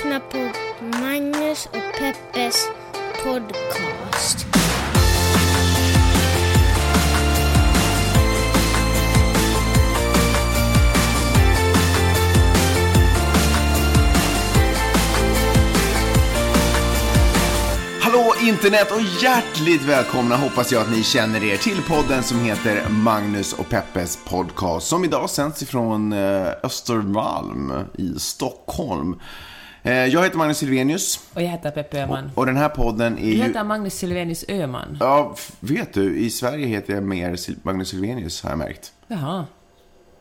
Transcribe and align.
lyssnar 0.00 0.20
på 0.20 0.52
Magnus 0.98 1.66
och 1.66 1.98
Peppes 1.98 2.68
podcast. 3.24 4.46
Hallå 18.00 18.34
internet 18.40 18.92
och 18.92 19.02
hjärtligt 19.22 19.82
välkomna 19.82 20.36
hoppas 20.36 20.72
jag 20.72 20.82
att 20.82 20.90
ni 20.90 21.02
känner 21.02 21.44
er 21.44 21.56
till 21.56 21.82
podden 21.88 22.22
som 22.22 22.40
heter 22.40 22.88
Magnus 22.88 23.52
och 23.52 23.68
Peppes 23.68 24.18
podcast 24.24 24.86
som 24.86 25.04
idag 25.04 25.30
sänds 25.30 25.62
ifrån 25.62 26.12
eh, 26.12 26.48
Östermalm 26.62 27.72
i 27.94 28.18
Stockholm. 28.18 29.20
Eh, 29.82 29.92
Jag 29.92 30.22
heter 30.22 30.38
Magnus 30.38 30.58
Silvenius 30.58 31.20
Och 31.34 31.42
jag 31.42 31.48
heter 31.48 31.70
Peppe 31.70 32.02
Öhman. 32.02 32.30
och 32.34 32.46
den 32.46 32.56
här 32.56 32.68
podden 32.68 33.18
är 33.18 33.22
Du 33.22 33.28
ju... 33.28 33.42
heter 33.42 33.64
Magnus 33.64 33.94
Silvenius 33.94 34.44
Öhman. 34.48 34.96
Ja, 35.00 35.36
vet 35.60 35.92
du, 35.94 36.18
i 36.18 36.30
Sverige 36.30 36.66
heter 36.66 36.94
jag 36.94 37.02
mer 37.02 37.30
Sil- 37.42 37.58
Magnus 37.62 37.88
Silvenius 37.88 38.42
har 38.42 38.50
jag 38.50 38.58
märkt. 38.58 38.92
Jaha. 39.08 39.46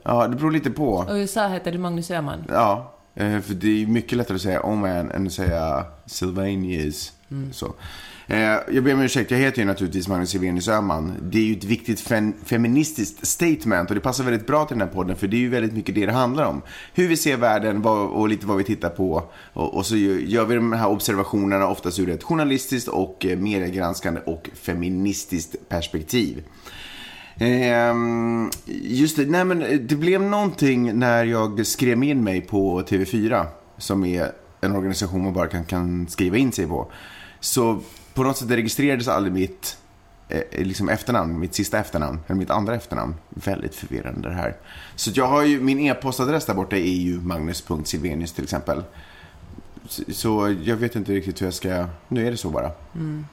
Ja, 0.03 0.27
det 0.27 0.35
beror 0.35 0.51
lite 0.51 0.69
på. 0.71 0.89
Och 0.93 1.17
i 1.17 1.21
USA 1.21 1.47
heter 1.47 1.71
du 1.71 1.77
Magnus 1.77 2.11
Öhman. 2.11 2.43
Ja, 2.49 2.93
eh, 3.15 3.39
för 3.39 3.53
det 3.53 3.83
är 3.83 3.87
mycket 3.87 4.17
lättare 4.17 4.35
att 4.35 4.41
säga 4.41 4.61
Oman 4.61 5.11
än 5.11 5.27
att 5.27 5.33
säga 5.33 5.85
Sylvanius. 6.05 7.11
Så. 7.51 7.73
Eh, 8.31 8.57
Jag 8.75 8.83
ber 8.83 8.93
om 8.93 9.01
ursäkt, 9.01 9.31
jag 9.31 9.37
heter 9.37 9.59
ju 9.59 9.65
naturligtvis 9.65 10.07
Magnus 10.07 10.29
Silvenius 10.29 10.67
Öhman. 10.67 11.13
Det 11.21 11.37
är 11.37 11.43
ju 11.43 11.53
ett 11.57 11.63
viktigt 11.63 11.99
fen- 11.99 12.33
feministiskt 12.45 13.27
statement 13.27 13.89
och 13.89 13.95
det 13.95 14.01
passar 14.01 14.23
väldigt 14.23 14.47
bra 14.47 14.65
till 14.65 14.77
den 14.77 14.87
här 14.87 14.93
podden 14.95 15.15
för 15.15 15.27
det 15.27 15.37
är 15.37 15.39
ju 15.39 15.49
väldigt 15.49 15.73
mycket 15.73 15.95
det 15.95 16.05
det 16.05 16.11
handlar 16.11 16.45
om. 16.45 16.61
Hur 16.93 17.07
vi 17.07 17.17
ser 17.17 17.37
världen 17.37 17.81
vad, 17.81 18.07
och 18.09 18.29
lite 18.29 18.47
vad 18.47 18.57
vi 18.57 18.63
tittar 18.63 18.89
på 18.89 19.23
och, 19.53 19.73
och 19.75 19.85
så 19.85 19.95
gör 19.97 20.45
vi 20.45 20.55
de 20.55 20.73
här 20.73 20.87
observationerna 20.89 21.67
oftast 21.67 21.99
ur 21.99 22.09
ett 22.09 22.23
journalistiskt 22.23 22.87
och 22.87 23.25
eh, 23.25 23.37
mediegranskande 23.39 24.21
och 24.25 24.49
feministiskt 24.53 25.55
perspektiv. 25.69 26.43
Ehm, 27.37 28.49
just 28.81 29.17
det, 29.17 29.25
nej 29.25 29.45
men 29.45 29.61
eh, 29.61 29.79
det 29.79 29.95
blev 29.95 30.21
någonting 30.21 30.99
när 30.99 31.23
jag 31.25 31.65
skrev 31.65 32.03
in 32.03 32.23
mig 32.23 32.41
på 32.41 32.81
TV4, 32.81 33.45
som 33.77 34.05
är 34.05 34.31
en 34.61 34.75
organisation 34.75 35.23
man 35.23 35.33
bara 35.33 35.47
kan, 35.47 35.65
kan 35.65 36.07
skriva 36.07 36.37
in 36.37 36.51
sig 36.51 36.67
på. 36.67 36.91
Så 37.39 37.79
på 38.13 38.23
något 38.23 38.37
sätt 38.37 38.51
registrerades 38.51 39.07
aldrig 39.07 39.33
mitt 39.33 39.77
eh, 40.29 40.41
eh, 40.51 40.65
liksom 40.65 40.89
efternamn, 40.89 41.39
mitt 41.39 41.55
sista 41.55 41.79
efternamn, 41.79 42.19
eller 42.27 42.37
mitt 42.37 42.49
andra 42.49 42.75
efternamn. 42.75 43.15
Väldigt 43.29 43.75
förvirrande 43.75 44.29
det 44.29 44.35
här. 44.35 44.55
Så 44.95 45.11
jag 45.13 45.27
har 45.27 45.43
ju, 45.43 45.61
min 45.61 45.79
e-postadress 45.79 46.45
där 46.45 46.53
borta 46.53 46.75
är 46.75 46.97
ju 46.97 47.21
magnus.silvenius 47.21 48.33
till 48.33 48.43
exempel. 48.43 48.83
Så, 49.87 50.03
så 50.09 50.55
jag 50.63 50.75
vet 50.75 50.95
inte 50.95 51.11
riktigt 51.11 51.41
hur 51.41 51.47
jag 51.47 51.53
ska, 51.53 51.85
nu 52.07 52.27
är 52.27 52.31
det 52.31 52.37
så 52.37 52.49
bara. 52.49 52.71
Mm. 52.95 53.25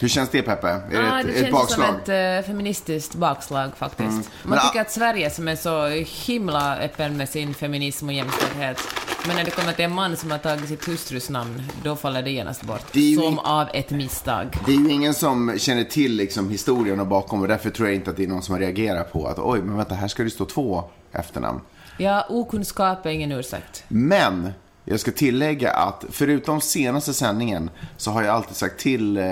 Hur 0.00 0.08
känns 0.08 0.30
det 0.30 0.42
Peppe? 0.42 0.68
Är 0.68 0.80
det 0.90 0.96
Ja, 0.96 1.20
ett, 1.20 1.26
det 1.26 1.32
ett 1.32 1.38
känns 1.40 1.52
bakslag? 1.52 1.86
som 1.86 1.96
ett 2.14 2.44
eh, 2.44 2.46
feministiskt 2.46 3.14
bakslag 3.14 3.70
faktiskt. 3.76 4.02
Men, 4.10 4.50
Man 4.50 4.58
ah- 4.58 4.68
tycker 4.68 4.80
att 4.80 4.90
Sverige 4.90 5.30
som 5.30 5.48
är 5.48 5.56
så 5.56 5.86
himla 6.26 6.78
öppen 6.78 7.16
med 7.16 7.28
sin 7.28 7.54
feminism 7.54 8.08
och 8.08 8.12
jämställdhet, 8.14 8.78
men 9.26 9.36
när 9.36 9.44
det 9.44 9.50
kommer 9.50 9.72
till 9.72 9.84
en 9.84 9.94
man 9.94 10.16
som 10.16 10.30
har 10.30 10.38
tagit 10.38 10.68
sitt 10.68 10.88
hustrus 10.88 11.30
namn, 11.30 11.62
då 11.84 11.96
faller 11.96 12.22
det 12.22 12.30
genast 12.30 12.62
bort. 12.62 12.84
Det 12.92 13.14
Som 13.14 13.24
in- 13.24 13.38
av 13.38 13.68
ett 13.74 13.90
misstag. 13.90 14.56
Det 14.66 14.72
är 14.72 14.76
ju 14.76 14.90
ingen 14.90 15.14
som 15.14 15.54
känner 15.58 15.84
till 15.84 16.16
liksom, 16.16 16.50
historien 16.50 17.00
och 17.00 17.06
bakom 17.06 17.42
och 17.42 17.48
därför 17.48 17.70
tror 17.70 17.88
jag 17.88 17.94
inte 17.94 18.10
att 18.10 18.16
det 18.16 18.24
är 18.24 18.28
någon 18.28 18.42
som 18.42 18.52
har 18.52 18.60
reagerat 18.60 19.12
på 19.12 19.26
att 19.26 19.38
oj, 19.38 19.60
men 19.62 19.76
vänta, 19.76 19.94
här 19.94 20.08
ska 20.08 20.22
det 20.22 20.30
stå 20.30 20.44
två 20.44 20.84
efternamn. 21.12 21.60
Ja, 21.98 22.26
okunskap 22.28 23.06
är 23.06 23.10
ingen 23.10 23.32
ursäkt. 23.32 23.84
Men 23.88 24.52
jag 24.84 25.00
ska 25.00 25.10
tillägga 25.10 25.70
att 25.70 26.04
förutom 26.10 26.60
senaste 26.60 27.14
sändningen 27.14 27.70
så 27.96 28.10
har 28.10 28.22
jag 28.22 28.34
alltid 28.34 28.56
sagt 28.56 28.78
till 28.78 29.16
eh, 29.16 29.24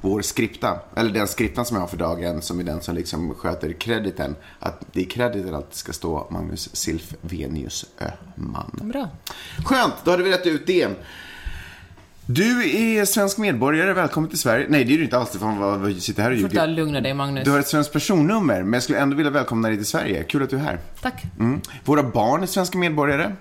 vår 0.00 0.22
skripta, 0.22 0.78
eller 0.96 1.10
den 1.10 1.28
skriptan 1.28 1.64
som 1.64 1.76
jag 1.76 1.82
har 1.82 1.88
för 1.88 1.96
dagen, 1.96 2.42
som 2.42 2.60
är 2.60 2.64
den 2.64 2.80
som 2.80 2.94
liksom 2.94 3.34
sköter 3.34 3.72
krediten, 3.72 4.36
att 4.58 4.84
det 4.92 5.00
i 5.00 5.04
krediten 5.04 5.54
alltid 5.54 5.74
ska 5.74 5.92
stå 5.92 6.26
Magnus 6.30 6.76
Silfvenius 6.76 7.86
Öhman. 8.00 8.80
Bra. 8.82 9.08
Skönt, 9.64 9.94
då 10.04 10.10
hade 10.10 10.22
vi 10.22 10.30
rätt 10.30 10.46
ut 10.46 10.66
det. 10.66 10.88
Du 12.26 12.76
är 12.76 13.04
svensk 13.04 13.38
medborgare, 13.38 13.92
välkommen 13.92 14.30
till 14.30 14.38
Sverige. 14.38 14.66
Nej, 14.68 14.84
det 14.84 14.94
är 14.94 14.98
du 14.98 15.04
inte 15.04 15.18
alls. 15.18 15.30
Fan 15.30 15.58
vad, 15.58 15.80
vad 15.80 16.02
sitter 16.02 16.22
här 16.22 16.30
och 16.30 16.36
ljuger. 16.36 16.66
lugna 16.66 17.00
dig, 17.00 17.14
Magnus. 17.14 17.44
Du 17.44 17.50
har 17.50 17.58
ett 17.58 17.68
svenskt 17.68 17.92
personnummer, 17.92 18.62
men 18.62 18.72
jag 18.72 18.82
skulle 18.82 18.98
ändå 18.98 19.16
vilja 19.16 19.30
välkomna 19.30 19.68
dig 19.68 19.76
till 19.76 19.86
Sverige. 19.86 20.24
Kul 20.24 20.42
att 20.42 20.50
du 20.50 20.56
är 20.56 20.60
här. 20.60 20.78
Tack. 21.00 21.22
Mm. 21.38 21.60
Våra 21.84 22.02
barn 22.02 22.42
är 22.42 22.46
svenska 22.46 22.78
medborgare. 22.78 23.32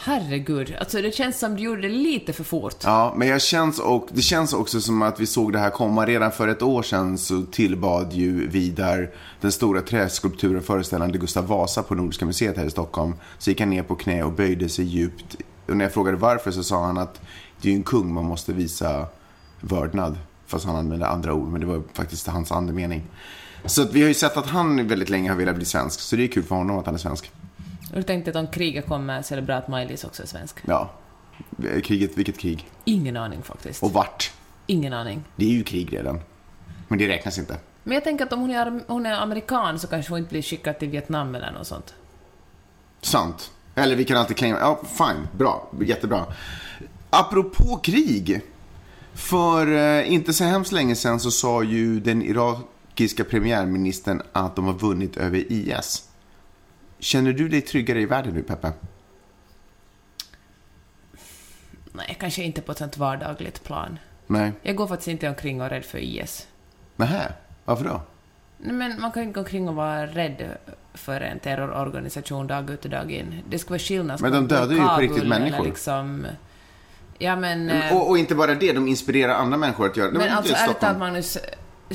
Herregud, 0.00 0.76
alltså 0.80 1.02
det 1.02 1.14
känns 1.14 1.38
som 1.38 1.56
du 1.56 1.62
gjorde 1.62 1.82
det 1.82 1.88
lite 1.88 2.32
för 2.32 2.44
fort. 2.44 2.76
Ja, 2.84 3.14
men 3.16 3.28
jag 3.28 3.42
känns 3.42 3.78
och, 3.78 4.08
det 4.12 4.22
känns 4.22 4.52
också 4.52 4.80
som 4.80 5.02
att 5.02 5.20
vi 5.20 5.26
såg 5.26 5.52
det 5.52 5.58
här 5.58 5.70
komma. 5.70 6.06
Redan 6.06 6.32
för 6.32 6.48
ett 6.48 6.62
år 6.62 6.82
sedan 6.82 7.18
så 7.18 7.42
tillbad 7.42 8.12
ju 8.12 8.48
Vidar 8.48 9.10
den 9.40 9.52
stora 9.52 9.80
träskulpturen 9.80 10.62
föreställande 10.62 11.18
Gustav 11.18 11.46
Vasa 11.46 11.82
på 11.82 11.94
Nordiska 11.94 12.26
museet 12.26 12.56
här 12.56 12.64
i 12.64 12.70
Stockholm. 12.70 13.14
Så 13.38 13.50
gick 13.50 13.60
han 13.60 13.70
ner 13.70 13.82
på 13.82 13.94
knä 13.94 14.22
och 14.22 14.32
böjde 14.32 14.68
sig 14.68 14.84
djupt. 14.84 15.36
Och 15.66 15.76
när 15.76 15.84
jag 15.84 15.92
frågade 15.92 16.16
varför 16.16 16.50
så 16.50 16.62
sa 16.62 16.84
han 16.84 16.98
att 16.98 17.20
det 17.60 17.68
är 17.68 17.72
ju 17.72 17.76
en 17.76 17.82
kung 17.82 18.12
man 18.12 18.24
måste 18.24 18.52
visa 18.52 19.06
vördnad. 19.60 20.18
Fast 20.46 20.64
han 20.64 20.76
använde 20.76 21.06
andra 21.06 21.34
ord, 21.34 21.48
men 21.48 21.60
det 21.60 21.66
var 21.66 21.82
faktiskt 21.92 22.26
hans 22.26 22.52
andemening. 22.52 23.02
Så 23.64 23.82
att 23.82 23.92
vi 23.92 24.00
har 24.00 24.08
ju 24.08 24.14
sett 24.14 24.36
att 24.36 24.46
han 24.46 24.88
väldigt 24.88 25.08
länge 25.08 25.30
har 25.30 25.36
velat 25.36 25.56
bli 25.56 25.64
svensk. 25.64 26.00
Så 26.00 26.16
det 26.16 26.24
är 26.24 26.28
kul 26.28 26.42
för 26.42 26.54
honom 26.54 26.78
att 26.78 26.86
han 26.86 26.94
är 26.94 26.98
svensk. 26.98 27.30
Och 27.90 27.96
du 27.96 28.02
tänkte 28.02 28.30
att 28.30 28.36
om 28.36 28.46
kriget 28.46 28.86
kommer 28.86 29.22
så 29.22 29.34
är 29.34 29.36
det 29.36 29.42
bra 29.42 29.56
att 29.56 29.68
Maj-Lis 29.68 30.04
också 30.04 30.22
är 30.22 30.26
svensk. 30.26 30.56
Ja. 30.66 30.90
Kriget, 31.84 32.18
vilket 32.18 32.38
krig? 32.38 32.70
Ingen 32.84 33.16
aning 33.16 33.42
faktiskt. 33.42 33.82
Och 33.82 33.92
vart? 33.92 34.32
Ingen 34.66 34.92
aning. 34.92 35.24
Det 35.36 35.44
är 35.44 35.50
ju 35.50 35.64
krig 35.64 35.92
redan. 35.92 36.20
Men 36.88 36.98
det 36.98 37.08
räknas 37.08 37.38
inte. 37.38 37.56
Men 37.84 37.94
jag 37.94 38.04
tänker 38.04 38.24
att 38.24 38.32
om 38.32 38.40
hon 38.40 38.50
är, 38.50 38.80
hon 38.86 39.06
är 39.06 39.14
amerikan 39.14 39.78
så 39.78 39.86
kanske 39.86 40.12
hon 40.12 40.18
inte 40.18 40.30
blir 40.30 40.42
skickad 40.42 40.78
till 40.78 40.88
Vietnam 40.88 41.34
eller 41.34 41.52
något 41.52 41.66
sånt. 41.66 41.94
Sant. 43.00 43.50
Eller 43.74 43.96
vi 43.96 44.04
kan 44.04 44.16
alltid 44.16 44.36
claima, 44.36 44.58
ja 44.58 44.80
fine, 44.84 45.28
bra, 45.32 45.70
jättebra. 45.80 46.26
Apropå 47.10 47.76
krig. 47.82 48.40
För 49.14 49.72
eh, 49.72 50.12
inte 50.12 50.32
så 50.32 50.44
hemskt 50.44 50.72
länge 50.72 50.94
sedan 50.94 51.20
så 51.20 51.30
sa 51.30 51.62
ju 51.62 52.00
den 52.00 52.22
irakiska 52.22 53.24
premiärministern 53.24 54.22
att 54.32 54.56
de 54.56 54.64
har 54.64 54.74
vunnit 54.74 55.16
över 55.16 55.52
IS. 55.52 56.07
Känner 56.98 57.32
du 57.32 57.48
dig 57.48 57.60
tryggare 57.60 58.00
i 58.00 58.06
världen 58.06 58.34
nu 58.34 58.42
Peppe? 58.42 58.72
Nej, 61.92 62.16
kanske 62.20 62.42
inte 62.42 62.60
på 62.60 62.72
ett 62.72 62.78
sånt 62.78 62.96
vardagligt 62.96 63.64
plan. 63.64 63.98
Nej. 64.26 64.52
Jag 64.62 64.76
går 64.76 64.86
faktiskt 64.86 65.08
inte 65.08 65.28
omkring 65.28 65.60
och 65.60 65.66
är 65.66 65.70
rädd 65.70 65.84
för 65.84 65.98
IS. 65.98 66.48
Nähä, 66.96 67.32
varför 67.64 67.84
då? 67.84 68.00
Nej, 68.58 68.72
men 68.72 69.00
man 69.00 69.12
kan 69.12 69.22
inte 69.22 69.34
gå 69.34 69.40
omkring 69.40 69.68
och 69.68 69.74
vara 69.74 70.06
rädd 70.06 70.56
för 70.94 71.20
en 71.20 71.38
terrororganisation 71.38 72.46
dag 72.46 72.70
ut 72.70 72.84
och 72.84 72.90
dag 72.90 73.12
in. 73.12 73.42
Det 73.48 73.58
ska 73.58 73.70
vara 73.70 73.78
skillnad. 73.78 74.20
Men 74.20 74.32
de 74.32 74.48
dödar 74.48 74.74
ju 74.74 74.88
på 74.88 74.96
riktigt 74.96 75.28
människor. 75.28 75.64
Liksom, 75.64 76.26
ja, 77.18 77.36
men... 77.36 77.70
eh, 77.70 77.96
Och, 77.96 78.10
och 78.10 78.18
inte 78.18 78.34
bara 78.34 78.54
det, 78.54 78.72
de 78.72 78.88
inspirerar 78.88 79.34
andra 79.34 79.56
människor 79.58 79.86
att 79.86 79.96
göra 79.96 80.10
det. 80.10 80.18
Men 80.18 80.32
alltså 80.32 80.54
ärligt 80.54 80.80
talat 80.80 80.98
Magnus, 80.98 81.38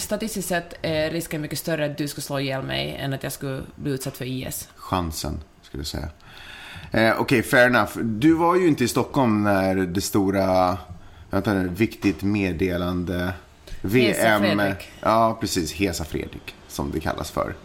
statistiskt 0.02 0.48
sett 0.48 0.74
är 0.82 1.12
risken 1.12 1.42
mycket 1.42 1.60
större 1.60 1.86
att 1.86 1.98
du 1.98 2.08
skulle 2.08 2.24
slå 2.24 2.40
ihjäl 2.40 2.64
mig 2.64 2.96
än 3.00 3.14
att 3.14 3.24
jag 3.24 3.32
skulle 3.32 3.62
bli 3.76 3.92
utsatt 3.92 4.18
för 4.18 4.26
IS. 4.26 4.70
chansen, 4.76 5.40
skulle 5.62 5.82
jag 5.82 5.88
säga. 5.88 6.10
Eh, 6.92 7.22
Okej, 7.22 7.44
fair 7.44 7.68
enough. 7.68 7.98
Du 7.98 8.34
var 8.34 8.56
ju 8.56 8.68
inte 8.68 8.84
i 8.84 8.88
Stockholm 8.88 9.44
när 9.44 9.76
det 9.76 10.02
stora, 10.02 10.78
vänta 11.30 11.54
nu, 11.54 11.68
viktigt 11.68 12.24
meddelande 12.24 13.34
Hesa 13.82 14.40
VM. 14.40 14.42
Fredrik. 14.42 14.92
Ja, 15.00 15.38
precis. 15.42 15.74
Hesa 15.74 16.04
Fredrik, 16.04 16.56
som 16.68 16.92
det 16.92 17.00
kallas 17.00 17.32
för. 17.32 17.56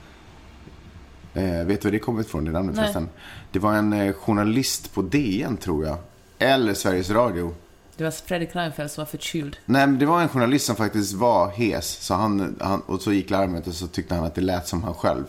Eh, 1.34 1.64
vet 1.64 1.80
du 1.80 1.88
var 1.88 1.92
det 1.92 1.98
kommer 1.98 2.20
ifrån, 2.20 2.44
det 2.44 2.50
namnet 2.50 2.76
förresten? 2.76 3.08
Det 3.52 3.58
var 3.58 3.74
en 3.74 3.92
eh, 3.92 4.12
journalist 4.12 4.94
på 4.94 5.02
DN, 5.02 5.56
tror 5.56 5.86
jag. 5.86 5.98
Eller 6.38 6.74
Sveriges 6.74 7.10
Radio. 7.10 7.54
Det 7.98 8.04
var 8.04 8.10
Fredrik 8.10 8.56
Reinfeldt 8.56 8.92
som 8.92 9.02
var 9.02 9.06
förkyld. 9.06 9.56
Nej, 9.64 9.86
men 9.86 9.98
det 9.98 10.06
var 10.06 10.22
en 10.22 10.28
journalist 10.28 10.66
som 10.66 10.76
faktiskt 10.76 11.12
var 11.14 11.50
hes. 11.50 11.86
Så 11.86 12.14
han, 12.14 12.56
han, 12.60 12.80
och 12.80 13.02
så 13.02 13.12
gick 13.12 13.30
larmet 13.30 13.66
och 13.66 13.74
så 13.74 13.86
tyckte 13.86 14.14
han 14.14 14.24
att 14.24 14.34
det 14.34 14.40
lät 14.40 14.68
som 14.68 14.82
han 14.82 14.94
själv. 14.94 15.24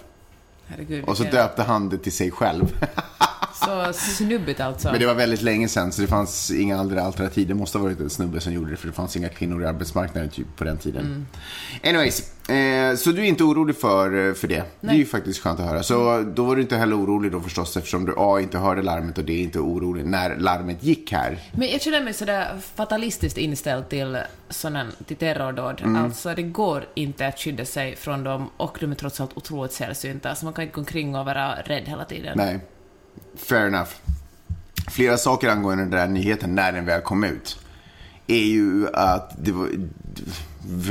Herregud, 0.68 1.04
Och 1.06 1.18
så 1.18 1.24
döpte 1.24 1.64
han 1.64 1.90
det 1.90 1.98
till 1.98 2.12
sig 2.12 2.32
själv. 2.32 2.86
Så 3.66 3.94
snubbigt 3.94 4.60
alltså. 4.60 4.92
Men 4.92 5.00
det 5.00 5.06
var 5.06 5.14
väldigt 5.14 5.42
länge 5.42 5.68
sedan 5.68 5.92
så 5.92 6.02
det 6.02 6.08
fanns 6.08 6.52
inga 6.52 6.80
andra 6.80 7.04
alternativ. 7.04 7.48
Det 7.48 7.54
måste 7.54 7.78
ha 7.78 7.84
varit 7.84 8.00
en 8.00 8.10
snubbe 8.10 8.40
som 8.40 8.54
gjorde 8.54 8.72
det 8.72 8.78
för 8.78 8.88
det 8.88 8.94
fanns 8.94 9.16
inga 9.16 9.30
kvinnor 9.30 9.64
i 9.64 9.66
arbetsmarknaden 9.66 10.30
typ 10.30 10.48
på 10.58 10.64
den 10.64 10.78
tiden. 10.78 11.06
Mm. 11.06 11.28
Anyways, 11.84 12.32
eh, 12.50 12.96
så 12.96 13.12
du 13.12 13.22
är 13.22 13.26
inte 13.26 13.44
orolig 13.44 13.76
för, 13.76 14.34
för 14.34 14.48
det? 14.48 14.64
Det 14.82 14.88
är 14.88 14.94
ju 14.94 15.06
faktiskt 15.06 15.40
skönt 15.40 15.60
att 15.60 15.66
höra. 15.66 15.84
Så 15.84 16.24
då 16.36 16.44
var 16.44 16.56
du 16.56 16.62
inte 16.62 16.76
heller 16.78 16.98
orolig 16.98 17.32
då 17.32 17.42
förstås 17.42 17.78
eftersom 17.78 18.06
du 18.06 18.14
A 18.18 18.40
inte 18.40 18.58
hörde 18.58 18.82
larmet 18.82 19.18
och 19.18 19.24
D 19.24 19.34
inte 19.34 19.60
orolig 19.60 20.06
när 20.06 20.36
larmet 20.36 20.84
gick 20.84 21.12
här. 21.12 21.40
Men 21.52 21.70
jag 21.72 21.82
känner 21.82 22.04
mig 22.04 22.14
sådär 22.14 22.60
fatalistiskt 22.76 23.38
inställd 23.38 23.90
till, 23.90 24.18
såna, 24.50 24.86
till 25.08 25.18
terrordåd. 25.18 25.82
Mm. 25.82 26.04
Alltså, 26.04 26.34
det 26.36 26.42
går 26.44 26.86
inte 26.94 27.28
att 27.28 27.40
skydda 27.40 27.66
sig 27.66 27.96
från 27.96 28.24
dem 28.24 28.50
och 28.58 28.78
de 28.80 28.92
är 28.92 28.96
trots 28.96 29.22
allt 29.22 29.38
otroligt 29.38 29.74
sällsynta. 29.74 30.36
Så 30.36 30.46
man 30.46 30.54
kan 30.54 30.64
inte 30.64 30.76
gå 30.76 30.82
omkring 30.82 31.16
och 31.16 31.26
vara 31.26 31.56
rädd 31.56 31.84
hela 31.86 32.06
tiden. 32.06 32.34
Nej, 32.38 32.60
fair 33.36 33.68
enough. 33.68 33.92
flera 34.92 35.18
saker 35.18 35.50
angående 35.50 35.84
den 35.84 35.92
där 35.92 36.08
nyheten 36.08 36.56
när 36.56 36.72
den 36.72 36.86
väl 36.86 37.02
kom 37.02 37.24
ut. 37.24 37.60
Är 38.28 38.46
ju 38.46 38.88
att 38.94 39.32
det 39.44 39.52
var, 39.52 39.70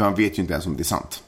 man 0.00 0.14
vet 0.14 0.38
ju 0.38 0.42
inte 0.42 0.52
ens 0.52 0.66
om 0.66 0.76
det 0.76 0.82
är 0.82 0.84
sant. 0.84 1.22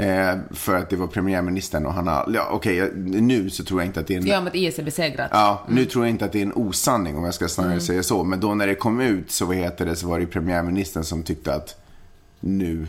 Eh, 0.00 0.38
för 0.50 0.74
att 0.76 0.90
det 0.90 0.96
var 0.96 1.06
premiärministern 1.06 1.86
och 1.86 1.92
han 1.94 2.06
har, 2.06 2.30
ja 2.34 2.48
okej, 2.52 2.90
nu 3.04 3.50
så 3.50 3.64
tror 3.64 3.80
jag 3.80 3.86
inte 3.88 4.00
att 4.00 4.06
det 4.06 4.14
är 4.14 4.18
en... 4.18 4.26
Ja, 4.26 4.38
att 4.46 4.54
IS 4.54 4.78
är 4.78 4.82
besegrat. 4.82 5.28
Ja, 5.32 5.64
nu 5.68 5.84
tror 5.84 6.04
jag 6.04 6.10
inte 6.10 6.24
att 6.24 6.32
det 6.32 6.38
är 6.38 6.42
en 6.46 6.52
osanning 6.54 7.16
om 7.16 7.24
jag 7.24 7.34
ska 7.34 7.48
snarare 7.48 7.72
Mm. 7.72 7.80
säga 7.80 8.02
så. 8.02 8.24
Men 8.24 8.40
då 8.40 8.54
när 8.54 8.66
det 8.66 8.74
kom 8.74 9.00
ut 9.00 9.30
så, 9.30 9.46
vad 9.46 9.56
heter 9.56 9.86
det, 9.86 9.96
så 9.96 10.08
var 10.08 10.20
det 10.20 10.26
premiärministern 10.26 11.04
som 11.04 11.22
tyckte 11.22 11.54
att 11.54 11.76
nu 12.40 12.86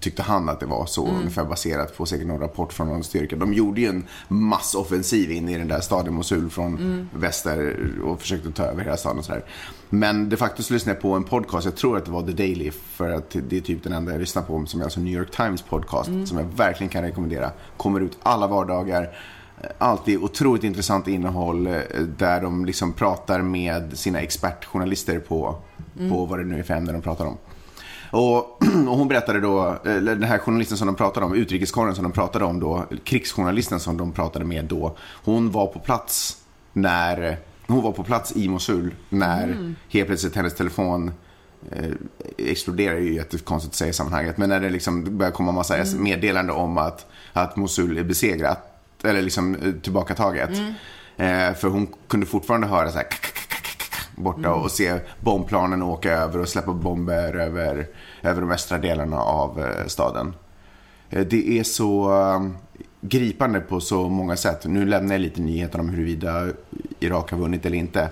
tyckte 0.00 0.22
han 0.22 0.48
att 0.48 0.60
det 0.60 0.66
var 0.66 0.86
så, 0.86 1.04
Mm. 1.06 1.16
ungefär 1.18 1.44
baserat 1.44 1.96
på 1.96 2.06
säkert 2.06 2.26
någon 2.26 2.40
rapport 2.40 2.72
från 2.72 2.86
någon 2.88 3.04
styrka. 3.04 3.36
De 3.36 3.52
gjorde 3.52 3.80
ju 3.80 3.86
en 3.88 4.04
massoffensiv 4.28 5.30
in 5.32 5.48
i 5.48 5.58
den 5.58 5.68
där 5.68 5.80
staden 5.80 6.14
Mosul 6.14 6.50
från 6.50 6.76
Mm. 6.76 7.08
väster 7.14 7.76
och 8.04 8.20
försökte 8.20 8.50
ta 8.52 8.62
över 8.62 8.84
hela 8.84 8.96
staden 8.96 9.18
och 9.18 9.24
sådär. 9.24 9.44
Men 9.90 10.28
de 10.28 10.36
facto 10.36 10.62
så 10.62 10.72
lyssnade 10.74 10.96
jag 10.96 11.02
på 11.02 11.12
en 11.12 11.24
podcast, 11.24 11.64
jag 11.64 11.76
tror 11.76 11.96
att 11.96 12.04
det 12.04 12.10
var 12.10 12.22
The 12.22 12.32
Daily, 12.32 12.70
för 12.70 13.10
att 13.10 13.36
det 13.48 13.56
är 13.56 13.60
typ 13.60 13.82
den 13.84 13.92
enda 13.92 14.12
jag 14.12 14.20
lyssnar 14.20 14.42
på, 14.42 14.66
som 14.66 14.80
är 14.80 14.84
alltså 14.84 15.00
New 15.00 15.14
York 15.14 15.30
Times 15.36 15.62
podcast, 15.62 16.08
Mm. 16.08 16.26
som 16.26 16.38
jag 16.38 16.44
verkligen 16.56 16.88
kan 16.88 17.02
rekommendera. 17.02 17.50
Kommer 17.76 18.00
ut 18.00 18.18
alla 18.22 18.46
vardagar. 18.46 19.16
Alltid 19.78 20.18
otroligt 20.22 20.64
intressant 20.64 21.08
innehåll 21.08 21.66
eh, 21.66 21.74
där 22.18 22.40
de 22.42 22.64
liksom 22.64 22.92
pratar 22.92 23.42
med 23.42 23.98
sina 23.98 24.20
expertjournalister 24.20 25.18
på, 25.18 25.56
på 26.10 26.24
vad 26.26 26.38
det 26.38 26.44
nu 26.44 26.58
är 26.58 26.62
för 26.62 26.74
ämne 26.74 26.92
de 26.92 27.02
pratar 27.02 27.24
om. 27.26 27.36
Och, 28.14 28.62
och 28.88 28.96
hon 28.96 29.08
berättade 29.08 29.40
då, 29.40 29.78
den 29.84 30.22
här 30.22 30.38
journalisten 30.38 30.78
som 30.78 30.86
de 30.86 30.96
pratade 30.96 31.26
om, 31.26 31.34
utrikeskorren 31.34 31.94
som 31.94 32.02
de 32.02 32.12
pratade 32.12 32.44
om 32.44 32.60
då, 32.60 32.84
krigsjournalisten 33.04 33.80
som 33.80 33.96
de 33.96 34.12
pratade 34.12 34.44
med 34.44 34.64
då, 34.64 34.96
hon 35.24 35.50
var 35.50 35.66
på 35.66 35.78
plats 35.78 36.36
när, 36.72 37.38
hon 37.66 37.82
var 37.82 37.92
på 37.92 38.04
plats 38.04 38.36
i 38.36 38.48
Mosul 38.48 38.94
när 39.08 39.74
helt 39.88 40.06
plötsligt 40.06 40.36
hennes 40.36 40.54
telefon 40.54 41.12
eh, 41.70 41.90
exploderar 42.38 42.98
ju 42.98 43.14
jättekonstigt 43.14 43.72
att 43.72 43.76
säga 43.76 43.90
i 43.90 43.92
sammanhanget. 43.92 44.38
Men 44.38 44.48
när 44.48 44.60
det 44.60 44.70
liksom 44.70 45.18
börjar 45.18 45.32
komma 45.32 45.52
massa 45.52 45.76
mm. 45.76 46.02
meddelande 46.02 46.52
om 46.52 46.78
att, 46.78 47.06
att 47.32 47.56
Mosul 47.56 47.98
är 47.98 48.04
besegrat, 48.04 48.58
eller 49.04 49.22
liksom 49.22 49.54
eh, 49.54 49.72
tillbakataget. 49.82 50.50
Eh, 51.16 51.54
för 51.54 51.68
hon 51.68 51.86
kunde 52.08 52.26
fortfarande 52.26 52.66
höra 52.66 52.90
så 52.90 52.96
här 52.98 53.06
borta 54.16 54.50
och 54.54 54.70
se 54.70 55.00
bombplanen 55.20 55.82
åka 55.82 56.12
över 56.12 56.38
och 56.38 56.48
släppa 56.48 56.72
bomber 56.72 57.34
över, 57.36 57.86
över 58.22 58.40
de 58.40 58.50
östra 58.50 58.78
delarna 58.78 59.20
av 59.20 59.60
eh, 59.60 59.86
staden. 59.86 60.34
Eh, 61.10 61.26
det 61.26 61.58
är 61.58 61.62
så 61.62 62.20
eh, 62.20 62.48
gripande 63.00 63.60
på 63.60 63.80
så 63.80 64.08
många 64.08 64.36
sätt. 64.36 64.64
Nu 64.64 64.86
lämnar 64.86 65.14
jag 65.14 65.20
lite 65.20 65.40
nyheter 65.40 65.80
om 65.80 65.88
huruvida 65.88 66.46
Irak 67.00 67.30
har 67.30 67.38
vunnit 67.38 67.66
eller 67.66 67.78
inte. 67.78 68.08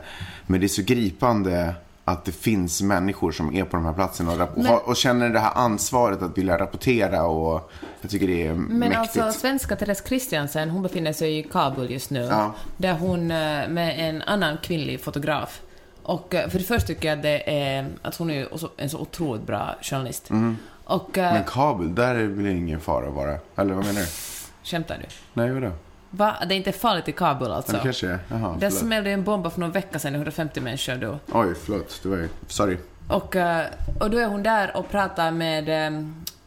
Men 0.47 0.61
det 0.61 0.67
är 0.67 0.69
så 0.69 0.83
gripande 0.83 1.75
att 2.05 2.25
det 2.25 2.33
finns 2.33 2.83
människor 2.83 3.33
som 3.33 3.55
är 3.55 3.65
på 3.65 3.77
de 3.77 3.85
här 3.87 3.93
platserna 3.93 4.33
och, 4.33 4.39
rap- 4.39 4.83
och, 4.85 4.97
känner 4.97 5.29
det 5.31 5.39
här 5.39 5.53
ansvaret 5.55 6.23
att 6.23 6.39
vilja 6.39 6.59
rapportera 6.59 7.25
och 7.27 7.71
jag 8.01 8.11
tycker 8.11 8.27
det 8.27 8.47
är 8.47 8.55
Men 8.55 8.79
mäktigt. 8.79 8.99
alltså 8.99 9.41
svenska 9.41 9.77
Therese 9.77 10.03
Christiansen, 10.07 10.71
hon 10.71 10.83
befinner 10.83 11.13
sig 11.13 11.39
i 11.39 11.43
Kabul 11.43 11.91
just 11.91 12.11
nu. 12.11 12.21
Ja. 12.21 12.55
Där 12.77 12.95
hon 12.95 13.27
med 13.27 14.09
en 14.09 14.23
annan 14.23 14.59
kvinnlig 14.63 15.01
fotograf. 15.01 15.61
Och 16.03 16.35
eh, 16.35 16.49
för 16.49 16.59
det 16.59 16.65
första 16.65 16.87
tycker 16.87 17.09
jag 17.09 17.23
det 17.23 17.59
är 17.71 17.87
att 18.03 18.17
hon 18.17 18.31
är 18.31 18.49
en 18.77 18.91
så 18.91 18.99
otroligt 18.99 19.43
bra 19.47 19.75
journalist. 19.83 20.31
Och 20.85 21.19
eh, 21.19 21.25
Mm. 21.29 21.35
Men 21.35 21.45
Kabul, 21.45 21.95
där 21.95 22.15
är 22.15 22.27
väl 22.27 22.47
ingen 22.47 22.81
fara 22.81 23.09
att 23.09 23.15
vara? 23.15 23.37
Eller 23.57 23.75
vad 23.75 23.85
menar 23.87 24.01
du? 24.01 24.07
skämtar 24.65 24.99
du? 24.99 25.07
Nej, 25.33 25.51
vadå? 25.51 25.71
Va? 26.11 26.37
Det 26.49 26.55
är 26.55 26.57
inte 26.57 26.73
farligt 26.73 27.09
i 27.09 27.13
Kabul 27.13 27.53
alltså? 27.53 27.73
Det 27.73 27.79
kanske 27.83 28.09
är. 28.09 28.19
Jaha, 28.29 28.57
Där 28.59 28.71
smällde 28.71 29.11
en 29.11 29.25
bomb 29.25 29.53
för 29.53 29.61
någon 29.61 29.71
vecka 29.73 29.99
sedan, 29.99 30.15
150 30.15 30.61
människor 30.61 30.95
dog. 30.95 31.17
Oj, 31.33 31.55
förlåt. 31.65 32.01
Det 32.03 32.09
var 32.09 32.17
ju... 32.17 32.29
Sorry. 32.47 32.77
Och, 33.09 33.37
eh, 33.37 33.67
och 34.01 34.11
då 34.11 34.19
är 34.19 34.27
hon 34.27 34.43
där 34.43 34.77
och 34.77 34.91
pratar 34.91 35.31
med, 35.31 35.69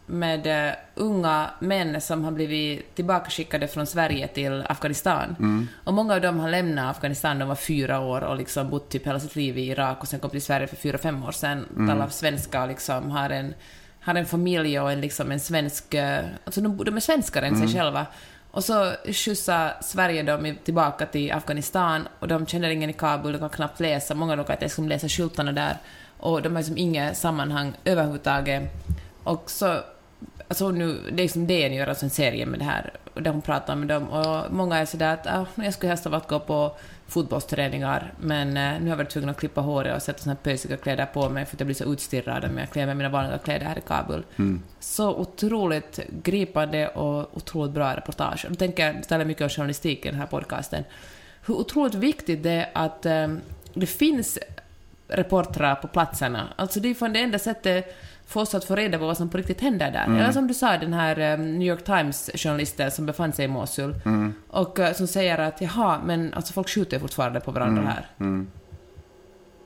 med 0.05 0.67
eh, 0.67 0.73
unga 0.95 1.49
män 1.59 2.01
som 2.01 2.23
har 2.23 2.31
blivit 2.31 2.95
tillbakaskickade 2.95 3.67
från 3.67 3.85
Sverige 3.85 4.27
till 4.27 4.63
Afghanistan. 4.69 5.35
Och 5.83 5.93
många 5.93 6.13
av 6.13 6.21
dem 6.21 6.39
har 6.39 6.49
lämnat 6.49 6.97
Afghanistan, 6.97 7.39
de 7.39 7.47
var 7.47 7.55
fyra 7.55 7.99
år 7.99 8.21
och 8.21 8.35
liksom 8.37 8.69
bott 8.69 8.89
typ 8.89 9.07
hela 9.07 9.19
sitt 9.19 9.35
liv 9.35 9.57
i 9.57 9.67
Irak 9.67 9.97
och 10.01 10.07
sen 10.07 10.19
kom 10.19 10.29
till 10.29 10.41
Sverige 10.41 10.67
för 10.67 10.75
fyra, 10.75 10.97
fem 10.97 11.23
år 11.23 11.31
sedan. 11.31 11.65
Talar 11.89 12.07
svenska 12.09 12.61
och 12.61 12.67
liksom 12.67 13.11
har 13.11 13.29
en, 13.29 13.53
har 13.99 14.15
en 14.15 14.25
familj 14.25 14.79
och 14.79 14.91
en, 14.91 15.01
liksom 15.01 15.31
en 15.31 15.39
svensk... 15.39 15.93
eh, 15.93 16.19
Alltså 16.45 16.61
de, 16.61 16.77
de 16.77 16.95
är 16.95 16.99
svenskar 17.01 17.41
än 17.41 17.57
sig 17.57 17.67
själva. 17.79 18.05
Och 18.51 18.63
så 18.63 18.91
skjutsar 19.05 19.73
Sverige 19.81 20.23
dem 20.23 20.55
tillbaka 20.63 21.05
till 21.05 21.31
Afghanistan 21.31 22.07
och 22.19 22.27
de 22.27 22.45
känner 22.47 22.69
ingen 22.69 22.89
i 22.89 22.93
Kabul, 22.93 23.31
de 23.31 23.39
kan 23.39 23.49
knappt 23.49 23.79
läsa, 23.79 24.15
många 24.15 24.31
av 24.31 24.37
dem 24.37 24.45
kan 24.45 24.53
inte 24.53 24.65
ens 24.65 24.77
läsa 24.77 25.07
skyltarna 25.09 25.51
där. 25.51 25.77
Och 26.17 26.41
de 26.41 26.49
har 26.49 26.59
liksom 26.61 26.77
inget 26.77 27.17
sammanhang 27.17 27.73
överhuvudtaget. 27.85 28.63
Och 29.23 29.49
så, 29.51 29.79
alltså 30.47 30.71
nu, 30.71 30.99
det 31.11 31.21
är 31.21 31.23
liksom 31.23 31.47
DN 31.47 31.73
gör 31.73 31.87
alltså 31.87 32.05
en 32.05 32.09
serie 32.09 32.45
med 32.45 32.59
det 32.59 32.65
här, 32.65 32.93
och 33.13 33.21
där 33.21 33.31
hon 33.31 33.41
pratar 33.41 33.75
med 33.75 33.87
dem, 33.87 34.09
och 34.09 34.53
många 34.53 34.77
är 34.77 34.85
sådär 34.85 35.13
att 35.13 35.27
ah, 35.27 35.45
jag 35.55 35.73
skulle 35.73 35.89
helst 35.89 36.03
ha 36.03 36.11
varit 36.11 36.27
gå 36.27 36.39
på 36.39 36.77
fotbollsträningar, 37.07 38.13
men 38.19 38.47
eh, 38.47 38.53
nu 38.79 38.81
har 38.81 38.89
jag 38.89 38.97
varit 38.97 39.09
tvungen 39.09 39.29
att 39.29 39.37
klippa 39.37 39.61
håret 39.61 39.95
och 39.95 40.01
sätta 40.01 40.19
såna 40.19 40.33
här 40.33 40.51
pösiga 40.51 40.77
kläder 40.77 41.05
på 41.05 41.29
mig 41.29 41.45
för 41.45 41.55
att 41.55 41.59
jag 41.59 41.67
blir 41.67 41.75
så 41.75 41.93
utstirrad 41.93 42.45
om 42.45 42.57
jag 42.57 42.69
klär 42.69 42.85
mig 42.85 42.95
mina 42.95 43.09
vanliga 43.09 43.37
kläder 43.37 43.65
här 43.65 43.77
i 43.77 43.81
Kabul. 43.81 44.23
Så 44.79 45.15
otroligt 45.15 45.99
gripande 46.23 46.87
och 46.87 47.37
otroligt 47.37 47.73
bra 47.73 47.95
reportage. 47.95 48.45
Då 48.49 48.55
tänker 48.55 48.85
jag, 48.85 49.07
talar 49.07 49.25
mycket 49.25 49.43
om 49.43 49.49
journalistik 49.49 50.05
i 50.05 50.09
den 50.09 50.19
här 50.19 50.27
podcasten, 50.27 50.83
hur 51.45 51.55
otroligt 51.55 51.95
viktigt 51.95 52.43
det 52.43 52.51
är 52.51 52.69
att 52.73 53.05
eh, 53.05 53.27
det 53.73 53.87
finns 53.87 54.39
reportrar 55.07 55.75
på 55.75 55.87
platserna. 55.87 56.53
Alltså 56.55 56.79
det 56.79 56.89
är 56.89 56.93
fan 56.93 57.13
det 57.13 57.19
enda 57.19 57.39
sättet 57.39 57.95
för 58.27 58.39
oss 58.41 58.55
att 58.55 58.65
få 58.65 58.75
reda 58.75 58.97
på 58.97 59.05
vad 59.05 59.17
som 59.17 59.29
på 59.29 59.37
riktigt 59.37 59.61
händer 59.61 59.91
där. 59.91 60.19
Eller 60.19 60.31
som 60.31 60.47
du 60.47 60.53
sa, 60.53 60.77
den 60.77 60.93
här 60.93 61.19
eh, 61.19 61.39
New 61.39 61.67
York 61.67 61.83
Times-journalisten 61.83 62.91
som 62.91 63.05
befann 63.05 63.33
sig 63.33 63.45
i 63.45 63.47
Mosul 63.47 63.95
och 64.47 64.79
eh, 64.79 64.93
som 64.93 65.07
säger 65.07 65.37
att 65.37 65.61
jaha, 65.61 66.01
men 66.05 66.33
alltså 66.33 66.53
folk 66.53 66.69
skjuter 66.69 66.99
fortfarande 66.99 67.39
på 67.39 67.51
varandra 67.51 67.83
här. 67.83 68.09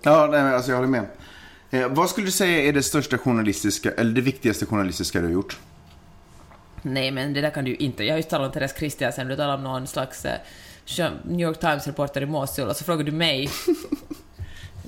Ja, 0.04 0.28
nej, 0.32 0.44
men 0.44 0.54
alltså 0.54 0.72
jag 0.72 0.78
håller 0.78 0.90
med. 0.90 1.06
Eh, 1.72 1.88
vad 1.88 2.10
skulle 2.10 2.28
du 2.28 2.32
säga 2.32 2.64
är 2.64 2.74
det 2.74 2.84
största 2.84 3.18
journalistiska, 3.18 3.92
eller 3.92 4.12
det 4.12 4.22
viktigaste 4.22 4.66
journalistiska 4.66 5.20
du 5.20 5.26
har 5.26 5.34
gjort? 5.34 5.60
Nej, 6.82 7.12
men 7.12 7.34
det 7.34 7.42
där 7.42 7.50
kan 7.50 7.66
du 7.66 7.72
ju 7.72 7.78
inte. 7.78 8.04
Jag 8.04 8.14
har 8.14 8.18
ju 8.18 8.24
talat 8.24 8.48
om 8.48 8.54
Therese 8.54 8.76
Christiansen, 8.78 9.28
du 9.28 9.36
talar 9.36 9.56
om 9.56 9.64
någon 9.64 9.88
slags 9.88 10.26
eh, 10.26 11.12
New 11.24 11.48
York 11.48 11.60
Times-reporter 11.60 12.22
i 12.22 12.26
Mosul, 12.26 12.68
och 12.68 12.76
så 12.76 12.84
frågar 12.84 13.04
du 13.04 13.12
mig. 13.12 13.50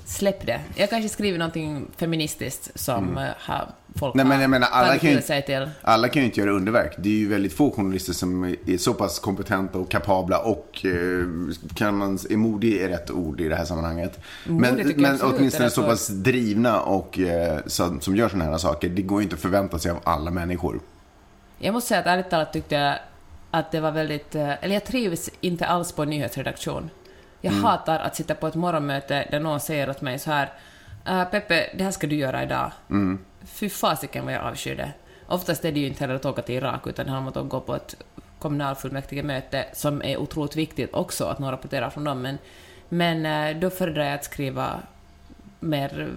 Släpp 0.04 0.46
det. 0.46 0.60
Jag 0.74 0.90
kanske 0.90 1.08
skriver 1.08 1.38
någonting 1.38 1.86
feministiskt 1.96 2.70
som 2.74 3.18
eh, 3.18 3.24
har 3.38 3.68
folk 3.96 4.14
Nej, 4.14 4.24
men 4.26 4.40
jag 4.40 4.50
menar, 4.50 4.68
alla 4.68 4.98
kan 4.98 5.10
ju- 5.10 5.22
sig 5.22 5.42
till. 5.42 5.70
Alla 5.82 6.08
kan 6.08 6.22
ju 6.22 6.26
inte 6.26 6.40
göra 6.40 6.50
underverk. 6.50 6.94
Det 6.98 7.08
är 7.08 7.12
ju 7.12 7.28
väldigt 7.28 7.52
få 7.52 7.70
journalister 7.70 8.12
som 8.12 8.44
är 8.44 8.76
så 8.78 8.94
pass 8.94 9.18
kompetenta 9.18 9.78
och 9.78 9.90
kapabla 9.90 10.38
och 10.38 10.84
eh, 10.84 11.26
kan 11.74 11.96
man, 11.96 12.18
är 12.30 12.36
modig 12.36 12.80
är 12.80 12.88
rätt 12.88 13.10
ord 13.10 13.40
i 13.40 13.48
det 13.48 13.56
här 13.56 13.64
sammanhanget. 13.64 14.20
Men, 14.44 14.56
Modig 14.56 14.96
men 15.00 15.12
absolut 15.12 15.32
är 15.34 15.38
åtminstone 15.38 15.70
så 15.70 15.82
pass 15.82 16.08
drivna 16.08 16.80
och 16.80 17.18
eh, 17.18 17.58
som, 17.66 18.00
som 18.00 18.16
gör 18.16 18.28
sådana 18.28 18.50
här 18.50 18.58
saker. 18.58 18.88
Det 18.88 19.02
går 19.02 19.20
ju 19.20 19.22
inte 19.22 19.34
att 19.34 19.42
förvänta 19.42 19.78
sig 19.78 19.90
av 19.90 19.98
alla 20.04 20.30
människor. 20.30 20.80
Jag 21.58 21.72
måste 21.72 21.88
säga 21.88 22.00
att 22.00 22.06
ärligt 22.06 22.30
talat 22.30 22.52
tyckte 22.52 22.74
jag 22.74 22.98
att 23.50 23.72
det 23.72 23.80
var 23.80 23.92
väldigt... 23.92 24.34
Eller 24.34 24.74
jag 24.74 24.84
trivs 24.84 25.30
inte 25.40 25.66
alls 25.66 25.92
på 25.92 26.02
en 26.02 26.10
nyhetsredaktion. 26.10 26.90
Jag 27.44 27.52
Mm. 27.52 27.64
hatar 27.64 27.98
att 27.98 28.16
sitta 28.16 28.34
på 28.34 28.46
ett 28.46 28.54
morgonmöte 28.54 29.28
där 29.30 29.40
någon 29.40 29.60
säger 29.60 29.90
åt 29.90 30.00
mig 30.00 30.18
så 30.18 30.30
här 30.30 30.52
"Äh, 31.06 31.24
Peppe, 31.24 31.70
det 31.74 31.84
här 31.84 31.90
ska 31.90 32.06
du 32.06 32.16
göra 32.16 32.42
idag. 32.42 32.72
Mm. 32.90 33.18
Fy 33.44 33.68
fasiken 33.68 34.24
vad 34.24 34.34
jag 34.34 34.42
avskyr 34.42 34.76
det. 34.76 34.92
Oftast 35.26 35.64
är 35.64 35.72
det 35.72 35.80
ju 35.80 35.86
inte 35.86 36.00
heller 36.04 36.14
att 36.14 36.24
åka 36.24 36.42
till 36.42 36.54
Irak, 36.54 36.86
utan 36.86 37.06
det 37.06 37.12
handlar 37.12 37.40
om 37.40 37.46
att 37.46 37.50
gå 37.50 37.60
på 37.60 37.74
ett 37.74 37.94
kommunalfullmäktigemöte 38.38 39.64
som 39.72 40.02
är 40.02 40.16
otroligt 40.16 40.56
viktigt 40.56 40.94
också, 40.94 41.24
att 41.24 41.38
någon 41.38 41.50
rapporterar 41.50 41.90
från 41.90 42.04
dem. 42.04 42.22
Men, 42.22 42.38
men 42.88 43.26
eh, 43.26 43.60
då 43.60 43.70
föredrar 43.70 44.04
jag 44.04 44.14
att 44.14 44.24
skriva 44.24 44.80
mer 45.60 46.10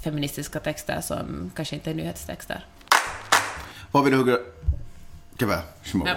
feministiska 0.00 0.60
texter 0.60 1.00
som 1.00 1.50
kanske 1.56 1.74
inte 1.76 1.90
är 1.90 1.94
nyhetstexter. 1.94 2.64
Vad 3.92 4.04
vill 4.04 4.12
du 4.12 4.18
hugga... 4.18 4.38
Gubbe, 5.36 5.58
Ja. 5.94 6.16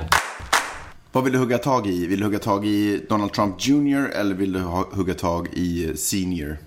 Vad 1.11 1.23
vill 1.23 1.33
du 1.33 1.39
hugga 1.39 1.57
tag 1.57 1.87
i? 1.87 2.07
Vill 2.07 2.19
du 2.19 2.25
hugga 2.25 2.39
tag 2.39 2.65
i 2.65 3.05
Donald 3.09 3.33
Trump 3.33 3.55
Jr. 3.59 4.09
eller 4.09 4.35
vill 4.35 4.53
du 4.53 4.59
hugga 4.91 5.13
tag 5.13 5.47
i 5.53 5.97
Senior? 5.97 6.57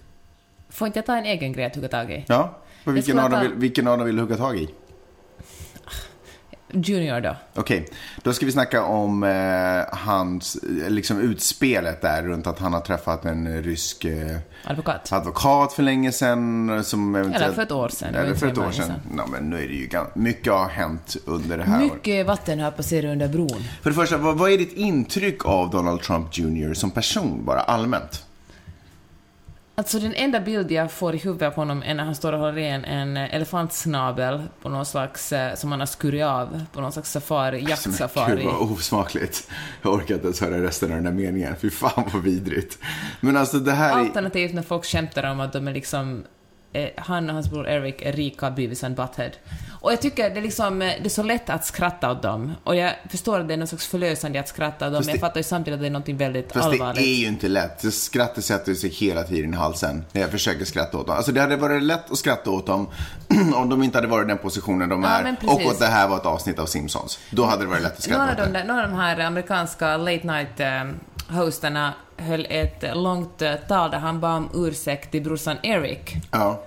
Får 0.71 0.87
inte 0.87 0.99
jag 0.99 1.07
ta 1.07 1.17
en 1.17 1.25
egen 1.25 1.53
grej 1.53 1.65
att 1.65 1.75
hugga 1.75 1.89
tag 1.89 2.11
i? 2.13 2.25
Ja, 2.29 2.59
men 2.85 2.95
vilken, 2.95 3.09
skulle 3.17 3.23
av 3.25 3.31
dem 3.31 3.41
ta- 3.41 3.49
vill, 3.49 3.59
vilken 3.59 3.89
av 3.89 3.99
dem 3.99 4.07
vill 4.07 4.17
du 4.17 4.23
hugga 4.23 4.37
tag 4.37 4.57
i? 4.59 4.69
Junior 6.75 7.21
då? 7.21 7.37
Okej, 7.55 7.89
då 8.23 8.33
ska 8.33 8.47
vi 8.47 8.53
snacka 8.53 8.85
om 8.85 9.23
eh, 9.23 9.97
hans, 9.99 10.57
eh, 10.57 10.91
liksom 10.91 11.21
utspelet 11.21 12.03
där 12.03 12.23
runt 12.23 12.47
att 12.47 12.59
han 12.59 12.73
har 12.73 12.81
träffat 12.81 13.25
en 13.25 13.63
rysk 13.63 14.05
eh, 14.05 14.37
Advokat? 14.65 15.13
advokat 15.13 15.73
för 15.73 15.83
länge 15.83 16.13
sedan. 16.13 16.85
Som 16.85 17.15
eventuellt- 17.15 17.45
Eller 17.45 17.55
för 17.55 17.63
ett 17.63 17.73
år 17.73 17.89
sedan, 17.89 18.15
Eller 18.15 18.35
för 18.35 18.47
ett 18.47 18.59
år 18.59 18.71
sedan. 18.71 18.93
Ja, 19.17 19.27
men 19.27 19.51
nu 19.51 19.57
är 19.57 19.69
det 19.69 19.75
ju 19.75 19.87
gan- 19.87 20.11
mycket 20.15 20.53
har 20.53 20.69
hänt 20.69 21.17
under 21.25 21.59
det 21.59 21.65
här 21.65 21.81
året. 21.81 21.93
Mycket 21.93 22.27
vatten 22.27 22.61
har 22.61 22.71
passerat 22.71 23.13
under 23.13 23.29
bron. 23.29 23.65
För 23.83 23.91
det 23.91 23.97
första, 23.97 24.17
vad, 24.17 24.39
vad 24.39 24.51
är 24.53 24.59
ditt 24.59 24.73
intryck 24.73 25.47
av 25.47 25.71
Donald 25.71 26.03
Trump 26.03 26.39
Jr. 26.39 26.75
som 26.75 26.91
person, 26.91 27.45
bara 27.45 27.61
allmänt? 27.61 28.25
Alltså 29.77 29.99
den 29.99 30.15
enda 30.15 30.41
bild 30.41 30.73
jag 30.73 30.93
får 30.93 31.15
i 31.15 31.19
huvudet 31.19 31.47
av 31.47 31.55
honom 31.55 31.83
är 31.83 31.95
när 31.95 32.05
han 32.05 32.15
står 32.15 32.33
och 32.33 32.39
håller 32.39 32.59
i 32.59 32.69
en, 32.69 32.85
en 32.85 33.17
elefantsnabel 33.17 34.43
på 34.63 34.69
någon 34.69 34.87
slags, 34.87 35.33
eh, 35.33 35.55
som 35.55 35.71
han 35.71 35.81
har 35.81 35.87
skurit 35.87 36.25
av 36.25 36.65
på 36.73 36.81
någon 36.81 36.93
slags 36.93 37.11
safari, 37.11 37.61
Alltså, 37.71 37.89
jaktsafari. 37.89 38.37
Gud 38.37 38.45
vad 38.45 38.73
osmakligt. 38.73 39.51
Jag 39.83 39.93
orkar 39.93 40.15
inte 40.15 40.27
ens 40.27 40.41
höra 40.41 40.63
resten 40.63 40.91
av 40.91 40.95
den 40.95 41.05
där 41.05 41.23
meningen. 41.23 41.57
Fy 41.57 41.71
fan 41.71 42.11
vad 42.13 42.23
vidrigt. 42.23 42.79
Men 43.21 43.37
alltså 43.37 43.59
det 43.59 43.73
här 43.73 43.99
är... 43.99 44.01
Alternativt 44.01 44.55
när 44.55 44.63
folk 44.63 44.85
skämtar 44.85 45.31
om 45.31 45.41
att 45.41 45.53
de 45.53 45.69
är 45.69 45.73
liksom 45.73 46.25
eh, 46.75 46.89
han 46.97 47.29
och 47.29 47.35
hans 47.35 47.51
bror 47.51 47.69
Eric 47.69 48.03
är 48.03 48.13
rika 48.13 48.51
Beavis 48.51 48.85
and 48.85 48.97
Butthead. 48.97 49.31
Och 49.81 49.93
jag 49.93 50.01
tycker 50.01 50.31
det 50.31 50.37
är 50.41 50.43
liksom, 50.43 50.83
eh, 50.83 50.93
det 51.01 51.05
är 51.05 51.09
så 51.09 51.23
lätt 51.23 51.51
att 51.51 51.65
skratta 51.67 52.11
åt 52.11 52.23
dem. 52.23 52.53
Och 52.65 52.77
jag 52.77 52.93
förstår 53.11 53.41
att 53.41 53.49
det 53.49 53.55
är 53.55 53.59
någon 53.59 53.67
slags 53.69 53.87
förlösande 53.87 54.41
att 54.41 54.49
skratta 54.49 54.87
åt 54.87 54.93
dem, 54.93 55.03
men 55.07 55.13
jag 55.15 55.21
fattar 55.21 55.37
ju 55.41 55.45
samtidigt 55.45 55.75
att 55.77 55.81
det 55.81 55.87
är 55.87 55.91
något 55.91 56.09
väldigt 56.09 56.53
Fast 56.53 56.67
allvarligt. 56.67 56.97
det 56.97 57.09
är 57.09 57.15
ju 57.17 57.27
inte 57.27 57.49
lätt. 57.49 57.95
Skrattet 57.95 58.45
sätter 58.45 58.75
sig 58.75 58.91
hela 58.91 59.23
tiden 59.23 59.55
i 59.55 59.57
halsen 59.57 60.05
när 60.13 60.21
jag 60.21 60.31
försöker 60.31 60.65
skratta 60.65 60.99
åt 60.99 61.07
dem. 61.07 61.17
Alltså 61.17 61.33
det 61.33 61.41
hade 61.41 61.57
varit 61.57 61.83
lätt 61.83 62.11
att 62.11 62.19
skratta 62.19 62.51
åt 62.51 62.67
dem 62.67 62.89
om 63.55 63.69
de 63.69 63.83
inte 63.83 63.99
hade 63.99 64.09
varit 64.09 64.25
i 64.25 64.29
den 64.29 64.39
positionen 64.39 64.89
de 64.89 65.03
Ja, 65.03 65.09
är. 65.09 65.37
precis. 65.41 65.65
och 65.67 65.71
att 65.73 65.79
det 65.79 65.87
här 65.87 66.09
var 66.09 66.17
ett 66.17 66.27
avsnitt 66.27 66.59
av 66.59 66.67
Simpsons. 66.67 67.19
Då 67.31 67.45
hade 67.45 67.63
det 67.63 67.69
varit 67.69 67.83
lätt 67.83 67.97
att 67.97 68.03
skratta 68.03 68.31
åt 68.33 68.37
de 68.39 68.43
det. 68.45 68.59
där, 68.59 68.65
några 68.65 68.85
av 68.85 68.91
de 68.91 68.97
här 68.97 69.21
amerikanska 69.21 69.97
late 69.97 70.27
night 70.27 70.61
eh, 70.61 70.85
hosterna 71.29 71.95
höll 72.17 72.47
ett 72.51 72.85
långt 72.97 73.43
eh, 73.43 73.55
tal 73.69 73.91
där 73.91 73.99
han 73.99 74.21
bad 74.21 74.37
om 74.37 74.51
ursäkt 74.55 75.11
till 75.11 75.23
brorsan 75.23 75.57
Eric. 75.63 76.15
Ja. 76.31 76.63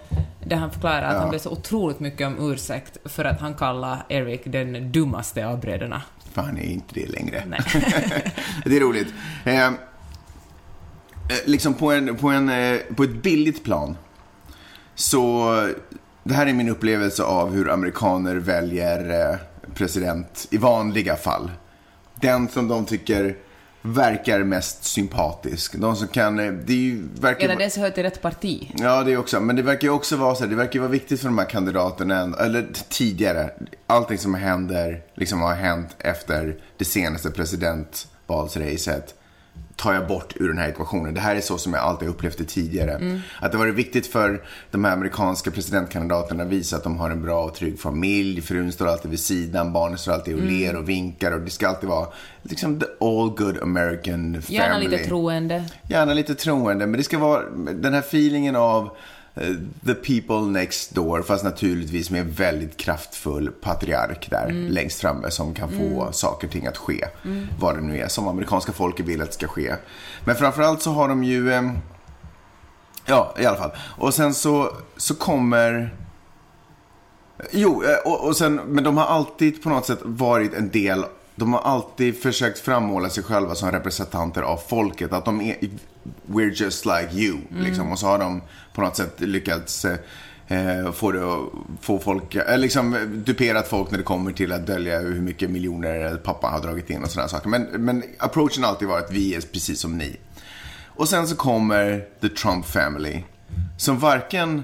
Där 0.45 0.55
han 0.55 0.71
förklarar 0.71 1.01
att 1.01 1.13
Ja. 1.13 1.19
han 1.19 1.31
ber 1.31 1.37
så 1.37 1.49
otroligt 1.49 1.99
mycket 1.99 2.27
om 2.27 2.51
ursäkt 2.51 2.97
för 3.05 3.25
att 3.25 3.39
han 3.41 3.53
kallar 3.53 4.05
Eric 4.09 4.41
den 4.45 4.91
dummaste 4.91 5.47
av 5.47 5.59
bröderna. 5.59 6.01
För 6.33 6.41
han 6.41 6.57
är 6.57 6.63
inte 6.63 6.93
det 6.93 7.07
längre. 7.07 7.43
Det 8.65 8.75
är 8.77 8.79
roligt. 8.79 9.07
Eh, 9.45 9.65
eh, 9.67 9.73
liksom 11.45 11.73
på, 11.73 11.91
en, 11.91 12.15
på, 12.17 12.29
en, 12.29 12.49
eh, 12.49 12.79
på 12.95 13.03
ett 13.03 13.23
billigt 13.23 13.63
plan. 13.63 13.97
Så 14.95 15.51
det 16.23 16.33
här 16.33 16.47
är 16.47 16.53
min 16.53 16.69
upplevelse 16.69 17.23
av 17.23 17.51
hur 17.53 17.69
amerikaner 17.71 18.35
väljer 18.35 19.29
eh, 19.31 19.37
president 19.73 20.47
i 20.51 20.57
vanliga 20.57 21.15
fall. 21.15 21.51
Den 22.15 22.47
som 22.47 22.67
de 22.67 22.85
tycker 22.85 23.37
verkar 23.81 24.43
mest 24.43 24.84
sympatisk. 24.84 25.75
De 25.75 25.96
som 25.96 26.07
kan, 26.07 26.39
eh, 26.39 26.51
det 26.51 26.74
är 26.74 26.77
ju, 26.77 27.07
verkar... 27.19 27.46
Eller 27.46 27.55
det 27.55 27.69
som 27.69 27.84
hör 27.84 27.89
till 27.89 28.03
rätt 28.03 28.22
parti. 28.22 28.72
Ja, 28.77 29.03
det 29.03 29.13
är 29.13 29.17
också. 29.17 29.39
Men 29.39 29.55
det 29.55 29.62
verkar 29.62 29.88
ju 29.88 29.93
också 29.93 30.15
vara 30.15 30.36
så 30.36 30.43
här, 30.43 30.50
det 30.50 30.55
verkar 30.55 30.79
vara 30.79 30.89
viktigt 30.89 31.19
för 31.19 31.27
de 31.27 31.38
här 31.38 31.46
kandidaterna, 31.46 32.36
eller 32.39 32.67
tidigare. 32.89 33.50
Allting 33.88 34.17
som 34.17 34.34
händer, 34.34 35.01
liksom 35.15 35.41
har 35.41 35.53
hänt 35.53 35.96
efter 36.00 36.55
det 36.77 36.86
senaste 36.86 37.31
presidentvalsracet 37.31 39.13
tar 39.77 39.93
jag 39.93 40.07
bort 40.07 40.34
ur 40.36 40.48
den 40.48 40.57
här 40.57 40.69
ekvationen. 40.69 41.13
Det 41.13 41.19
här 41.19 41.36
är 41.36 41.41
så 41.41 41.57
som 41.57 41.74
jag 41.74 41.84
alltid 41.84 42.07
upplevt 42.07 42.38
det 42.38 42.43
tidigare. 42.43 43.22
Att 43.39 43.51
det 43.51 43.57
var 43.57 43.67
viktigt 43.67 44.07
för 44.07 44.43
de 44.72 44.86
här 44.86 44.93
amerikanska 44.93 45.51
presidentkandidaterna 45.51 46.43
att 46.43 46.50
visa 46.50 46.75
att 46.75 46.84
de 46.84 46.98
har 46.98 47.10
en 47.10 47.22
bra 47.22 47.43
och 47.43 47.55
trygg 47.55 47.79
familj. 47.79 48.41
Frun 48.41 48.72
står 48.72 48.88
alltid 48.88 49.12
vid 49.12 49.19
sidan, 49.19 49.74
barnen 49.74 49.98
står 49.98 50.12
alltid 50.12 50.36
och 50.36 50.41
ler 50.41 50.75
och 50.75 50.89
vinkar. 50.89 51.31
Och 51.31 51.41
det 51.41 51.50
ska 51.50 51.67
alltid 51.67 51.89
vara 51.89 52.07
liksom 52.41 52.79
the 52.79 52.86
all 53.00 53.29
good 53.29 53.62
American 53.62 54.41
family. 54.41 54.55
Gärna 54.55 54.77
lite 54.77 54.98
troende. 54.98 55.63
Gärna 55.89 56.13
lite 56.13 56.36
troende, 56.36 56.88
men 56.88 56.98
det 56.98 57.03
ska 57.03 57.17
vara 57.17 57.50
den 57.74 57.93
här 57.93 58.01
feelingen 58.01 58.55
av 58.55 58.89
the 59.86 59.94
people 59.94 60.60
next 60.60 60.96
door, 60.96 61.22
fast 61.22 61.44
naturligtvis 61.44 62.10
med 62.10 62.22
en 62.22 62.32
väldigt 62.32 62.77
kraftfull 62.77 63.51
patriark 63.51 64.29
där 64.29 64.51
längst 64.51 65.00
framme 65.00 65.32
som 65.32 65.53
kan 65.53 65.70
få 65.70 66.12
saker 66.12 66.48
och 66.48 66.53
ting 66.53 66.67
att 66.67 66.77
ske. 66.77 67.06
Vad 67.60 67.75
det 67.75 67.82
nu 67.82 68.00
är 68.00 68.08
som 68.08 68.27
amerikanska 68.27 68.72
folket 68.72 69.06
vill 69.06 69.22
att 69.22 69.27
det 69.27 69.34
ska 69.34 69.48
ske. 69.48 69.75
Men 70.25 70.36
framförallt 70.36 70.82
så 70.82 70.91
har 70.91 71.08
de 71.08 71.24
ju, 71.24 71.51
eh, 71.51 71.72
ja 73.06 73.36
i 73.39 73.46
alla 73.46 73.58
fall. 73.58 73.72
Och 73.98 74.13
sen 74.13 74.34
så, 74.34 74.72
så 74.98 75.15
kommer 75.15 75.94
Jo, 77.51 77.84
eh, 77.84 78.12
och, 78.12 78.27
och 78.27 78.38
sen, 78.38 78.56
men 78.56 78.84
de 78.84 78.98
har 78.98 79.06
alltid 79.06 79.63
på 79.63 79.70
något 79.70 79.86
sätt 79.86 80.00
varit 80.03 80.53
en 80.53 80.70
del 80.70 81.03
de 81.39 81.53
har 81.53 81.62
alltid 81.62 82.22
försökt 82.22 82.60
frammåla 82.60 83.10
sig 83.10 83.24
själva 83.24 83.56
som 83.56 83.72
representanter 83.72 84.41
av 84.41 84.58
folket. 84.58 85.13
Att 85.13 85.25
de 85.25 85.41
är, 85.41 85.58
we're 86.25 86.63
just 86.63 86.86
like 86.86 87.10
you. 87.12 87.38
Liksom. 87.50 87.91
Och 87.91 88.00
så 88.00 88.08
har 88.08 88.20
de 88.20 88.41
på 88.77 88.81
något 88.81 88.98
sätt 88.98 89.22
lyckats 89.22 89.86
eh, 90.48 90.91
få, 90.91 91.12
det, 91.12 91.19
att- 91.34 91.50
få 91.81 92.00
folk, 92.00 92.36
eh, 92.36 92.57
liksom 92.57 92.93
eh, 92.93 93.01
duperat 93.01 93.67
folk 93.67 93.91
när 93.91 93.98
det 93.98 94.03
kommer 94.03 94.31
till 94.31 94.51
att 94.51 94.67
dölja 94.67 95.00
hur 95.00 95.22
mycket 95.22 95.50
miljoner 95.50 96.15
pappa 96.17 96.48
har 96.48 96.62
dragit 96.62 96.89
in 96.89 97.03
och 97.03 97.10
sådana 97.12 97.29
saker. 97.29 97.50
Men, 97.50 97.62
men 97.63 98.03
approachen 98.19 98.63
har 98.63 98.69
alltid 98.69 98.88
varit 98.88 99.05
att 99.05 99.12
vi 99.12 99.36
är 99.36 99.41
precis 99.41 99.79
som 99.79 99.98
ni. 99.98 100.17
Och 100.86 101.10
sen 101.10 101.27
så 101.27 101.36
kommer 101.36 102.05
the 102.22 102.29
Trump 102.29 102.65
family. 102.65 103.24
Som 103.77 104.00
varken 104.00 104.63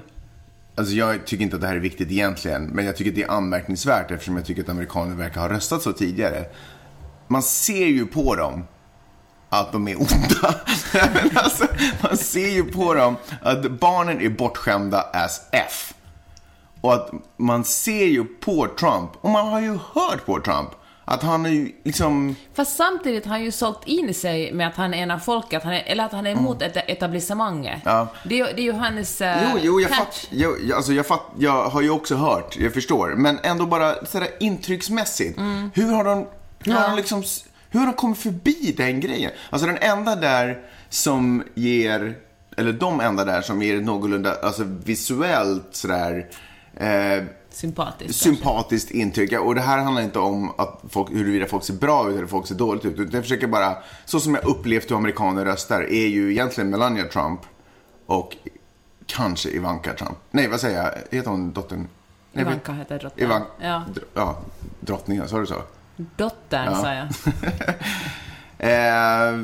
Alltså 0.76 0.94
jag 0.94 1.26
tycker 1.26 1.44
inte 1.44 1.56
att 1.56 1.62
det 1.62 1.68
här 1.68 1.76
är 1.76 1.80
viktigt 1.80 2.10
egentligen, 2.10 2.64
men 2.66 2.84
jag 2.84 2.96
tycker 2.96 3.10
att 3.10 3.14
det 3.16 3.22
är 3.22 3.30
anmärkningsvärt 3.30 4.10
eftersom 4.10 4.36
jag 4.36 4.44
tycker 4.46 4.62
att 4.62 4.68
amerikaner 4.68 5.14
verkar 5.16 5.40
ha 5.40 5.48
röstat 5.48 5.82
så 5.82 5.92
tidigare. 5.92 6.44
Man 7.28 7.42
ser 7.42 7.86
ju 7.86 8.06
på 8.06 8.34
dem 8.36 8.64
att 9.48 9.72
de 9.72 9.88
är 9.88 9.96
onda. 9.96 10.54
Men 11.14 11.30
alltså, 11.34 11.66
man 12.02 12.16
ser 12.16 12.48
ju 12.48 12.64
på 12.64 12.94
dem 12.94 13.16
att 13.42 13.70
barnen 13.70 14.20
är 14.20 14.28
bortskämda 14.28 15.00
as 15.12 15.40
F. 15.52 15.94
Och 16.80 16.94
att 16.94 17.10
man 17.36 17.64
ser 17.64 18.04
ju 18.06 18.24
på 18.24 18.66
Trump, 18.78 19.10
och 19.20 19.30
man 19.30 19.48
har 19.48 19.60
ju 19.60 19.78
hört 19.94 20.26
på 20.26 20.40
Trump, 20.40 20.68
att 21.04 21.22
han 21.22 21.46
är 21.46 21.50
ju 21.50 21.72
liksom... 21.84 22.36
Fast 22.54 22.76
samtidigt 22.76 23.24
har 23.24 23.30
han 23.30 23.42
ju 23.44 23.50
sålt 23.50 23.80
in 23.84 24.14
sig 24.14 24.52
med 24.52 24.66
att 24.68 24.76
han 24.76 24.94
är 24.94 25.02
en 25.02 25.10
av 25.10 25.18
folket, 25.18 25.62
han 25.64 25.72
är, 25.72 25.82
eller 25.86 26.04
att 26.04 26.12
han 26.12 26.26
är 26.26 26.30
emot 26.30 26.62
ett 26.62 26.76
etablissemanget. 26.76 27.80
Ja. 27.84 28.08
Det, 28.24 28.40
är, 28.40 28.44
det 28.44 28.60
är 28.60 28.64
ju 28.64 28.72
hans 28.72 29.20
uh, 29.20 29.26
Jo, 29.52 29.58
jo 29.62 29.80
jag, 29.80 29.90
fatt, 29.90 30.26
jag- 30.30 30.72
alltså 30.72 30.92
jag, 30.92 31.06
fatt, 31.06 31.22
jag 31.38 31.64
har 31.68 31.80
ju 31.82 31.90
också 31.90 32.14
hört, 32.14 32.56
jag 32.56 32.74
förstår. 32.74 33.08
Men 33.16 33.38
ändå 33.42 33.66
bara 33.66 34.06
sådär 34.06 34.28
intrycksmässigt. 34.40 35.38
Hur 35.74 35.92
har 35.92 36.04
de, 36.04 36.26
hur 36.64 36.72
har 36.72 36.80
Ja. 36.82 36.88
de 36.88 36.96
liksom, 36.96 37.22
hur 37.70 37.80
har 37.80 37.86
de 37.86 37.92
kommit 37.94 38.18
förbi 38.18 38.74
den 38.76 39.00
grejen? 39.00 39.30
Alltså 39.50 39.66
den 39.66 39.78
enda 39.78 40.16
där 40.16 40.58
som 40.94 41.42
ger, 41.54 42.16
eller 42.56 42.72
de 42.72 43.00
enda 43.00 43.24
där 43.24 43.40
som 43.42 43.62
ger 43.62 43.80
någorlunda, 43.80 44.34
alltså 44.42 44.64
visuellt 44.84 45.68
sådär, 45.70 46.26
eh, 46.76 47.24
Sympatiskt. 47.50 48.14
sympatiskt 48.22 48.90
intryck. 48.90 49.32
Och 49.40 49.54
det 49.54 49.60
här 49.60 49.78
handlar 49.78 50.02
inte 50.02 50.18
om 50.18 50.50
att 50.58 50.82
folk, 50.88 51.10
huruvida 51.10 51.46
folk 51.46 51.64
ser 51.64 51.74
bra 51.74 52.10
ut 52.10 52.16
eller 52.16 52.26
folk 52.26 52.46
ser 52.46 52.54
dåligt 52.54 52.84
ut. 52.84 52.98
Utan 52.98 53.14
jag 53.14 53.22
försöker 53.22 53.46
bara, 53.46 53.76
så 54.04 54.20
som 54.20 54.34
jag 54.34 54.44
upplevt 54.44 54.90
hur 54.90 54.96
amerikaner 54.96 55.44
röstar, 55.44 55.82
är 55.82 56.06
ju 56.06 56.30
egentligen 56.32 56.70
Melania 56.70 57.04
Trump 57.04 57.40
och 58.06 58.36
kanske 59.06 59.48
Ivanka 59.48 59.92
Trump. 59.92 60.18
Nej, 60.30 60.48
vad 60.48 60.60
säger 60.60 60.82
jag? 60.82 61.16
Heter 61.16 61.30
hon 61.30 61.52
dottern? 61.52 61.88
Nej, 62.32 62.42
Ivanka 62.42 62.72
heter 62.72 62.98
drottningen. 62.98 63.30
Ivan, 63.30 63.42
Ja. 63.60 63.84
dr- 63.94 64.04
ja, 64.14 64.38
drottningen, 64.80 65.28
sa 65.28 65.38
du 65.38 65.46
så? 65.46 65.62
Dottern, 65.96 66.64
Ja. 66.72 66.76
sa 66.76 66.94
jag. 66.94 67.08
Eh, 68.58 69.40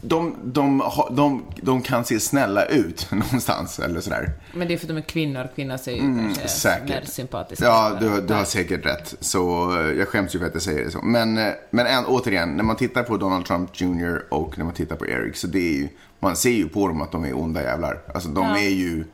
de, 0.00 0.36
de, 0.44 0.82
de, 1.10 1.44
de 1.62 1.82
kan 1.82 2.04
se 2.04 2.20
snälla 2.20 2.64
ut 2.64 3.08
någonstans, 3.12 3.78
eller 3.78 4.00
sådär. 4.00 4.32
Men 4.54 4.68
det 4.68 4.74
är 4.74 4.78
för 4.78 4.84
att 4.84 4.88
de 4.88 4.96
är 4.96 5.00
kvinnor. 5.00 5.48
Kvinnor 5.54 5.76
ser 5.76 5.92
ju 5.92 5.98
kanske 5.98 6.78
mer 6.86 7.02
sympatiska 7.04 7.64
Ja, 7.64 7.96
du, 8.00 8.20
du 8.20 8.34
har 8.34 8.44
säkert 8.44 8.86
rätt. 8.86 9.14
Så 9.20 9.72
eh, 9.80 9.86
jag 9.98 10.08
skäms 10.08 10.34
ju 10.34 10.38
för 10.38 10.46
att 10.46 10.54
jag 10.54 10.62
säger 10.62 10.84
det 10.84 10.90
så. 10.90 11.02
Men, 11.02 11.38
eh, 11.38 11.52
men 11.70 11.86
än, 11.86 12.04
återigen, 12.06 12.56
när 12.56 12.64
man 12.64 12.76
tittar 12.76 13.02
på 13.02 13.16
Donald 13.16 13.46
Trump 13.46 13.70
Jr. 13.80 14.22
och 14.30 14.58
när 14.58 14.64
man 14.64 14.74
tittar 14.74 14.96
på 14.96 15.06
Eric, 15.06 15.36
så 15.36 15.46
det 15.46 15.58
är 15.58 15.72
ju, 15.78 15.88
man 16.20 16.36
ser 16.36 16.50
ju 16.50 16.68
på 16.68 16.88
dem 16.88 17.02
att 17.02 17.12
de 17.12 17.24
är 17.24 17.38
onda 17.38 17.62
jävlar. 17.62 18.02
Alltså 18.14 18.28
de 18.28 18.44
Ja. 18.48 18.58
är 18.58 18.68
ju, 18.70 19.04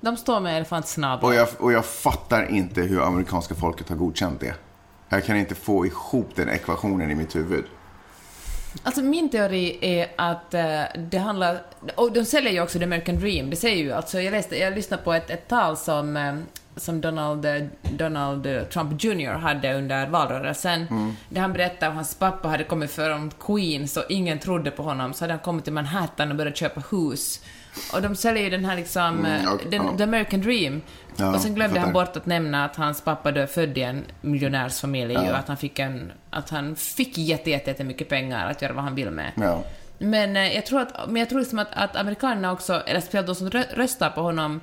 De 0.00 0.16
står 0.16 0.40
med 0.40 0.56
elefantsnabel. 0.56 1.24
och 1.24 1.34
jag, 1.34 1.48
och 1.58 1.72
jag 1.72 1.84
fattar 1.84 2.50
inte 2.50 2.80
hur 2.82 3.02
amerikanska 3.06 3.54
folket 3.54 3.88
har 3.88 3.96
godkänt 3.96 4.40
det. 4.40 4.54
Jag 5.08 5.24
kan 5.24 5.36
inte 5.36 5.54
få 5.54 5.86
ihop 5.86 6.28
den 6.34 6.48
ekvationen 6.48 7.10
i 7.10 7.14
mitt 7.14 7.36
huvud. 7.36 7.64
Alltså 8.82 9.02
min 9.02 9.30
teori 9.30 9.78
är 9.80 10.08
att 10.16 10.54
eh, 10.54 10.82
det 10.98 11.18
handlar... 11.18 11.62
Och 11.94 12.12
de 12.12 12.24
säljer 12.24 12.52
ju 12.52 12.60
också 12.60 12.78
The 12.78 12.84
American 12.84 13.20
Dream, 13.20 13.50
det 13.50 13.56
säger 13.56 13.76
ju 13.76 13.92
alltså. 13.92 14.20
Jag, 14.20 14.32
läste, 14.32 14.58
jag 14.58 14.74
lyssnade 14.74 15.02
på 15.02 15.12
ett, 15.12 15.30
ett 15.30 15.48
tal 15.48 15.76
som, 15.76 16.16
eh, 16.16 16.34
som 16.76 17.00
Donald, 17.00 17.44
eh, 17.44 17.62
Donald 17.82 18.70
Trump 18.70 19.04
Jr 19.04 19.32
hade 19.32 19.74
under 19.74 20.06
valrörelsen. 20.06 20.86
Mm. 20.90 21.16
Där 21.28 21.40
han 21.40 21.52
berättade 21.52 21.86
att 21.86 21.94
hans 21.94 22.14
pappa 22.14 22.48
hade 22.48 22.64
kommit 22.64 22.90
från 22.90 23.30
Queens 23.30 23.96
och 23.96 24.04
ingen 24.08 24.38
trodde 24.38 24.70
på 24.70 24.82
honom. 24.82 25.14
Så 25.14 25.24
hade 25.24 25.32
han 25.32 25.40
kommit 25.40 25.64
till 25.64 25.72
Manhattan 25.72 26.30
och 26.30 26.36
börjat 26.36 26.56
köpa 26.56 26.82
hus. 26.90 27.40
Och 27.92 28.02
de 28.02 28.16
säljer 28.16 28.42
ju 28.42 28.50
den 28.50 28.64
här 28.64 28.76
liksom, 28.76 29.24
eh, 29.26 29.40
Mm, 29.40 29.52
och- 29.52 29.60
den, 29.70 29.84
ja. 29.86 29.96
The 29.96 30.02
American 30.02 30.40
Dream. 30.40 30.80
Ja, 31.16 31.34
och 31.34 31.40
sen 31.40 31.54
glömde 31.54 31.80
han 31.80 31.92
bort 31.92 32.16
att 32.16 32.26
nämna 32.26 32.64
att 32.64 32.76
hans 32.76 33.00
pappa 33.00 33.28
är 33.30 33.46
född 33.46 33.78
i 33.78 33.82
en 33.82 34.04
miljonärsfamilj 34.20 35.12
Ja. 35.12 35.30
och 35.30 35.36
att 35.38 35.48
han 35.48 35.56
fick 35.56 35.78
en, 35.78 36.12
att 36.30 36.50
han 36.50 36.76
fick 36.76 37.18
jätte, 37.18 37.50
jätte, 37.50 37.70
jättemycket 37.70 38.08
pengar 38.08 38.50
att 38.50 38.62
göra 38.62 38.72
vad 38.72 38.84
han 38.84 38.94
vill 38.94 39.10
med. 39.10 39.32
Ja. 39.34 39.62
Men 39.98 40.36
eh, 40.36 40.54
jag 40.54 40.66
tror 40.66 40.80
att, 40.80 40.92
men 41.08 41.16
jag 41.16 41.28
tror 41.28 41.38
liksom 41.40 41.58
att, 41.58 41.68
att 41.72 41.96
amerikanerna 41.96 42.52
också, 42.52 42.82
eller 42.86 43.00
speciellt 43.00 43.26
de 43.26 43.34
som 43.34 43.50
rö- 43.50 43.74
röstar 43.74 44.10
på 44.10 44.20
honom, 44.22 44.60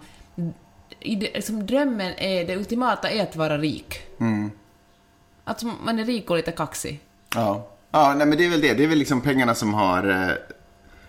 i 1.00 1.16
det, 1.16 1.34
liksom 1.34 1.66
drömmen 1.66 2.14
är, 2.18 2.46
det 2.48 2.56
ultimata 2.58 3.10
är 3.10 3.24
att 3.24 3.36
vara 3.36 3.58
rik. 3.58 4.00
Mm. 4.20 4.52
Att 5.44 5.64
man 5.86 6.00
är 6.00 6.06
rik 6.06 6.30
och 6.30 6.36
lite 6.36 6.52
kaxig. 6.52 7.00
Ja, 7.36 7.68
ja 7.92 8.14
nej, 8.18 8.28
men 8.28 8.38
det 8.38 8.46
är 8.46 8.50
väl 8.50 8.62
det. 8.62 8.74
Det 8.74 8.84
är 8.84 8.88
väl 8.88 8.98
liksom 8.98 9.22
pengarna 9.22 9.56
som 9.56 9.74
har... 9.74 10.10
Eh, 10.10 10.30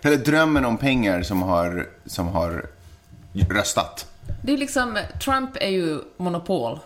Eller 0.03 0.17
drömmen 0.17 0.65
om 0.65 0.77
pengar 0.79 1.23
som 1.23 1.43
har, 1.43 1.89
som 2.07 2.29
har 2.29 2.67
röstat. 3.33 4.07
Det 4.43 4.53
är 4.53 4.57
liksom, 4.57 4.99
Trump 5.25 5.51
är 5.61 5.69
ju 5.69 6.01
monopol. 6.17 6.79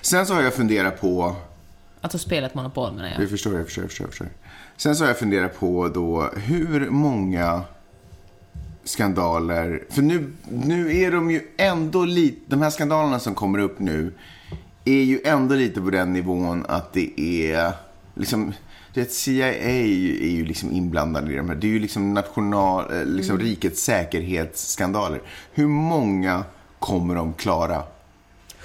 Sen 0.00 0.26
så 0.26 0.34
har 0.34 0.42
jag 0.42 0.54
funderat 0.54 1.00
på, 1.00 1.36
Alltså 2.00 2.18
spelet 2.18 2.54
monopol 2.54 2.92
menar 2.92 3.08
jag. 3.08 3.22
jag 3.22 3.30
förstår, 3.30 3.56
jag 3.56 3.66
förstår, 3.66 3.84
jag 3.84 3.90
förstår, 3.90 4.06
jag 4.06 4.10
förstår. 4.10 4.28
Sen 4.76 4.96
så 4.96 5.04
har 5.04 5.08
jag 5.08 5.18
funderat 5.18 5.58
på 5.60 5.88
då 5.88 6.30
hur 6.36 6.90
många 6.90 7.62
skandaler, 8.84 9.84
för 9.90 10.02
nu, 10.02 10.32
nu 10.48 10.96
är 10.96 11.10
de 11.12 11.30
ju 11.30 11.42
ändå 11.56 12.04
lite, 12.04 12.40
de 12.46 12.62
här 12.62 12.70
skandalerna 12.70 13.18
som 13.18 13.34
kommer 13.34 13.58
upp 13.58 13.78
nu 13.78 14.12
är 14.84 15.02
ju 15.02 15.20
ändå 15.24 15.54
lite 15.54 15.80
på 15.80 15.90
den 15.90 16.12
nivån 16.12 16.66
att 16.68 16.92
det 16.92 17.20
är 17.20 17.72
liksom, 18.14 18.52
det 18.94 19.12
CIA 19.12 19.54
är 19.54 19.82
ju, 19.86 20.24
är 20.26 20.30
ju 20.30 20.44
liksom 20.44 20.72
inblandade 20.72 21.32
i 21.32 21.36
de 21.36 21.48
här. 21.48 21.56
Det 21.56 21.66
är 21.66 21.70
ju 21.70 21.78
liksom 21.78 22.14
national, 22.14 22.92
eh, 22.94 23.04
liksom 23.04 23.38
rikets 23.38 23.82
säkerhetsskandaler. 23.82 25.20
Hur 25.52 25.66
många 25.66 26.44
kommer 26.78 27.14
de 27.14 27.32
klara? 27.34 27.82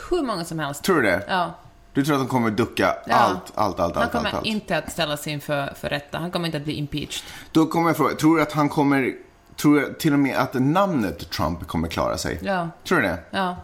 Hur 0.10 0.22
många 0.24 0.46
som 0.46 0.60
helst. 0.60 0.84
Tror 0.84 0.96
du 0.96 1.02
det? 1.02 1.24
Ja. 1.28 1.54
Du 1.94 2.06
tror 2.06 2.16
att 2.16 2.22
de 2.22 2.28
kommer 2.28 2.52
ducka 2.52 2.96
Ja. 3.08 3.16
allt, 3.16 3.52
allt, 3.56 3.80
allt, 3.80 3.96
Han 3.96 4.10
kommer 4.10 4.26
allt, 4.26 4.34
allt? 4.36 4.46
inte 4.46 4.78
att 4.78 4.92
ställas 4.92 5.28
inför 5.28 5.74
för 5.80 5.90
rätta. 5.90 6.18
Han 6.18 6.32
kommer 6.32 6.46
inte 6.46 6.58
att 6.58 6.64
bli 6.64 6.74
impeached. 6.74 7.24
Då 7.52 7.66
kommer 7.66 7.90
jag 7.90 7.98
fråga, 7.98 8.16
tror 8.16 8.36
du 8.38 8.42
att 8.44 8.52
han 8.52 8.70
kommer, 8.70 9.14
tror 9.56 9.80
du 9.80 9.94
till 9.94 10.14
och 10.14 10.20
med 10.20 10.38
att 10.38 10.54
namnet 10.54 11.30
Trump 11.30 11.68
kommer 11.68 11.88
klara 11.88 12.18
sig? 12.18 12.40
Ja. 12.42 12.70
Tror 12.88 12.98
du 13.02 13.08
det? 13.08 13.18
Ja. 13.32 13.56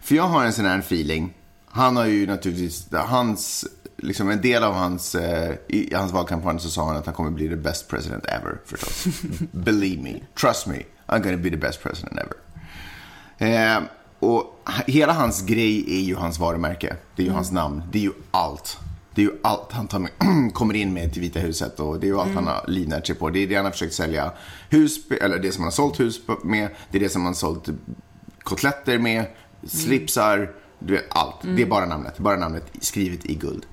För 0.00 0.14
jag 0.14 0.22
har 0.24 0.44
en 0.44 0.52
sån 0.52 0.64
här 0.64 0.78
feeling. 0.78 1.34
Han 1.66 1.96
har 1.96 2.06
ju 2.06 2.26
naturligtvis, 2.26 2.88
hans, 2.92 3.66
liksom 4.02 4.30
en 4.30 4.40
del 4.40 4.64
av 4.64 4.74
hans, 4.74 5.14
eh, 5.14 5.54
i 5.68 5.94
hans 5.94 6.12
valkampanj 6.12 6.60
så 6.60 6.70
sa 6.70 6.86
han 6.86 6.96
att 6.96 7.06
han 7.06 7.14
kommer 7.14 7.30
bli 7.30 7.48
the 7.48 7.56
best 7.56 7.88
president 7.88 8.26
ever 8.26 8.60
förstås. 8.64 9.06
Believe 9.52 10.02
me, 10.02 10.14
trust 10.40 10.66
me, 10.66 10.82
I'm 11.06 11.22
gonna 11.22 11.36
be 11.36 11.50
the 11.50 11.56
best 11.56 11.82
president 11.82 12.18
ever. 12.18 12.36
Eh, 13.38 13.82
och 14.18 14.64
hela 14.86 15.12
hans 15.12 15.42
grej 15.42 15.84
är 15.88 16.00
ju 16.00 16.14
hans 16.14 16.38
varumärke. 16.38 16.96
Det 17.16 17.22
är 17.22 17.26
ju 17.26 17.32
hans 17.32 17.52
namn. 17.52 17.82
Det 17.92 17.98
är 17.98 18.02
ju 18.02 18.12
allt. 18.30 18.78
Det 19.14 19.22
är 19.22 19.26
ju 19.26 19.32
allt 19.42 19.72
han 19.72 19.88
tar 19.88 20.08
kommer 20.52 20.74
in 20.74 20.92
med 20.92 21.12
till 21.12 21.22
Vita 21.22 21.40
huset 21.40 21.80
och 21.80 22.00
det 22.00 22.06
är 22.06 22.08
ju 22.08 22.20
allt 22.20 22.34
han 22.34 22.46
har 22.46 22.64
livnärt 22.68 23.06
sig 23.06 23.16
på. 23.16 23.30
Det 23.30 23.38
är 23.38 23.46
det 23.46 23.54
han 23.54 23.64
har 23.64 23.72
försökt 23.72 23.94
sälja 23.94 24.32
hus, 24.68 24.98
eller 25.20 25.38
det 25.38 25.52
som 25.52 25.62
han 25.62 25.66
har 25.66 25.70
sålt 25.70 26.00
hus 26.00 26.20
med. 26.44 26.68
Det 26.90 26.98
är 26.98 27.00
det 27.00 27.08
som 27.08 27.22
han 27.22 27.28
har 27.28 27.34
sålt 27.34 27.68
kotletter 28.42 28.98
med, 28.98 29.24
slipsar, 29.66 30.52
du 30.78 30.92
vet 30.92 31.04
allt. 31.08 31.36
Det 31.42 31.62
är 31.62 31.66
bara 31.66 31.86
namnet, 31.86 32.18
bara 32.18 32.36
namnet 32.36 32.64
skrivet 32.80 33.26
i 33.26 33.34
guld. 33.34 33.66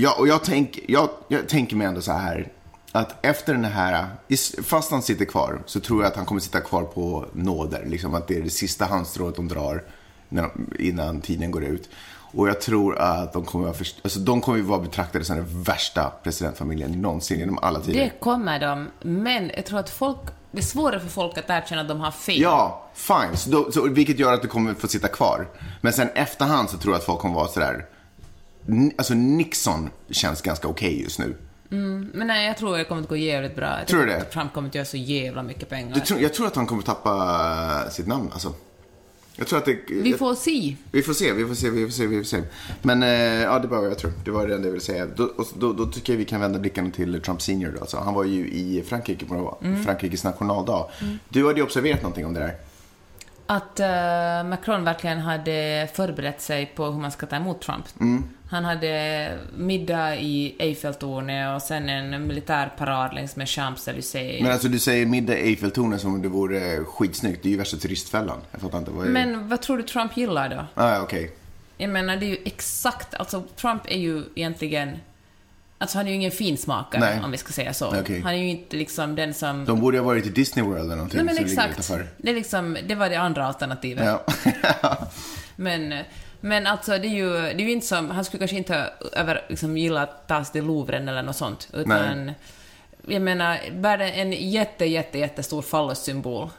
Ja, 0.00 0.14
och 0.18 0.28
jag, 0.28 0.44
tänk, 0.44 0.78
jag, 0.88 1.08
jag 1.28 1.48
tänker 1.48 1.76
mig 1.76 1.86
ändå 1.86 2.00
så 2.00 2.12
här 2.12 2.52
att 2.92 3.26
efter 3.26 3.54
den 3.54 3.64
här, 3.64 4.06
fast 4.62 4.90
han 4.90 5.02
sitter 5.02 5.24
kvar 5.24 5.62
så 5.66 5.80
tror 5.80 6.02
jag 6.02 6.10
att 6.10 6.16
han 6.16 6.26
kommer 6.26 6.40
sitta 6.40 6.60
kvar 6.60 6.82
på 6.82 7.26
nåder. 7.32 7.84
Liksom 7.86 8.14
att 8.14 8.28
det 8.28 8.36
är 8.36 8.42
det 8.42 8.50
sista 8.50 8.84
halmstrået 8.84 9.36
de 9.36 9.48
drar 9.48 9.84
de, 10.28 10.50
innan 10.78 11.20
tiden 11.20 11.50
går 11.50 11.64
ut. 11.64 11.88
Och 12.32 12.48
jag 12.48 12.60
tror 12.60 12.98
att 12.98 13.32
de 13.32 13.44
kommer, 13.44 13.68
att 13.68 13.80
alltså 14.02 14.18
de 14.18 14.40
kommer 14.40 14.58
att 14.58 14.64
vara 14.64 14.80
betraktade 14.80 15.24
som 15.24 15.36
den 15.36 15.62
värsta 15.62 16.12
presidentfamiljen 16.22 16.92
någonsin 16.92 17.38
genom 17.38 17.58
alla 17.58 17.80
tider. 17.80 18.00
Det 18.00 18.20
kommer 18.20 18.60
de, 18.60 18.88
men 19.02 19.50
jag 19.56 19.66
tror 19.66 19.78
att 19.78 19.90
folk... 19.90 20.18
Det 20.50 20.58
är 20.58 20.62
svårare 20.62 21.00
för 21.00 21.08
folk 21.08 21.38
att 21.38 21.50
erkänna 21.50 21.82
att 21.82 21.88
de 21.88 22.00
har 22.00 22.10
fel. 22.10 22.40
Ja, 22.40 22.88
fine. 22.94 23.36
Så 23.36 23.50
då, 23.50 23.72
så, 23.72 23.88
vilket 23.88 24.18
gör 24.18 24.32
att 24.32 24.42
du 24.42 24.48
kommer 24.48 24.74
få 24.74 24.88
sitta 24.88 25.08
kvar. 25.08 25.48
Men 25.80 25.92
sen 25.92 26.08
efterhand 26.14 26.70
så 26.70 26.78
tror 26.78 26.94
jag 26.94 26.98
att 26.98 27.04
folk 27.04 27.20
kommer 27.20 27.34
vara 27.34 27.48
sådär... 27.48 27.86
Alltså 28.96 29.14
Nixon 29.14 29.90
känns 30.10 30.42
ganska 30.42 30.68
okej 30.68 31.02
just 31.02 31.18
nu. 31.18 31.34
Men 31.68 32.26
nej, 32.26 32.46
jag 32.46 32.56
tror 32.56 32.78
det 32.78 32.84
kommer 32.84 33.02
att 33.02 33.08
gå 33.08 33.16
jävligt 33.16 33.56
bra. 33.56 33.78
Jag 33.78 33.88
Tror 33.88 34.06
du 34.06 34.12
att 34.12 34.20
det? 34.20 34.24
Trump 34.24 34.52
kommer 34.52 34.68
att 34.68 34.74
göra 34.74 34.84
så 34.84 34.96
jävla 34.96 35.42
mycket 35.42 35.68
pengar. 35.68 36.00
Tror, 36.00 36.20
jag 36.20 36.34
tror 36.34 36.46
att 36.46 36.56
han 36.56 36.66
kommer 36.66 36.82
tappa 36.82 37.90
sitt 37.90 38.06
namn 38.06 38.30
alltså. 38.32 38.54
Jag 39.36 39.46
tror 39.46 39.58
att 39.58 39.64
det... 39.64 39.78
Vi 39.88 40.12
får 40.12 40.34
se. 40.34 40.76
vi 40.92 41.02
får 41.02 41.12
se, 41.12 41.32
vi 41.32 41.46
får 41.46 41.54
se, 41.54 41.70
vi 41.70 41.84
får 41.84 41.92
se, 41.92 42.06
vi 42.06 42.16
får 42.18 42.24
se. 42.24 42.42
Men 42.82 43.02
eh, 43.02 43.08
ja, 43.42 43.58
det 43.58 43.68
var 43.68 43.78
vad 43.78 43.90
jag 43.90 43.98
tror. 43.98 44.12
Det 44.24 44.30
var 44.30 44.46
det 44.46 44.54
enda 44.54 44.66
jag 44.68 44.72
ville 44.72 44.84
säga. 44.84 45.06
Då, 45.16 45.30
då, 45.54 45.72
då 45.72 45.86
tycker 45.86 46.12
jag 46.12 46.18
vi 46.18 46.24
kan 46.24 46.40
vända 46.40 46.58
blickarna 46.58 46.90
till 46.90 47.20
Trump 47.20 47.42
senior 47.42 47.72
då. 47.74 47.80
Alltså, 47.80 47.96
han 47.96 48.14
var 48.14 48.24
ju 48.24 48.48
i 48.48 48.84
Frankrike 48.88 49.26
på 49.26 49.58
Mm. 49.62 49.84
Frankrikes 49.84 50.24
nationaldag. 50.24 50.86
Du 51.28 51.46
hade 51.46 51.58
ju 51.58 51.62
observerat 51.62 52.02
någonting 52.02 52.26
om 52.26 52.34
det 52.34 52.40
där. 52.40 52.54
Att 53.50 53.80
eh, 53.80 54.44
Macron 54.44 54.84
verkligen 54.84 55.18
hade 55.18 55.88
förberett 55.94 56.40
sig 56.40 56.66
på 56.66 56.84
hur 56.84 57.00
man 57.00 57.10
ska 57.10 57.26
ta 57.26 57.36
emot 57.36 57.60
Trump. 57.60 57.84
Mm. 58.00 58.24
Han 58.50 58.64
hade 58.64 59.32
middag 59.56 60.16
i 60.16 60.56
Eiffeltornet 60.58 61.56
och 61.56 61.62
sen 61.62 61.88
en 61.88 62.26
militär 62.26 62.72
parad 62.78 63.14
längs 63.14 63.36
med 63.36 63.46
Champs-Élysées. 63.46 64.42
Men 64.42 64.52
alltså 64.52 64.68
du 64.68 64.78
säger 64.78 65.06
middag 65.06 65.38
i 65.38 65.48
Eiffeltornet 65.48 66.00
som 66.00 66.14
om 66.14 66.22
det 66.22 66.28
vore 66.28 66.84
skitsnyggt. 66.84 67.42
Det 67.42 67.48
är 67.48 67.50
ju 67.50 67.56
värsta 67.56 67.76
turistfällan. 67.76 68.40
Jag 68.52 68.60
fattar 68.60 68.78
inte. 68.78 68.90
Vad 68.90 69.06
är... 69.06 69.10
Men 69.10 69.48
vad 69.48 69.60
tror 69.60 69.76
du 69.76 69.82
Trump 69.82 70.16
gillar 70.16 70.48
då? 70.48 70.82
Ah, 70.82 71.00
okej. 71.00 71.30
Jag 71.76 71.90
menar, 71.90 72.16
det 72.16 72.26
är 72.26 72.30
ju 72.30 72.38
exakt, 72.44 73.14
alltså 73.14 73.42
Trump 73.56 73.82
är 73.88 73.98
ju 73.98 74.22
egentligen, 74.34 74.96
alltså 75.78 75.98
han 75.98 76.06
är 76.06 76.10
ju 76.10 76.16
ingen 76.16 76.30
finsmakare 76.30 77.00
Nej. 77.00 77.20
om 77.24 77.30
vi 77.30 77.36
ska 77.36 77.52
säga 77.52 77.74
så. 77.74 78.00
Okej. 78.00 78.20
Han 78.20 78.34
är 78.34 78.38
ju 78.38 78.48
inte 78.48 78.76
liksom 78.76 79.14
den 79.14 79.34
som... 79.34 79.64
De 79.64 79.80
borde 79.80 79.98
ha 79.98 80.06
varit 80.06 80.26
i 80.26 80.30
Disney 80.30 80.64
World 80.64 80.80
eller 80.80 80.96
någonting. 80.96 81.24
Nej 81.24 81.34
men 81.34 81.44
exakt. 81.44 81.88
Det, 82.16 82.30
är 82.30 82.34
liksom, 82.34 82.76
det 82.86 82.94
var 82.94 83.10
det 83.10 83.16
andra 83.16 83.46
alternativet. 83.46 84.04
Ja. 84.04 84.24
Men, 85.60 85.94
men 86.40 86.66
alltså 86.66 86.90
det 86.98 87.06
är 87.06 87.14
ju, 87.14 87.32
det 87.32 87.62
är 87.62 87.66
ju 87.66 87.72
inte 87.72 87.86
som, 87.86 88.10
han 88.10 88.24
skulle 88.24 88.38
kanske 88.38 88.56
inte 88.56 88.74
ha 88.74 89.08
över, 89.12 89.44
liksom, 89.48 89.76
gilla 89.78 90.02
att 90.02 90.28
ta 90.28 90.44
sig 90.44 90.52
till 90.52 90.64
Louvren 90.64 91.08
eller 91.08 91.22
något 91.22 91.36
sånt, 91.36 91.68
utan 91.72 92.32
jag 93.06 93.22
menar, 93.22 93.58
världen 93.72 94.08
en 94.08 94.32
jätte, 94.32 94.84
jätte, 94.84 95.18
jättestor 95.18 95.62
fallossymbol. 95.62 96.50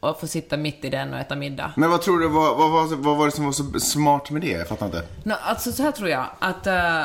Och 0.00 0.20
få 0.20 0.26
sitta 0.26 0.56
mitt 0.56 0.84
i 0.84 0.90
den 0.90 1.14
och 1.14 1.20
äta 1.20 1.36
middag. 1.36 1.72
Men 1.76 1.90
vad 1.90 2.02
tror 2.02 2.20
du, 2.20 2.28
vad, 2.28 2.56
vad, 2.56 2.70
vad, 2.70 2.98
vad 2.98 3.16
var 3.16 3.26
det 3.26 3.32
som 3.32 3.44
var 3.44 3.52
så 3.52 3.80
smart 3.80 4.30
med 4.30 4.42
det? 4.42 4.50
Jag 4.50 4.68
fattar 4.68 4.86
inte. 4.86 5.06
No, 5.22 5.34
alltså 5.42 5.72
så 5.72 5.82
här 5.82 5.92
tror 5.92 6.08
jag 6.08 6.26
att 6.38 6.66
eh, 6.66 7.02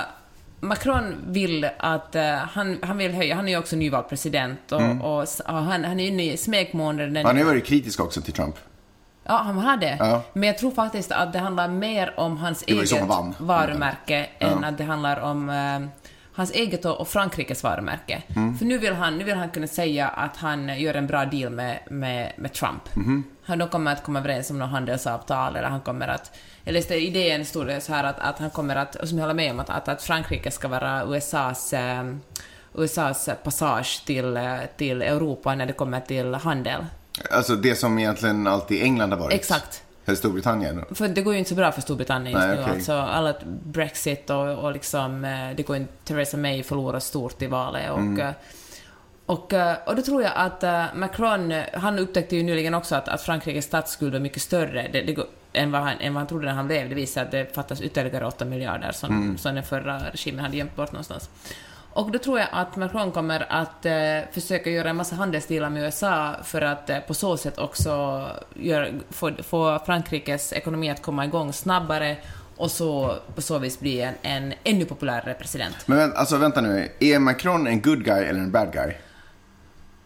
Macron 0.68 1.16
vill 1.28 1.70
att, 1.78 2.16
eh, 2.16 2.34
han, 2.36 2.80
han 2.84 2.98
vill 2.98 3.14
höja, 3.14 3.36
han 3.36 3.48
är 3.48 3.52
ju 3.52 3.58
också 3.58 3.76
nyvald 3.76 4.10
president 4.10 4.72
och, 4.72 4.82
och, 5.16 5.24
s- 5.24 5.42
och 5.48 5.54
han, 5.54 5.84
han 5.86 6.00
är 6.00 6.04
ju 6.04 6.10
inne 6.10 6.24
i 6.34 6.38
smekmånaden. 6.38 7.16
Han 7.16 7.26
har 7.26 7.34
ju 7.36 7.44
varit 7.44 7.66
kritisk 7.66 8.00
också 8.00 8.22
till 8.22 8.34
Trump. 8.34 8.56
Ja, 9.28 9.38
han 9.46 9.58
har 9.58 9.78
det. 9.78 9.96
Ja. 10.00 10.22
Men 10.34 10.44
jag 10.44 10.58
tror 10.58 10.72
faktiskt 10.72 11.12
att 11.12 11.34
det 11.34 11.40
handlar 11.40 11.68
mer 11.68 12.14
om 12.20 12.38
hans 12.38 12.64
eget 12.68 12.92
varumärke 13.38 14.28
Ja. 14.40 14.48
än 14.48 14.64
att 14.64 14.78
det 14.78 14.84
handlar 14.84 15.20
om 15.20 15.50
eh, 15.50 15.80
hans 16.36 16.52
eget 16.52 16.86
och, 16.86 17.08
Frankrikes 17.08 17.64
varumärke. 17.64 18.24
Mm. 18.36 18.58
För 18.58 18.66
nu 18.66 18.78
vill, 18.78 18.94
han, 18.94 19.18
nu 19.18 19.24
vill 19.24 19.36
han 19.36 19.50
kunna 19.50 19.68
säga 19.68 20.08
att 20.08 20.38
han 20.38 20.80
gör 20.80 20.94
en 20.94 21.08
bra 21.08 21.26
deal 21.26 21.54
med, 21.54 21.80
med, 21.90 22.32
med 22.36 22.54
Trump. 22.54 22.96
Mhm. 22.96 23.24
Han, 23.44 23.58
de 23.58 23.70
kommer 23.70 23.94
att 23.94 24.04
komma 24.04 24.20
överens 24.20 24.50
om 24.50 24.60
något 24.60 24.70
handelsavtal 24.70 25.56
eller 25.56 25.70
han 25.70 25.82
kommer 25.82 26.08
att... 26.08 26.38
Jag 26.64 26.74
läste 26.74 26.96
idén 26.96 27.46
stod 27.46 27.68
det 27.68 27.82
så 27.82 27.94
här 27.94 28.04
att, 28.04 28.20
att 28.20 28.40
han 28.40 28.50
kommer 28.50 28.76
att, 28.76 28.96
och 28.96 29.10
som 29.10 29.18
jag 29.18 29.24
håller 29.24 29.34
med 29.34 29.52
om, 29.52 29.60
att, 29.60 29.70
att, 29.70 29.88
att 29.88 30.04
Frankrike 30.04 30.52
ska 30.52 30.68
vara 30.68 31.04
USAs 31.06 31.74
eh, 31.74 32.04
USAs 32.78 33.30
passage 33.44 34.04
till, 34.06 34.38
eh, 34.38 34.58
till 34.78 35.02
Europa 35.02 35.56
när 35.56 35.66
det 35.66 35.74
kommer 35.74 36.00
till 36.00 36.34
handel. 36.34 36.86
Alltså 37.32 37.56
det 37.56 37.76
som 37.76 38.00
egentligen 38.00 38.48
alltid 38.48 38.84
England 38.84 39.12
har 39.12 39.20
varit. 39.20 39.34
Exakt. 39.34 39.84
Eller 40.06 40.16
Storbritannien. 40.16 40.86
För 40.92 41.08
det 41.08 41.22
går 41.22 41.34
ju 41.34 41.40
inte 41.40 41.50
så 41.50 41.56
bra 41.56 41.72
för 41.72 41.82
Storbritannien 41.82 42.34
just 42.34 42.48
Nej, 42.48 42.56
nu. 42.58 42.62
okej. 42.64 42.74
Alltså, 42.74 42.94
alla 42.94 43.34
Brexit 43.64 44.30
och, 44.30 44.50
och 44.64 44.72
liksom, 44.72 45.26
eh, 45.26 45.56
det 45.56 45.64
går 45.64 45.76
inte, 45.76 45.94
Theresa 46.04 46.38
May 46.38 46.64
förlorar 46.64 47.00
stort 47.00 47.42
i 47.42 47.48
valet 47.48 47.92
och, 47.92 47.98
Mm. 48.00 48.20
eh, 48.28 48.34
och, 49.26 49.54
eh, 49.54 49.76
och 49.86 49.96
då 49.96 50.02
tror 50.02 50.24
jag 50.24 50.32
att 50.36 50.64
Macron, 50.96 51.54
han 51.74 52.00
upptäckte 52.00 52.36
ju 52.36 52.44
nyligen 52.44 52.74
också 52.74 52.96
att, 52.96 53.08
att 53.08 53.22
Frankrikes 53.22 53.66
statsskuld 53.66 54.14
var 54.14 54.20
mycket 54.20 54.42
större 54.42 54.88
det, 54.94 55.02
det, 55.02 55.18
än, 55.54 55.72
vad 55.72 55.82
han, 55.82 55.94
än 56.00 56.14
vad 56.14 56.22
han 56.22 56.28
trodde 56.28 56.46
när 56.46 56.54
han 56.54 56.68
blev. 56.68 56.90
Det 56.90 56.96
visar 56.96 57.22
att 57.22 57.32
det 57.32 57.56
fattas 57.56 57.82
ytterligare 57.82 58.26
8 58.28 58.46
miljarder 58.46 58.92
som, 58.92 59.10
Mm. 59.10 59.38
som 59.38 59.56
den 59.56 59.64
förra 59.64 60.00
regimen 60.00 60.40
hade 60.46 60.58
gömt 60.58 60.76
bort 60.76 60.92
någonstans. 60.92 61.30
Och 61.96 62.12
då 62.12 62.20
tror 62.20 62.40
jag 62.40 62.48
att 62.52 62.76
Macron 62.76 63.12
kommer 63.12 63.46
att 63.50 63.86
eh, 63.86 63.94
försöka 64.32 64.70
göra 64.70 64.90
en 64.90 64.96
massa 64.96 65.16
handelsdealar 65.16 65.70
med 65.70 65.84
USA 65.84 66.36
för 66.44 66.62
att 66.62 66.90
eh, 66.90 67.00
på 67.00 67.14
så 67.14 67.38
sätt 67.38 67.58
också 67.58 68.24
gör, 68.54 68.94
få, 69.10 69.32
få 69.44 69.80
Frankrikes 69.86 70.54
ekonomi 70.54 70.90
att 70.90 71.02
komma 71.02 71.26
igång 71.26 71.54
snabbare 71.54 72.18
och 72.56 72.72
så 72.72 73.16
på 73.36 73.42
så 73.42 73.60
vis 73.60 73.80
bli 73.80 74.02
en, 74.02 74.14
en 74.22 74.54
ännu 74.64 74.86
populärare 74.86 75.34
president. 75.34 75.76
Men 75.86 76.14
alltså 76.14 76.38
vänta 76.38 76.62
nu. 76.62 76.90
Är 77.00 77.20
Macron 77.20 77.68
en 77.68 77.82
good 77.82 78.06
guy 78.06 78.24
eller 78.24 78.40
en 78.40 78.52
bad 78.52 78.74
guy? 78.74 78.94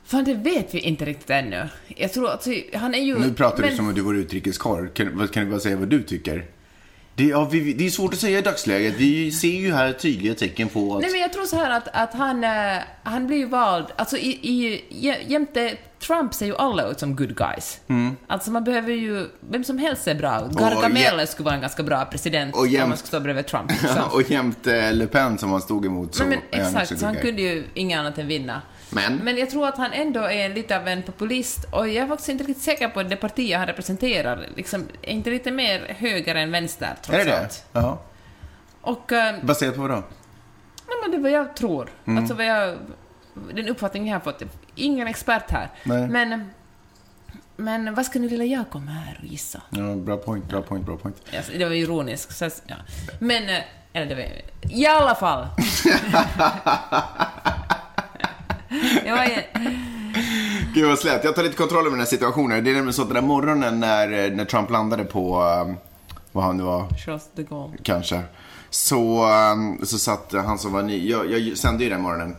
Fan, 0.04 0.23
det 0.23 0.34
vet 0.34 0.73
vi 0.73 0.80
inte 0.80 1.06
riktigt 1.06 1.30
ännu. 1.30 1.69
Jag 1.88 2.13
tror 2.13 2.30
att 2.30 2.47
han 2.73 2.95
är 2.95 3.02
ju... 3.02 3.19
Nu 3.19 3.34
pratar 3.34 3.62
men- 3.62 3.69
du 3.69 3.75
som 3.75 3.88
om 3.88 3.93
du 3.93 4.02
vore 4.02 4.17
utrikeskorr. 4.17 4.91
Kan, 4.93 5.28
kan 5.28 5.43
du 5.43 5.49
bara 5.49 5.60
säga 5.60 5.78
vad 5.78 5.88
du 5.88 6.04
tycker? 6.04 6.45
Det, 7.19 7.25
ja, 7.25 7.45
vi, 7.45 7.73
det 7.73 7.86
är 7.86 7.89
svårt 7.89 8.13
att 8.13 8.19
säga 8.19 8.39
i 8.39 8.41
dagsläget. 8.41 8.93
Vi 8.97 9.32
ser 9.32 9.47
ju 9.47 9.73
här 9.73 9.93
tydliga 9.93 10.36
tecken 10.36 10.69
på 10.69 10.95
att... 10.95 11.01
Nej 11.01 11.12
men 11.12 11.19
jag 11.21 11.34
tror 11.34 11.45
så 11.45 11.55
här 11.55 11.71
att, 11.71 11.88
att 11.93 12.13
han, 12.13 12.43
eh, 12.43 12.49
han 13.03 13.27
blir 13.27 13.38
ju 13.38 13.45
vald, 13.45 13.86
alltså 13.95 14.17
i, 14.17 14.29
i, 14.29 14.84
jä- 14.89 15.23
jämte 15.27 15.77
Trump 16.08 16.34
ser 16.34 16.45
ju 16.45 16.55
alla 16.55 16.88
ut 16.88 16.99
som 16.99 17.15
good 17.15 17.36
guys. 17.36 17.79
Alltså 18.27 18.51
man 18.51 18.63
behöver 18.63 18.93
ju, 18.93 19.27
vem 19.49 19.63
som 19.63 19.77
helst 19.77 20.08
är 20.08 20.15
bra. 20.15 20.49
Gargamel 20.51 21.19
ja. 21.19 21.25
skulle 21.25 21.45
vara 21.45 21.55
en 21.55 21.62
ganska 21.62 21.84
bra 21.84 22.05
president 22.05 22.55
Och 22.55 22.67
jämt- 22.67 22.84
om 22.84 22.89
man 22.89 22.97
skulle 22.97 23.08
stå 23.08 23.19
bredvid 23.19 23.47
Trump. 23.47 23.71
liksom. 23.71 24.03
och 24.12 24.32
jämte 24.32 24.91
Le 24.91 25.08
Pen 25.08 25.38
som 25.38 25.51
han 25.51 25.62
stod 25.62 25.86
emot 25.86 26.15
så 26.15 26.23
Nej, 26.23 26.39
men 26.51 26.62
exakt, 26.62 26.99
så 26.99 27.05
han 27.05 27.15
kunde 27.15 27.41
ju 27.41 27.63
inget 27.73 27.99
annat 27.99 28.17
än 28.17 28.27
vinna. 28.27 28.62
Men? 28.89 29.15
Men 29.15 29.38
jag 29.38 29.49
tror 29.49 29.67
att 29.67 29.78
han 29.78 29.93
ändå 29.93 30.19
är 30.23 30.49
lite 30.49 30.78
av 30.78 30.88
en 30.88 31.04
populist 31.04 31.65
och 31.71 31.88
jag 31.88 31.95
är 32.04 32.08
faktiskt 32.08 32.30
inte 32.30 32.43
riktigt 32.43 32.63
säker 32.63 32.88
på 32.89 33.04
det 33.04 33.15
parti 33.15 33.54
han 33.56 33.67
representerar 33.67 34.49
liksom, 34.56 34.88
är 35.02 35.12
inte 35.12 35.30
lite 35.30 35.52
mer 35.52 35.95
höger 35.97 36.36
än 36.36 36.52
vänster, 36.52 36.95
trots 37.02 37.19
Är 37.19 37.25
det 37.25 37.32
det? 37.32 37.39
allt. 37.39 37.65
Jaha. 37.73 37.97
Och, 38.82 39.12
eh, 39.12 39.36
Baserat 39.43 39.75
på 39.75 39.82
vad 39.82 39.89
då? 39.89 39.95
nej, 40.88 40.97
men 41.02 41.12
det 41.12 41.17
är 41.17 41.21
vad 41.21 41.32
jag 41.32 41.56
tror. 41.56 41.89
Mm. 42.06 42.17
Alltså 42.17 42.34
vad 42.34 42.45
jag, 42.45 42.78
den 43.54 43.67
uppfattning 43.69 44.08
jag 44.08 44.15
har 44.15 44.19
fått. 44.19 44.41
Ingen 44.75 45.08
expert 45.08 45.52
här. 45.52 45.69
Nej. 45.84 46.08
Men, 46.08 46.49
men 47.56 47.93
vad 47.95 48.06
ska 48.06 48.19
ni 48.19 48.28
vilja 48.28 48.45
jag 48.45 48.69
komma 48.69 48.91
här 48.91 49.19
och 49.21 49.28
gissa? 49.28 49.62
Ja, 49.69 49.95
bra 49.95 50.17
point, 50.17 50.45
bra 50.49 50.62
point, 50.62 50.86
bra 50.86 50.97
point. 50.97 51.17
Alltså, 51.38 51.52
det 51.52 51.65
var 51.65 51.71
ironiskt. 51.71 52.38
Så, 52.38 52.49
ja. 52.67 52.75
Men, 53.19 53.49
eh, 53.49 53.62
eller 53.93 54.06
det 54.06 54.15
var 54.15 54.23
I 54.78 54.86
alla 54.86 55.15
fall. 55.15 55.47
jag 59.10 59.28
ju, 59.28 59.34
Gud 60.74 60.88
vad 60.88 61.00
slätt. 61.00 61.24
Jag 61.24 61.36
tar 61.36 61.43
lite 61.43 61.56
kontroll 61.56 61.80
över 61.80 61.89
den 61.89 62.00
här 62.00 62.06
situationen. 62.06 62.63
Det 62.63 62.69
är 62.69 62.74
nämligen 62.74 62.93
så 62.93 63.02
att 63.02 63.08
den 63.08 63.15
där 63.15 63.22
morgonen 63.22 63.80
när, 63.80 64.30
när 64.32 64.45
Trump 64.45 64.69
landade 64.69 65.04
på, 65.04 65.41
um, 65.41 65.78
vad 66.32 66.43
han 66.43 66.58
nu 66.58 66.63
var, 66.63 66.88
Charles 67.06 67.30
de 67.36 67.43
Gaulle. 67.43 67.78
kanske. 67.84 68.22
Så, 68.69 69.30
um, 69.52 69.80
så 69.86 69.98
satt 69.98 70.34
han 70.34 70.60
som 70.60 70.74
var 70.74 70.82
ny, 70.82 71.10
jag, 71.10 71.32
jag 71.32 71.58
sände 71.58 71.84
ju 71.84 71.89
den 71.89 72.02
morgonen. 72.02 72.36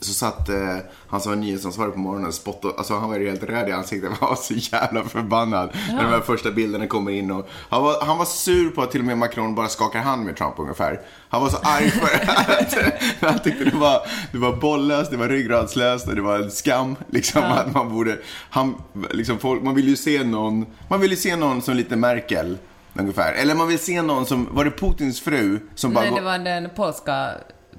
Så 0.00 0.14
satt 0.14 0.48
eh, 0.48 0.76
han 1.08 1.20
som 1.20 1.32
var 1.32 1.36
nyhetsansvarig 1.36 1.92
på 1.92 1.98
morgonen 1.98 2.28
och 2.28 2.34
spottade, 2.34 2.74
alltså 2.76 2.94
han 2.94 3.08
var 3.08 3.16
ju 3.16 3.28
helt 3.28 3.42
röd 3.42 3.68
i 3.68 3.72
ansiktet, 3.72 4.10
han 4.20 4.28
var 4.28 4.36
så 4.36 4.54
jävla 4.54 5.04
förbannad. 5.04 5.70
När 5.88 6.02
de 6.02 6.08
här 6.08 6.20
första 6.20 6.50
bilderna 6.50 6.86
kommer 6.86 7.12
in 7.12 7.30
och 7.30 7.48
han 7.68 7.82
var, 7.82 8.04
han 8.04 8.18
var 8.18 8.24
sur 8.24 8.70
på 8.70 8.82
att 8.82 8.90
till 8.90 9.00
och 9.00 9.06
med 9.06 9.18
Macron 9.18 9.54
bara 9.54 9.68
skakar 9.68 10.00
hand 10.00 10.24
med 10.24 10.36
Trump 10.36 10.54
ungefär. 10.58 11.00
Han 11.28 11.42
var 11.42 11.48
så 11.48 11.56
arg 11.56 11.90
för 11.90 12.06
att 12.06 12.74
han 13.20 13.38
tyckte 13.38 13.64
det 13.64 13.76
var, 13.76 14.00
det 14.32 14.38
var 14.38 14.56
bollöst, 14.56 15.10
det 15.10 15.16
var 15.16 15.28
ryggradslöst 15.28 16.08
och 16.08 16.14
det 16.14 16.22
var 16.22 16.38
en 16.38 16.50
skam. 16.50 16.96
Liksom 17.10 17.42
att 17.42 17.74
man 17.74 17.92
borde, 17.92 18.18
han, 18.50 18.82
liksom 19.10 19.38
folk, 19.38 19.62
man 19.62 19.74
vill 19.74 19.88
ju 19.88 19.96
se 19.96 20.24
någon, 20.24 20.66
man 20.88 21.00
vill 21.00 21.10
ju 21.10 21.16
se 21.16 21.36
någon 21.36 21.62
som 21.62 21.76
lite 21.76 21.96
Merkel. 21.96 22.58
Ungefär. 22.94 23.32
Eller 23.32 23.54
man 23.54 23.68
vill 23.68 23.78
se 23.78 24.02
någon 24.02 24.26
som, 24.26 24.48
var 24.50 24.64
det 24.64 24.70
Putins 24.70 25.20
fru 25.20 25.60
som 25.74 25.94
bara 25.94 26.04
Nej, 26.04 26.14
det 26.14 26.20
var 26.20 26.38
den 26.38 26.70
polska 26.76 27.30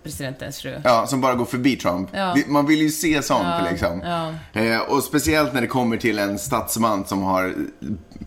presidentens 0.04 0.62
fru. 0.62 0.82
Ja, 0.84 1.08
som 1.08 1.22
bara 1.22 1.36
går 1.36 1.46
förbi 1.46 1.76
Trump. 1.76 2.10
Ja. 2.14 2.38
Man 2.48 2.66
vill 2.66 2.80
ju 2.82 2.90
se 2.90 3.22
sånt 3.22 3.44
Ja, 3.48 3.68
liksom. 3.72 4.02
ja. 4.04 4.34
Eh, 4.62 4.80
och 4.80 5.04
speciellt 5.04 5.54
när 5.54 5.62
det 5.62 5.68
kommer 5.68 5.98
till 5.98 6.20
en 6.20 6.40
statsman 6.40 7.06
som 7.06 7.24
har 7.24 7.56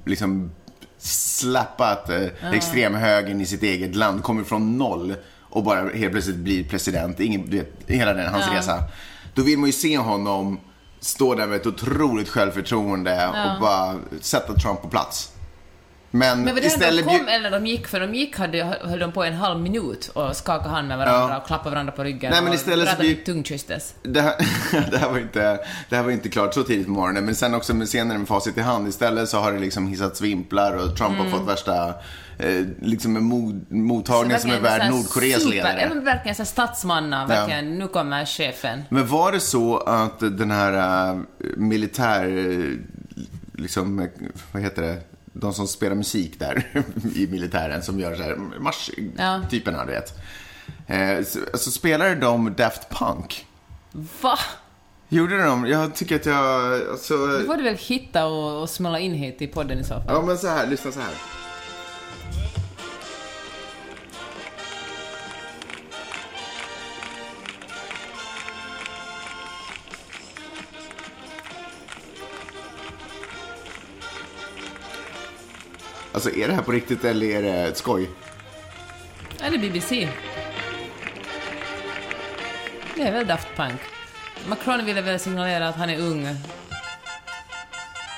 liksom 0.05 0.51
slappat 0.99 2.11
eh, 2.11 2.53
extremhögern 2.55 3.41
i 3.41 3.47
sitt 3.47 3.63
eget 3.63 3.95
land, 3.97 4.23
kommer 4.23 4.45
från 4.45 4.79
noll 4.79 5.15
och 5.41 5.65
bara 5.65 5.89
helt 5.89 6.13
plötsligt 6.13 6.37
blir 6.37 6.65
president. 6.69 7.21
Ingen, 7.21 7.51
du 7.51 7.57
vet, 7.59 7.73
hela 7.87 8.13
den, 8.15 8.33
hans 8.33 8.45
Ja. 8.53 8.59
resa. 8.59 8.79
Då 9.35 9.43
vill 9.43 9.59
man 9.59 9.67
ju 9.67 9.73
se 9.73 9.99
honom 9.99 10.61
stå 11.01 11.35
där 11.35 11.47
med 11.47 11.57
ett 11.57 11.67
otroligt 11.67 12.29
självförtroende 12.29 13.27
och 13.29 13.61
bara 13.61 13.95
sätta 14.21 14.55
Trump 14.55 14.83
på 14.83 14.89
plats. 14.89 15.31
Men, 16.17 16.43
Men 16.45 16.55
var 16.55 16.61
det 16.61 16.67
istället 16.67 17.07
de 17.07 17.19
kom 17.19 17.29
eller 17.29 17.51
de 17.51 17.67
gick? 17.67 17.87
För 17.89 18.01
de 18.01 18.15
gick 18.15 18.39
hade, 18.39 18.65
höll 18.81 18.99
de 18.99 19.13
på 19.13 19.25
en 19.25 19.35
halv 19.35 19.61
minut 19.61 20.11
och 20.15 20.37
skakade 20.37 20.69
hand 20.71 20.89
med 20.89 20.99
varandra 20.99 21.29
Ja. 21.35 21.41
och 21.41 21.47
klappade 21.47 21.71
varandra 21.71 21.93
på 21.93 22.05
ryggen 22.05 22.31
Nej, 22.31 22.41
men 22.43 22.49
och 22.49 22.55
istället 22.55 22.89
så 22.89 22.97
pratade 22.97 23.15
tungkysstes. 23.15 23.95
Det 24.03 24.21
här, 24.21 24.35
det, 24.91 24.99
här 24.99 25.11
var 25.11 25.19
inte, 25.19 25.59
det 25.89 25.97
här 25.97 26.03
var 26.03 26.11
inte 26.11 26.29
klart 26.29 26.55
så 26.55 26.63
tidigt 26.63 26.87
på 26.87 26.93
morgonen, 26.93 27.25
men 27.25 27.35
sen 27.35 27.55
också 27.55 27.75
med 27.75 27.89
senare 27.89 28.19
med 28.19 28.29
facit 28.29 28.59
i 28.59 28.61
hand. 28.61 28.89
Istället 28.89 29.29
så 29.29 29.39
har 29.39 29.53
det 29.53 29.59
liksom 29.59 29.87
hissats 29.89 30.21
vimplar 30.21 30.73
och 30.77 30.97
Trump 30.97 31.15
Mm. 31.15 31.33
har 31.33 31.39
fått 31.39 31.49
värsta, 31.49 31.89
eh, 32.39 32.63
liksom 32.83 33.17
en 33.17 33.25
mod, 33.25 33.73
mottagning 33.73 34.39
som 34.39 34.51
är 34.51 34.61
värd 34.61 34.91
Nordkoreas 34.91 35.43
super, 35.43 35.57
ledare. 35.57 35.81
Ja, 35.81 35.89
men 35.89 36.05
verkligen 36.05 36.35
så 36.35 36.45
statsmanna, 36.45 37.27
verkligen. 37.27 37.79
Nu 37.79 37.89
kommer 37.89 38.25
chefen. 38.25 38.83
Men 38.89 39.07
var 39.07 39.33
det 39.33 39.41
så 39.41 39.77
att 39.77 40.21
den 40.21 40.51
här 40.51 41.09
äh, 41.11 41.17
militär, 41.57 42.25
eh, 42.27 42.79
liksom, 43.63 43.99
eh, 43.99 44.07
vad 44.53 44.63
heter 44.63 44.83
det, 44.83 44.97
de 45.37 45.53
som 45.55 45.69
spelar 45.69 45.95
musik 45.97 46.39
där 46.39 46.67
i 47.15 47.27
militären 47.27 47.83
som 47.83 48.01
gör 48.01 48.15
så 48.17 48.23
här 48.23 48.31
Ja. 48.31 48.59
marsch-typerna, 48.61 49.85
du 49.85 49.93
vet. 49.93 50.13
Eh, 50.87 51.25
så, 51.25 51.39
alltså 51.53 51.71
spelade 51.71 52.15
de 52.15 52.55
Daft 52.55 52.89
Punk? 52.91 53.47
Va? 54.21 54.39
Gjorde 55.09 55.43
de? 55.45 55.67
Jag 55.67 55.95
tycker 55.95 56.17
att 56.17 56.27
jag, 56.27 56.73
alltså... 56.91 57.27
Det 57.27 57.45
får 57.45 57.57
du 57.57 57.63
väl 57.63 57.77
hitta 57.77 58.27
och, 58.27 58.63
och 58.63 58.71
smälla 58.71 58.99
in 58.99 59.13
hit 59.15 59.43
i 59.43 59.47
podden 59.47 59.79
i 59.79 59.85
så 59.85 59.89
fall. 59.95 60.03
Ja, 60.09 60.23
men 60.23 60.39
så 60.39 60.49
här, 60.49 60.67
lyssna 60.67 60.93
så 60.93 61.01
här. 61.01 61.15
Alltså, 76.15 76.35
är 76.35 76.49
det 76.49 76.55
här 76.55 76.63
på 76.63 76.73
riktigt 76.73 77.05
eller 77.05 77.27
är 77.27 77.43
det 77.43 77.51
ett 77.51 77.77
skoj? 77.77 78.11
Eller 79.41 79.59
BBC. 79.59 80.09
Det 82.95 83.03
är 83.03 83.13
väl 83.13 83.27
Daft 83.27 83.49
Punk. 83.57 83.81
Macron 84.49 84.85
ville 84.85 85.01
väl 85.01 85.21
signalera 85.21 85.69
att 85.69 85.77
han 85.77 85.91
är 85.91 85.99
ung. 85.99 86.29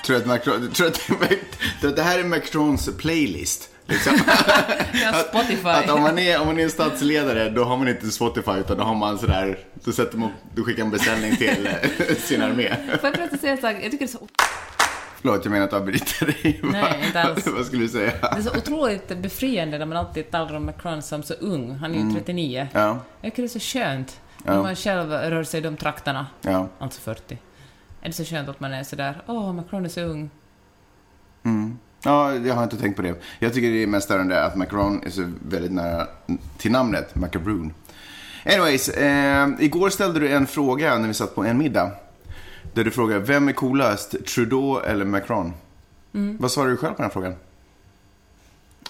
Tror 0.04 0.16
du 0.16 0.22
att, 0.22 0.26
Macron, 0.26 0.70
tror 0.72 0.87
att, 0.87 0.94
tror 1.80 1.90
att 1.90 1.96
det 1.96 2.02
här 2.02 2.18
är 2.18 2.24
Macrons 2.24 2.90
playlist? 2.98 3.68
Liksom. 3.87 4.18
Spotify. 5.28 5.68
Att 5.68 5.90
om 5.90 6.02
man, 6.02 6.18
är, 6.18 6.40
om 6.40 6.46
man 6.46 6.59
är 6.59 6.64
en 6.64 6.70
statsledare, 6.70 7.50
då 7.50 7.64
har 7.64 7.76
man 7.76 7.88
inte 7.88 8.11
Spotify, 8.11 8.59
utan 8.61 8.78
då 8.78 8.85
har 8.85 8.94
man 8.94 9.18
sådär, 9.18 9.59
då, 9.74 9.92
sätter 9.92 10.18
man, 10.18 10.30
då 10.54 10.64
skickar 10.64 10.82
man 10.82 10.92
beställning 10.92 11.37
till 11.37 11.68
sin 12.18 12.42
armé. 12.42 12.76
Får 13.00 13.11
jag 13.18 13.40
säga 13.40 13.52
en 13.52 13.61
sak? 13.61 13.76
Jag 13.82 13.90
tycker 13.90 13.98
det 13.98 14.04
är 14.04 14.06
så 14.06 14.28
Förlåt, 15.20 15.44
jag 15.44 15.52
menar 15.52 15.64
att 15.66 15.72
avbryta 15.72 16.24
dig. 16.24 16.61
Nej, 16.62 17.02
inte 17.07 17.22
alls. 17.22 17.46
Vad 17.46 17.66
skulle 17.66 17.83
du 17.83 17.88
säga? 17.88 18.12
Det 18.20 18.38
är 18.38 18.42
så 18.42 18.50
otroligt 18.59 19.18
befriande 19.18 19.79
när 19.79 19.87
man 19.87 19.96
alltid 19.98 20.31
talar 20.31 20.55
om 20.57 20.66
Macron 20.66 21.02
som 21.02 21.22
så 21.22 21.35
ung. 21.35 21.70
Han 21.74 21.94
är 21.94 21.98
ju 21.98 22.12
39. 22.12 22.59
Mm. 22.59 22.87
Ja, 22.87 22.98
Jag 23.20 23.33
tycker 23.33 23.42
det 23.42 23.46
är 23.46 23.61
så 23.61 23.79
skönt. 23.79 24.20
Ja. 24.44 24.55
När 24.55 24.62
man 24.62 24.76
själv 24.76 25.11
rör 25.11 25.44
sig 25.44 25.61
i 25.61 25.62
de 25.62 25.76
trakterna. 25.76 26.26
ja. 26.42 26.68
Alltså 26.79 27.00
40. 27.00 27.38
Är 28.02 28.09
det 28.09 28.12
så 28.12 28.24
skönt 28.24 28.48
att 28.48 28.61
man 28.61 28.72
är 28.72 28.83
sådär, 28.83 29.22
åh, 29.26 29.52
Macron 29.52 29.85
är 29.85 29.88
så 29.88 30.00
ung. 30.00 30.31
Ja, 32.02 32.35
jag 32.35 32.55
har 32.55 32.64
inte 32.64 32.76
tänkt 32.76 32.96
på 32.96 33.02
det. 33.02 33.14
Jag 33.38 33.55
tycker 33.55 33.70
det 33.70 33.83
är 33.83 33.87
mest 33.87 34.05
störande 34.05 34.44
att 34.44 34.57
Macron 34.57 35.02
är 35.07 35.11
så 35.11 35.33
väldigt 35.48 35.72
nära 35.72 36.07
till 36.59 36.70
namnet, 36.72 37.14
Macaroon. 37.14 37.74
Anyways, 38.46 38.88
eh, 38.88 39.48
igår 39.59 39.90
ställde 39.90 40.20
du 40.20 40.29
en 40.29 40.46
fråga 40.46 40.98
när 40.98 41.09
vi 41.09 41.14
satt 41.14 41.35
på 41.35 41.44
en 41.44 41.59
middag. 41.59 41.90
Där 42.77 42.85
du 42.85 42.91
frågade, 42.91 43.21
vem 43.21 43.49
är 43.49 43.53
coolast, 43.53 44.15
Trudeau 44.27 44.81
eller 44.81 45.05
Macron? 45.05 45.53
Mm. 46.15 46.37
Vad 46.41 46.51
svarade 46.53 46.73
du 46.73 46.77
själv 46.77 46.95
på 46.95 47.03
den 47.03 47.11
frågan? 47.11 47.35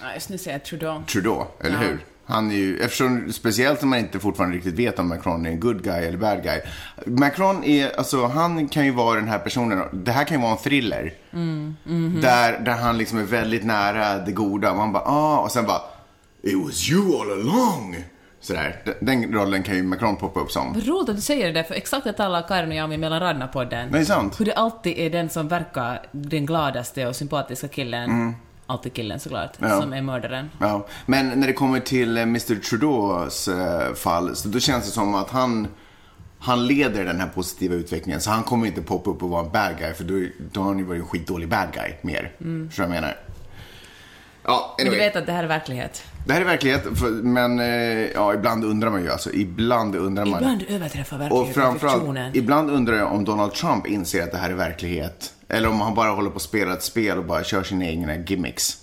Ja, 0.01 0.13
just 0.13 0.29
nu 0.29 0.37
säger 0.37 0.57
jag 0.57 0.65
Trudeau. 0.65 1.03
Trudeau, 1.07 1.45
eller 1.59 1.71
Ja. 1.71 1.79
hur? 1.79 2.05
Han 2.25 2.51
är 2.51 2.55
ju, 2.55 2.79
eftersom, 2.79 3.33
speciellt 3.33 3.83
om 3.83 3.89
man 3.89 3.99
inte 3.99 4.19
fortfarande 4.19 4.55
riktigt 4.57 4.73
vet 4.75 4.99
om 4.99 5.07
Macron 5.07 5.45
är 5.45 5.49
en 5.49 5.59
good 5.59 5.83
guy 5.83 6.05
eller 6.05 6.17
bad 6.17 6.43
guy. 6.43 6.61
Macron 7.05 7.63
är, 7.63 7.97
alltså 7.97 8.25
han 8.25 8.67
kan 8.67 8.85
ju 8.85 8.91
vara 8.91 9.15
den 9.15 9.27
här 9.27 9.39
personen, 9.39 9.83
det 9.91 10.11
här 10.11 10.23
kan 10.23 10.37
ju 10.37 10.41
vara 10.43 10.51
en 10.51 10.57
thriller. 10.57 11.13
Där, 12.21 12.59
där 12.59 12.75
han 12.77 12.97
liksom 12.97 13.17
är 13.19 13.23
väldigt 13.23 13.63
nära 13.65 14.17
det 14.17 14.31
goda. 14.31 14.73
Man 14.73 14.91
bara, 14.93 15.03
ah, 15.03 15.37
och 15.39 15.51
sen 15.51 15.65
bara, 15.65 15.81
it 16.43 16.55
was 16.65 16.89
you 16.89 17.21
all 17.21 17.31
along. 17.31 17.95
Sådär, 18.39 18.75
den, 19.01 19.33
rollen 19.33 19.63
kan 19.63 19.75
ju 19.75 19.83
Macron 19.83 20.15
poppa 20.17 20.39
upp 20.39 20.51
som. 20.51 20.73
Vad 20.73 20.87
roligt 20.87 21.09
att 21.09 21.15
du 21.15 21.21
säger 21.21 21.45
det 21.47 21.51
där, 21.53 21.63
för 21.63 21.75
exakt 21.75 22.03
det 22.03 22.13
talar 22.13 22.47
Karin 22.47 22.69
och 22.69 22.75
jag 22.75 22.83
om 22.93 22.99
mellan 22.99 23.19
raderna 23.19 23.47
på 23.47 23.63
den. 23.63 23.91
Det 23.91 23.99
är 23.99 24.03
sant. 24.05 24.39
Hur 24.39 24.45
det 24.45 24.53
alltid 24.53 24.97
är 24.97 25.09
den 25.09 25.29
som 25.29 25.47
verkar 25.47 26.01
den 26.11 26.45
gladaste 26.45 27.07
och 27.07 27.15
sympatiska 27.15 27.67
killen, 27.67 28.33
alltid 28.65 28.93
killen 28.93 29.19
såklart, 29.19 29.59
Mm. 29.59 29.71
Ja. 29.71 29.81
som 29.81 29.93
är 29.93 30.01
mördaren. 30.01 30.49
Ja, 30.59 30.87
men 31.05 31.39
när 31.39 31.47
det 31.47 31.53
kommer 31.53 31.79
till 31.79 32.17
eh, 32.17 32.23
Mr 32.23 32.55
Trudeaus 32.61 33.47
eh, 33.47 33.93
fall, 33.93 34.35
så 34.35 34.47
då 34.47 34.59
känns 34.59 34.85
det 34.85 34.91
som 34.91 35.15
att 35.15 35.29
han, 35.29 35.67
han 36.39 36.67
leder 36.67 37.05
den 37.05 37.19
här 37.19 37.27
positiva 37.27 37.75
utvecklingen. 37.75 38.21
Så 38.21 38.29
han 38.31 38.43
kommer 38.43 38.67
inte 38.67 38.81
poppa 38.81 39.09
upp 39.09 39.23
och 39.23 39.29
vara 39.29 39.45
en 39.45 39.51
bad 39.51 39.77
guy, 39.79 39.93
för 39.93 40.03
då, 40.03 40.13
då 40.51 40.61
har 40.61 40.67
han 40.67 40.77
ju 40.79 40.83
varit 40.83 41.01
en 41.01 41.07
skitdålig 41.07 41.49
bad 41.49 41.67
guy 41.73 41.91
mer. 42.01 42.31
Förstår 42.67 42.83
du 42.83 42.87
vad 42.87 42.97
jag 42.97 43.01
menar? 43.01 43.17
Ja, 44.47 44.75
Men 44.77 44.85
du 44.85 44.91
anyway. 44.91 45.07
vet 45.07 45.15
att 45.15 45.25
det 45.25 45.31
här 45.31 45.43
är 45.43 45.47
verklighet. 45.47 46.03
Det 46.25 46.33
här 46.33 46.41
är 46.41 46.45
verklighet, 46.45 46.83
men 47.23 47.59
eh, 47.59 47.65
ja, 48.13 48.33
ibland 48.33 48.65
undrar 48.65 48.89
man 48.89 49.03
ju 49.03 49.11
alltså. 49.11 49.31
Ibland 49.33 49.95
undrar 49.95 50.25
man. 50.25 50.39
Ibland 50.39 50.63
överträffar 50.69 51.15
och 51.15 51.21
verkligheten 51.21 51.53
framförallt, 51.53 51.95
fiktionen. 51.99 52.31
ibland 52.35 52.71
undrar 52.71 52.95
jag 52.95 53.11
om 53.11 53.25
Donald 53.25 53.53
Trump 53.53 53.87
inser 53.87 54.23
att 54.23 54.31
det 54.31 54.37
här 54.37 54.49
är 54.49 54.53
verklighet. 54.53 55.33
Eller 55.49 55.69
om 55.69 55.81
han 55.81 55.95
bara 55.95 56.09
håller 56.11 56.29
på 56.29 56.35
att 56.35 56.41
spela 56.41 56.73
ett 56.73 56.83
spel 56.83 57.17
och 57.17 57.25
bara 57.25 57.43
kör 57.43 57.63
sina 57.63 57.85
egna 57.85 58.15
gimmicks. 58.15 58.77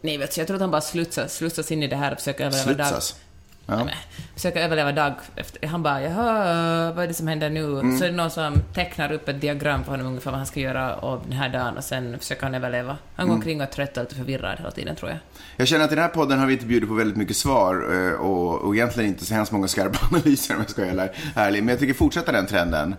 Nej, 0.00 0.18
vet 0.18 0.34
du, 0.34 0.40
jag 0.40 0.46
tror 0.46 0.54
att 0.56 0.60
han 0.60 0.70
bara 0.70 0.80
slutsas, 0.80 1.34
slutsas 1.34 1.72
in 1.72 1.82
i 1.82 1.86
det 1.86 1.96
här 1.96 2.12
och 2.12 2.18
försöker 2.18 2.44
överleva. 2.44 2.84
Slutsas. 2.84 3.16
Ja. 3.66 3.88
Försöker 4.34 4.60
överleva 4.60 4.92
dag 4.92 5.12
efter. 5.36 5.66
Han 5.68 5.82
bara 5.82 6.02
”Jaha, 6.02 6.92
vad 6.92 7.04
är 7.04 7.08
det 7.08 7.14
som 7.14 7.28
händer 7.28 7.50
nu?” 7.50 7.64
Mm. 7.80 7.98
Så 7.98 8.04
är 8.04 8.08
det 8.08 8.14
någon 8.16 8.30
som 8.30 8.62
tecknar 8.74 9.12
upp 9.12 9.28
ett 9.28 9.40
diagram 9.40 9.84
för 9.84 9.90
honom 9.90 10.06
ungefär 10.06 10.30
vad 10.30 10.38
han 10.38 10.46
ska 10.46 10.60
göra 10.60 10.96
av 10.96 11.22
den 11.28 11.32
här 11.32 11.48
dagen 11.48 11.76
och 11.76 11.84
sen 11.84 12.18
försöker 12.18 12.42
han 12.42 12.54
överleva. 12.54 12.88
Han 13.16 13.24
Mm. 13.24 13.28
går 13.28 13.34
omkring 13.34 13.60
och 13.60 13.66
är 13.66 13.70
trött 13.72 13.96
och 13.96 14.02
lite 14.02 14.14
förvirrad 14.14 14.58
hela 14.58 14.70
tiden, 14.70 14.96
tror 14.96 15.10
jag. 15.10 15.18
Jag 15.56 15.68
känner 15.68 15.84
att 15.84 15.92
i 15.92 15.94
den 15.94 16.02
här 16.04 16.10
podden 16.10 16.38
har 16.38 16.46
vi 16.46 16.52
inte 16.52 16.66
bjudit 16.66 16.88
på 16.88 16.94
väldigt 16.94 17.16
mycket 17.16 17.36
svar 17.36 17.94
eh, 17.94 18.12
och, 18.20 18.60
och 18.60 18.74
egentligen 18.74 19.08
inte 19.10 19.24
så 19.26 19.34
hemskt 19.34 19.52
många 19.52 19.68
skarpa 19.68 19.98
analyser 20.10 20.54
om 20.54 20.60
jag 20.60 20.70
ska 20.70 20.94
vara 20.94 21.08
ärlig. 21.34 21.62
Men 21.62 21.68
jag 21.68 21.78
tycker 21.78 21.94
fortsätta 21.94 22.32
den 22.32 22.46
trenden 22.46 22.94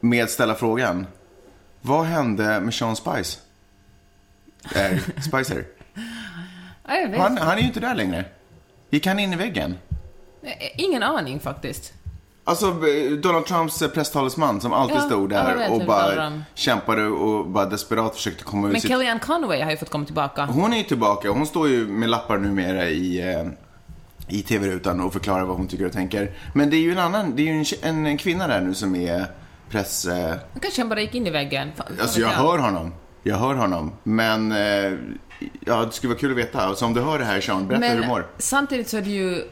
med 0.00 0.24
att 0.24 0.30
ställa 0.30 0.54
frågan. 0.54 1.06
Vad 1.80 2.04
hände 2.04 2.60
med 2.60 2.74
Sean 2.74 2.96
Spice? 2.96 3.38
Är 4.74 5.00
Spicer? 5.20 5.64
Han, 7.18 7.38
han 7.38 7.56
är 7.56 7.60
ju 7.60 7.66
inte 7.66 7.80
där 7.80 7.94
längre. 7.94 8.24
Gick 8.90 9.06
han 9.06 9.18
in 9.18 9.32
i 9.32 9.36
väggen? 9.36 9.78
Eh, 10.42 10.50
Ingen 10.76 11.02
aning 11.02 11.40
faktiskt. 11.40 11.92
Alltså 12.44 12.66
eh, 12.66 13.12
Donald 13.22 13.46
Trumps 13.46 13.82
eh, 13.82 13.88
presstalesman 13.88 14.60
som 14.60 14.72
alltid 14.72 14.96
Ja, 14.96 15.00
stod 15.00 15.30
där 15.30 15.70
och 15.70 15.80
talar 15.80 15.86
bara 15.86 16.42
kämpade 16.54 17.06
och 17.06 17.46
bara 17.46 17.66
desperat 17.66 18.14
försökte 18.14 18.44
komma 18.44 18.66
Men 18.66 18.76
ut 18.76 18.82
sitt... 18.82 18.90
Kellyanne 18.90 19.20
Conway 19.20 19.62
har 19.62 19.70
ju 19.70 19.76
fått 19.76 19.90
komma 19.90 20.04
tillbaka. 20.04 20.44
Hon 20.44 20.72
är 20.72 20.76
ju 20.76 20.82
tillbaka. 20.82 21.30
Hon 21.30 21.46
står 21.46 21.68
ju 21.68 21.86
med 21.86 22.08
lappar 22.08 22.38
numera 22.38 22.88
i, 22.88 23.44
i 24.28 24.42
tv-rutan 24.42 25.00
och 25.00 25.12
förklarar 25.12 25.44
vad 25.44 25.56
hon 25.56 25.68
tycker 25.68 25.86
och 25.86 25.92
tänker. 25.92 26.30
Men 26.54 26.70
det 26.70 26.76
är 26.76 26.80
ju 26.80 26.92
en 26.92 26.98
annan, 26.98 27.36
det 27.36 27.42
är 27.42 27.54
ju 27.54 27.64
en, 27.82 28.06
en, 28.06 28.18
kvinna 28.18 28.46
där 28.46 28.60
nu 28.60 28.74
som 28.74 28.96
är 28.96 29.26
press... 29.70 30.06
Kanske 30.60 30.80
han 30.80 30.88
bara 30.88 31.00
gick 31.00 31.14
in 31.14 31.26
i 31.26 31.30
väggen. 31.30 31.68
Fan, 31.76 31.86
alltså 32.00 32.20
jag 32.20 32.28
hör 32.28 32.58
honom. 32.58 32.94
Jag 33.22 33.36
hör 33.36 33.54
honom. 33.54 33.92
Men 34.02 34.54
ja, 35.60 35.84
det 35.84 35.92
skulle 35.92 36.08
vara 36.12 36.20
kul 36.20 36.30
att 36.30 36.36
veta. 36.36 36.74
Så 36.74 36.86
om 36.86 36.94
du 36.94 37.00
hör 37.00 37.18
det 37.18 37.24
här 37.24 37.40
Sean, 37.40 37.68
berätta 37.68 37.86
hur 37.86 38.00
du 38.00 38.06
mår. 38.06 38.26
samtidigt 38.38 38.88
så 38.88 38.96
är 38.96 39.02
det 39.02 39.10
ju 39.10 39.44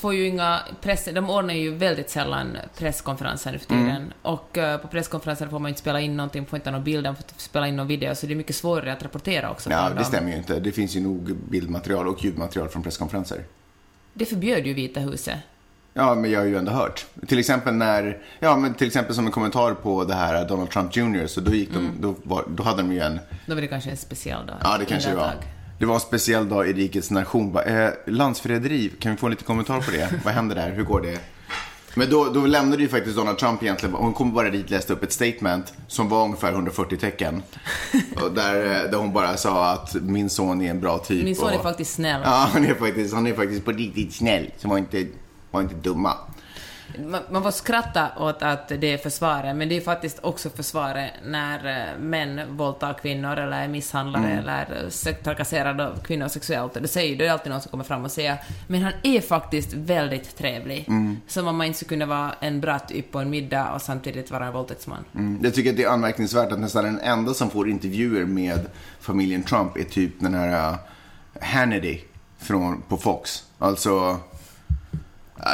får 0.00 0.14
ju 0.14 0.26
inga 0.26 0.60
press, 0.82 1.08
de 1.14 1.30
ordnar 1.30 1.54
ju 1.54 1.74
väldigt 1.74 2.10
sällan 2.10 2.56
presskonferenser 2.78 3.52
nu 3.52 3.58
för 3.58 3.66
tiden. 3.66 3.88
Mm. 3.88 4.12
Och 4.22 4.58
eh, 4.58 4.78
på 4.78 4.88
presskonferenser 4.88 5.46
får 5.46 5.58
man 5.58 5.68
inte 5.68 5.80
spela 5.80 6.00
in 6.00 6.16
någonting, 6.16 6.46
får 6.46 6.56
inte 6.56 6.70
ha 6.70 6.76
någon 6.76 6.84
bild, 6.84 7.04
man 7.06 7.16
får 7.16 7.24
inte 7.30 7.42
spela 7.42 7.68
in 7.68 7.76
någon 7.76 7.86
video, 7.86 8.14
så 8.14 8.26
det 8.26 8.32
är 8.32 8.36
mycket 8.36 8.56
svårare 8.56 8.92
att 8.92 9.02
rapportera 9.02 9.50
också 9.50 9.70
Ja, 9.70 9.88
det 9.88 9.94
dem. 9.94 10.04
stämmer 10.04 10.30
ju 10.30 10.36
inte. 10.36 10.60
Det 10.60 10.72
finns 10.72 10.96
ju 10.96 11.00
nog 11.00 11.36
bildmaterial 11.36 12.08
och 12.08 12.24
ljudmaterial 12.24 12.68
från 12.68 12.82
presskonferenser. 12.82 13.44
Det 14.12 14.24
förbjöd 14.24 14.66
ju 14.66 14.74
Vita 14.74 15.00
huset. 15.00 15.38
Ja, 15.98 16.14
men 16.14 16.30
jag 16.30 16.40
har 16.40 16.46
ju 16.46 16.56
ändå 16.56 16.72
hört. 16.72 17.06
Till 17.28 17.38
exempel 17.38 17.74
när, 17.74 18.18
ja 18.40 18.56
men 18.56 18.74
till 18.74 18.86
exempel 18.86 19.14
som 19.14 19.26
en 19.26 19.32
kommentar 19.32 19.74
på 19.74 20.04
det 20.04 20.14
här 20.14 20.48
Donald 20.48 20.70
Trump 20.70 20.96
Jr. 20.96 21.26
Så 21.26 21.40
då 21.40 21.54
gick 21.54 21.70
de, 21.72 21.78
Mm. 21.78 21.92
då, 22.00 22.14
var, 22.22 22.44
då 22.48 22.62
hade 22.62 22.82
de 22.82 22.92
ju 22.92 23.00
en, 23.00 23.20
Då 23.46 23.54
var 23.54 23.60
det 23.60 23.66
kanske 23.66 23.90
en 23.90 23.96
speciell 23.96 24.46
dag. 24.46 24.56
ja 24.62 24.78
det 24.78 24.84
kanske 24.84 25.10
det 25.10 25.16
var. 25.16 25.22
Undantag. 25.24 25.48
Det 25.78 25.86
var 25.86 25.94
en 25.94 26.00
speciell 26.00 26.48
dag 26.48 26.68
i 26.68 26.72
rikets 26.72 27.10
nation. 27.10 27.56
Eh, 27.66 27.88
landsförräderi, 28.06 28.88
kan 29.00 29.12
vi 29.12 29.18
få 29.18 29.26
en 29.26 29.30
liten 29.30 29.46
kommentar 29.46 29.80
på 29.80 29.90
det? 29.90 30.08
Vad 30.24 30.34
händer 30.34 30.54
där? 30.56 30.70
Hur 30.70 30.82
går 30.84 31.00
det? 31.00 31.18
Men 31.94 32.10
då, 32.10 32.24
då 32.24 32.40
lämnade 32.46 32.82
ju 32.82 32.88
faktiskt 32.88 33.16
Donald 33.16 33.38
Trump 33.38 33.62
egentligen, 33.62 33.94
hon 33.94 34.12
kom 34.14 34.34
bara 34.34 34.50
dit 34.50 34.70
läste 34.70 34.92
upp 34.92 35.02
ett 35.02 35.12
statement 35.12 35.72
som 35.88 36.08
var 36.08 36.24
ungefär 36.24 36.52
140 36.52 36.96
tecken. 36.98 37.42
Och 38.22 38.32
där, 38.32 38.54
eh, 38.84 38.90
där 38.90 38.98
hon 38.98 39.12
bara 39.12 39.36
sa 39.36 39.70
att 39.72 39.94
min 39.94 40.30
son 40.30 40.62
är 40.62 40.70
en 40.70 40.80
bra 40.80 40.98
typ. 40.98 41.24
Min 41.24 41.36
son 41.36 41.44
och, 41.48 41.54
är 41.54 41.58
faktiskt 41.58 41.94
snäll. 41.94 42.20
Ja, 42.24 42.48
han 42.52 42.64
är 42.64 42.74
faktiskt, 42.74 43.14
han 43.14 43.26
är 43.26 43.34
faktiskt 43.34 43.64
på 43.64 43.72
riktigt 43.72 44.14
snäll. 44.14 44.50
Så 44.58 44.68
var 44.68 44.78
inte, 44.78 45.06
var 45.50 45.60
inte 45.62 45.74
dumma. 45.74 46.14
Man, 46.98 47.20
man 47.30 47.42
får 47.42 47.50
skratta 47.50 48.08
åt 48.18 48.42
att 48.42 48.68
det 48.68 48.92
är 48.92 48.98
försvaret, 48.98 49.56
men 49.56 49.68
det 49.68 49.76
är 49.76 49.80
faktiskt 49.80 50.18
också 50.22 50.50
försvaret 50.50 51.10
när 51.24 51.66
eh, 51.92 51.98
män 52.00 52.40
våldtar 52.56 52.94
kvinnor 52.94 53.36
eller 53.36 53.62
är 53.64 53.68
misshandlare 53.68 54.24
Mm. 54.24 54.38
eller 54.38 54.82
eh, 54.84 54.88
se- 54.88 55.12
trakasserade 55.12 55.86
av 55.88 55.98
kvinnor 56.02 56.28
sexuellt. 56.28 56.74
Det 56.74 56.88
säger 56.88 57.18
då 57.18 57.24
är 57.24 57.30
alltid 57.30 57.52
någon 57.52 57.60
som 57.60 57.70
kommer 57.70 57.84
fram 57.84 58.04
och 58.04 58.10
säger 58.10 58.36
men 58.66 58.82
han 58.82 58.92
är 59.02 59.20
faktiskt 59.20 59.72
väldigt 59.72 60.36
trevlig. 60.36 60.84
Mm. 60.88 61.16
Som 61.26 61.48
om 61.48 61.56
man 61.56 61.66
inte 61.66 61.78
skulle 61.78 61.88
kunna 61.88 62.06
vara 62.06 62.34
en 62.40 62.60
bra 62.60 62.78
typ 62.78 63.12
på 63.12 63.18
en 63.18 63.30
middag 63.30 63.72
och 63.72 63.82
samtidigt 63.82 64.30
vara 64.30 64.46
en 64.46 64.52
våldtäktsman. 64.52 65.04
Mm. 65.14 65.40
Jag 65.42 65.54
tycker 65.54 65.70
att 65.70 65.76
det 65.76 65.84
är 65.84 65.88
anmärkningsvärt 65.90 66.52
att 66.52 66.58
nästan 66.60 66.84
den 66.84 67.00
enda 67.00 67.34
som 67.34 67.50
får 67.50 67.68
intervjuer 67.68 68.24
med 68.24 68.66
familjen 69.00 69.42
Trump 69.42 69.76
är 69.76 69.84
typ 69.84 70.12
den 70.20 70.34
här 70.34 70.70
uh, 70.72 70.78
Hannity 71.42 72.00
från, 72.38 72.82
på 72.88 72.96
Fox. 72.96 73.44
Alltså, 73.58 74.16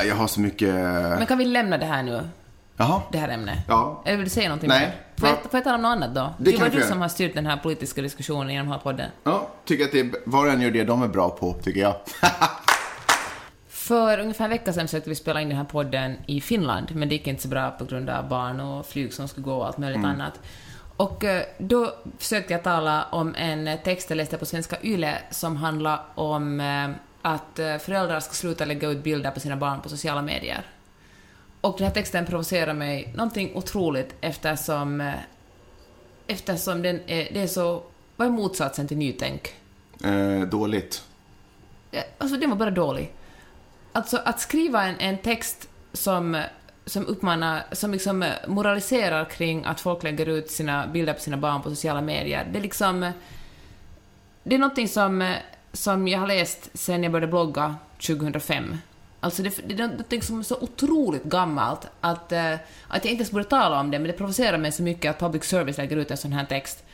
jag 0.06 0.14
har 0.14 0.26
så 0.26 0.40
mycket... 0.40 0.74
Men 0.74 1.26
kan 1.26 1.38
vi 1.38 1.44
lämna 1.44 1.78
det 1.78 1.86
här 1.86 2.02
nu? 2.02 2.28
Jaha? 2.76 3.02
Det 3.12 3.18
här 3.18 3.28
ämnet? 3.28 3.58
Ja. 3.68 4.02
Eller 4.04 4.16
vill 4.16 4.24
du 4.24 4.30
säga 4.30 4.48
någonting 4.48 4.68
Nej. 4.68 4.80
mer? 4.80 4.94
Får 5.16 5.28
jag, 5.28 5.36
Ja. 5.36 5.48
får 5.50 5.58
jag 5.58 5.64
tala 5.64 5.76
om 5.76 5.82
något 5.82 5.88
annat 5.88 6.14
då? 6.14 6.34
Det 6.38 6.50
Det, 6.50 6.56
var 6.58 6.68
du 6.68 6.82
som 6.82 7.00
har 7.00 7.08
styrt 7.08 7.34
den 7.34 7.46
här 7.46 7.56
politiska 7.56 8.02
diskussionen 8.02 8.50
i 8.50 8.56
den 8.56 8.68
här 8.68 8.78
podden. 8.78 9.10
Ja, 9.24 9.48
tycker 9.64 9.84
att 9.84 9.92
det 9.92 10.00
är, 10.00 10.10
var 10.24 10.46
och 10.46 10.52
en 10.52 10.60
gör 10.60 10.70
det 10.70 10.84
de 10.84 11.02
är 11.02 11.08
bra 11.08 11.30
på, 11.30 11.52
tycker 11.52 11.80
jag. 11.80 11.94
För 13.68 14.18
ungefär 14.18 14.44
en 14.44 14.50
vecka 14.50 14.72
sedan 14.72 14.86
försökte 14.88 15.08
vi 15.10 15.16
spela 15.16 15.40
in 15.40 15.48
den 15.48 15.56
här 15.58 15.64
podden 15.64 16.16
i 16.26 16.40
Finland, 16.40 16.86
men 16.94 17.08
det 17.08 17.14
gick 17.14 17.26
inte 17.26 17.42
så 17.42 17.48
bra 17.48 17.70
på 17.70 17.84
grund 17.84 18.10
av 18.10 18.28
barn 18.28 18.60
och 18.60 18.86
flyg 18.86 19.12
som 19.14 19.28
skulle 19.28 19.44
gå 19.44 19.54
och 19.54 19.66
allt 19.66 19.78
möjligt 19.78 20.04
annat. 20.04 20.40
Och 20.96 21.24
eh, 21.24 21.42
då 21.58 21.94
försökte 22.18 22.52
jag 22.52 22.62
tala 22.62 23.04
om 23.10 23.34
en 23.34 23.78
text 23.84 24.10
jag 24.10 24.16
läste 24.16 24.38
på 24.38 24.46
Svenska 24.46 24.76
Yle 24.82 25.18
som 25.30 25.56
handlar 25.56 26.00
om 26.14 26.60
eh, 26.60 26.88
att 27.26 27.58
eh, 27.58 27.78
föräldrar 27.78 28.20
ska 28.20 28.32
sluta 28.32 28.64
lägga 28.64 28.88
ut 28.88 29.02
bilder 29.02 29.30
på 29.30 29.40
sina 29.40 29.56
barn 29.56 29.80
på 29.80 29.88
sociala 29.88 30.22
medier. 30.22 30.66
Och 31.60 31.74
den 31.78 31.86
här 31.86 31.94
texten 31.94 32.26
provocerar 32.26 32.74
mig 32.74 33.12
någonting 33.14 33.54
otroligt 33.54 34.14
eftersom, 34.20 35.00
eh, 35.00 35.14
eftersom 36.26 36.82
den 36.82 37.00
är, 37.06 37.28
det 37.34 37.40
är 37.40 37.46
så... 37.46 37.82
Vad 38.16 38.28
är 38.28 38.32
motsatsen 38.32 38.88
till 38.88 38.96
nytänk? 38.96 39.54
Eh, 40.04 40.40
dåligt. 40.40 41.04
Alltså, 42.18 42.36
den 42.36 42.50
var 42.50 42.56
bara 42.56 42.70
dålig. 42.70 43.12
Alltså, 43.92 44.20
att 44.24 44.40
skriva 44.40 44.84
en, 44.84 44.96
en 44.98 45.18
text 45.18 45.68
som, 45.92 46.42
som 46.86 47.06
uppmanar, 47.06 47.62
som 47.72 47.92
liksom 47.92 48.22
eh, 48.22 48.32
moraliserar 48.46 49.24
kring 49.24 49.64
att 49.64 49.80
folk 49.80 50.02
lägger 50.02 50.28
ut 50.28 50.50
sina 50.50 50.86
bilder 50.86 51.12
på 51.12 51.20
sina 51.20 51.36
barn 51.36 51.62
på 51.62 51.70
sociala 51.70 52.00
medier, 52.00 52.48
det 52.52 52.58
är 52.58 52.62
liksom... 52.62 53.12
Det 54.42 54.54
är 54.54 54.58
någonting 54.58 54.88
som, 54.88 55.34
som 55.74 56.08
jag 56.08 56.18
har 56.18 56.26
läst 56.26 56.70
sen 56.74 57.02
jag 57.02 57.12
började 57.12 57.30
blogga 57.30 57.76
2005. 58.06 58.76
Alltså 59.20 59.42
det, 59.42 59.68
det 59.68 59.74
är 59.74 59.88
någonting 59.88 60.22
som 60.22 60.38
är 60.38 60.42
så 60.42 60.56
otroligt 60.60 61.24
gammalt 61.24 61.86
att, 62.00 62.32
eh, 62.32 62.52
att 62.88 63.04
jag 63.04 63.06
inte 63.06 63.08
ens 63.08 63.30
borde 63.30 63.44
tala 63.44 63.80
om 63.80 63.90
det, 63.90 63.98
men 63.98 64.06
det 64.06 64.12
provocerar 64.12 64.58
mig 64.58 64.72
så 64.72 64.82
mycket 64.82 65.10
att 65.10 65.18
public 65.18 65.44
service 65.44 65.78
lägger 65.78 65.96
ut 65.96 66.10
en 66.10 66.16
sån 66.16 66.32
här 66.32 66.44
text. 66.44 66.84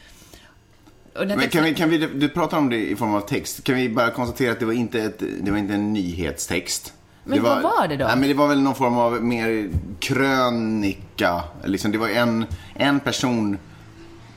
Men 1.15 1.49
kan 1.49 1.65
vi, 1.65 1.75
kan 1.75 1.91
vi, 1.91 1.99
du 1.99 2.29
pratar 2.29 2.59
om 2.59 2.71
det 2.71 2.91
i 2.91 2.97
form 2.97 3.15
av 3.15 3.21
text. 3.21 3.65
Kan 3.65 3.75
vi 3.75 3.89
bara 3.89 4.11
konstatera 4.11 4.53
att 4.53 4.61
det 4.61 4.67
var 4.67 4.73
inte, 4.73 5.03
ett, 5.03 5.23
det 5.41 5.51
var 5.51 5.59
inte 5.59 5.75
en 5.75 5.93
nyhetstext? 5.93 6.93
Men 7.25 7.39
det 7.39 7.45
vad 7.45 7.63
var 7.63 7.89
det 7.89 7.97
då? 7.97 8.05
Nej, 8.05 8.17
men 8.17 8.29
det 8.29 8.35
var 8.35 8.49
väl 8.49 8.61
någon 8.61 8.75
form 8.75 8.99
av 8.99 9.25
mer 9.25 9.71
krönika. 10.01 11.43
Liksom, 11.65 11.93
det 11.93 11.99
var 11.99 12.09
en, 12.09 12.47
en 12.75 13.01
person 13.01 13.59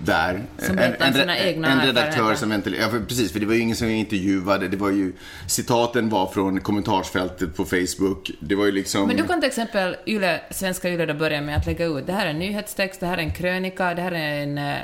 där. 0.05 0.41
Som 0.57 0.75
berättar 0.75 1.05
en, 1.07 1.13
sina 1.13 1.37
egna 1.37 1.67
En 1.71 1.81
redaktör 1.87 2.35
som 2.35 2.49
ventilerade. 2.49 2.97
Ja, 2.97 3.03
precis, 3.07 3.31
för 3.31 3.39
det 3.39 3.45
var 3.45 3.53
ju 3.53 3.59
ingen 3.59 3.75
som 3.75 3.87
intervjuade. 3.87 4.67
Det 4.67 4.77
var 4.77 4.89
ju, 4.89 5.13
citaten 5.47 6.09
var 6.09 6.27
från 6.27 6.59
kommentarsfältet 6.59 7.55
på 7.55 7.65
Facebook. 7.65 8.31
Det 8.39 8.55
var 8.55 8.65
ju 8.65 8.71
liksom... 8.71 9.07
Men 9.07 9.17
du 9.17 9.23
kan 9.23 9.39
till 9.41 9.47
exempel 9.47 9.95
Yle, 10.07 10.39
svenska 10.51 10.89
Yle 10.89 11.05
då 11.05 11.13
börja 11.13 11.41
med 11.41 11.57
att 11.57 11.65
lägga 11.65 11.85
ut 11.85 12.07
det 12.07 12.13
här 12.13 12.25
är 12.25 12.29
en 12.29 12.39
nyhetstext, 12.39 12.99
det 12.99 13.05
här 13.07 13.17
är 13.17 13.21
en 13.21 13.33
krönika, 13.33 13.93
det 13.93 14.01
här 14.01 14.11
är 14.11 14.43
en... 14.43 14.57
eh, 14.57 14.75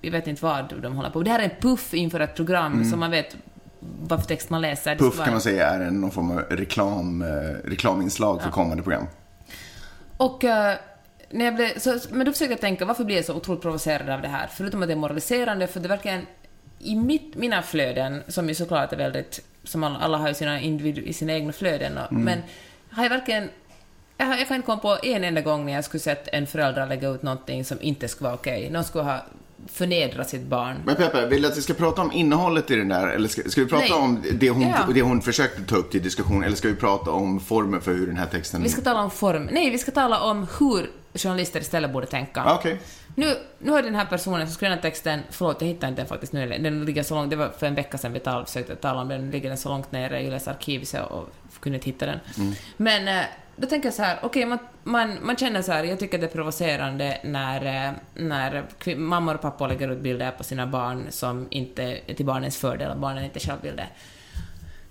Jag 0.00 0.10
vet 0.12 0.26
inte 0.26 0.44
vad 0.44 0.74
de 0.82 0.96
håller 0.96 1.10
på 1.10 1.22
Det 1.22 1.30
här 1.30 1.38
är 1.38 1.44
en 1.44 1.60
puff 1.60 1.94
inför 1.94 2.20
ett 2.20 2.36
program 2.36 2.90
så 2.90 2.96
man 2.96 3.10
vet 3.10 3.36
vad 4.00 4.20
för 4.20 4.28
text 4.28 4.50
man 4.50 4.60
läser. 4.60 4.90
Mm. 4.92 4.98
Puff 5.04 5.16
vara- 5.16 5.24
kan 5.24 5.34
man 5.34 5.40
säga 5.42 5.66
är 5.70 5.80
en, 5.80 6.00
någon 6.00 6.10
form 6.10 6.30
av 6.30 6.38
reklam, 6.50 7.22
eh, 7.22 7.28
reklaminslag 7.68 8.42
för 8.42 8.50
kommande 8.50 8.82
program. 8.82 9.06
Och 10.16 10.44
eh, 10.44 10.76
när 11.30 11.44
jag 11.44 11.54
blev, 11.54 11.78
så, 11.78 11.98
men 12.10 12.26
då 12.26 12.32
försökte 12.32 12.52
jag 12.52 12.60
tänka, 12.60 12.84
varför 12.84 13.04
blir 13.04 13.16
jag 13.16 13.24
så 13.24 13.34
otroligt 13.34 13.62
provocerad 13.62 14.10
av 14.10 14.22
det 14.22 14.28
här? 14.28 14.46
Förutom 14.46 14.82
att 14.82 14.88
det 14.88 14.94
är 14.94 14.96
moraliserande, 14.96 15.66
för 15.66 15.80
det 15.80 15.88
verkligen... 15.88 16.26
I 16.82 16.94
mitt, 16.96 17.34
mina 17.34 17.62
flöden, 17.62 18.22
som 18.28 18.48
ju 18.48 18.54
såklart 18.54 18.92
är 18.92 18.96
väldigt... 18.96 19.40
Som 19.64 19.84
alla, 19.84 19.98
alla 19.98 20.18
har 20.18 20.28
ju 20.28 20.34
sina, 20.34 20.60
individu, 20.60 21.02
i 21.02 21.12
sina 21.12 21.32
egna 21.32 21.52
flöden, 21.52 21.98
och, 21.98 22.12
Mm. 22.12 22.24
men 22.24 22.42
har 22.90 23.02
jag 23.02 23.10
verkligen... 23.10 23.48
Jag, 24.16 24.26
har- 24.26 24.36
jag 24.36 24.48
kan 24.48 24.56
inte 24.56 24.66
komma 24.66 24.78
på 24.80 24.98
en 25.02 25.24
enda 25.24 25.40
gång 25.40 25.66
när 25.66 25.72
jag 25.72 25.84
skulle 25.84 26.00
sett 26.00 26.28
en 26.32 26.46
förälder 26.46 26.86
lägga 26.86 27.08
ut 27.08 27.22
någonting 27.22 27.64
som 27.64 27.78
inte 27.80 28.08
skulle 28.08 28.26
vara 28.28 28.34
okej. 28.38 28.70
Någon 28.70 28.84
skulle 28.84 29.04
ha 29.04 29.24
förnedrat 29.66 30.28
sitt 30.28 30.42
barn. 30.42 30.76
Men 30.84 30.96
Peppe, 30.96 31.26
vill 31.26 31.42
du 31.42 31.48
att 31.48 31.56
vi 31.56 31.62
ska 31.62 31.74
prata 31.74 32.02
om 32.02 32.12
innehållet 32.12 32.70
i 32.70 32.76
den 32.76 32.88
där? 32.88 33.06
Eller 33.06 33.28
ska, 33.28 33.42
ska 33.50 33.60
vi 33.60 33.66
prata 33.66 33.84
Nej. 33.84 33.92
om 33.92 34.22
det 34.32 34.50
hon, 34.50 34.62
Ja. 34.62 34.86
det 34.94 35.02
hon 35.02 35.22
försökte 35.22 35.62
ta 35.62 35.76
upp 35.76 35.90
till 35.90 36.02
diskussion? 36.02 36.44
Eller 36.44 36.56
ska 36.56 36.68
vi 36.68 36.74
prata 36.74 37.10
om 37.10 37.40
formen 37.40 37.80
för 37.80 37.92
hur 37.94 38.06
den 38.06 38.16
här 38.16 38.26
texten... 38.26 38.62
Vi 38.62 38.68
ska 38.68 38.82
tala 38.82 39.02
om 39.02 39.10
form. 39.10 39.48
Nej, 39.52 39.70
vi 39.70 39.78
ska 39.78 39.90
tala 39.90 40.20
om 40.20 40.46
hur 40.58 40.90
journalister 41.14 41.60
istället 41.60 41.92
borde 41.92 42.06
tänka. 42.06 42.42
Ah, 42.44 42.54
Okej. 42.54 42.80
Nu, 43.14 43.34
nu 43.58 43.70
har 43.70 43.82
den 43.82 43.94
här 43.94 44.06
personen 44.06 44.46
som 44.46 44.54
skrev 44.54 44.70
den 44.70 44.78
här 44.78 44.82
texten, 44.82 45.20
förlåt 45.30 45.60
jag 45.60 45.68
hittar 45.68 45.88
inte 45.88 46.00
den 46.02 46.08
faktiskt 46.08 46.32
nu, 46.32 46.48
den 46.48 46.84
ligger 46.84 47.02
så 47.02 47.14
långt, 47.14 47.30
det 47.30 47.36
var 47.36 47.48
för 47.58 47.66
en 47.66 47.74
vecka 47.74 47.98
sedan 47.98 48.12
vi 48.12 48.20
tal, 48.20 48.46
försökte 48.46 48.76
tala 48.76 49.00
om 49.00 49.08
den, 49.08 49.24
nu 49.26 49.32
ligger 49.32 49.48
den 49.48 49.58
så 49.58 49.68
långt 49.68 49.92
nere 49.92 50.20
i 50.20 50.26
Yles 50.26 50.48
arkiv 50.48 50.84
så 50.84 50.96
jag 50.96 51.26
kunde 51.60 51.76
inte 51.76 51.86
hitta 51.86 52.06
den. 52.06 52.18
Men 52.76 53.08
eh, 53.08 53.24
då 53.60 53.66
tänker 53.66 53.86
jag 53.86 53.94
så 53.94 54.02
här, 54.02 54.18
okej 54.22 54.46
man, 54.46 54.58
man, 54.84 55.18
man 55.22 55.36
känner 55.36 55.62
så 55.62 55.72
här, 55.72 55.84
jag 55.84 55.98
tycker 55.98 56.18
det 56.18 56.26
är 56.26 56.30
provocerande 56.30 57.18
när, 57.24 57.86
eh, 57.86 57.92
när 58.14 58.64
mammor 58.96 59.34
och 59.34 59.40
pappor 59.40 59.68
lägger 59.68 59.92
ut 59.92 59.98
bilder 59.98 60.30
på 60.30 60.44
sina 60.44 60.66
barn 60.66 61.06
som 61.10 61.46
inte 61.50 61.82
är 62.06 62.14
till 62.14 62.26
barnens 62.26 62.56
fördel, 62.56 62.90
och 62.90 62.96
barnen 62.96 63.24
inte 63.24 63.40
själv 63.40 63.62
vill 63.62 63.76
det. 63.76 63.86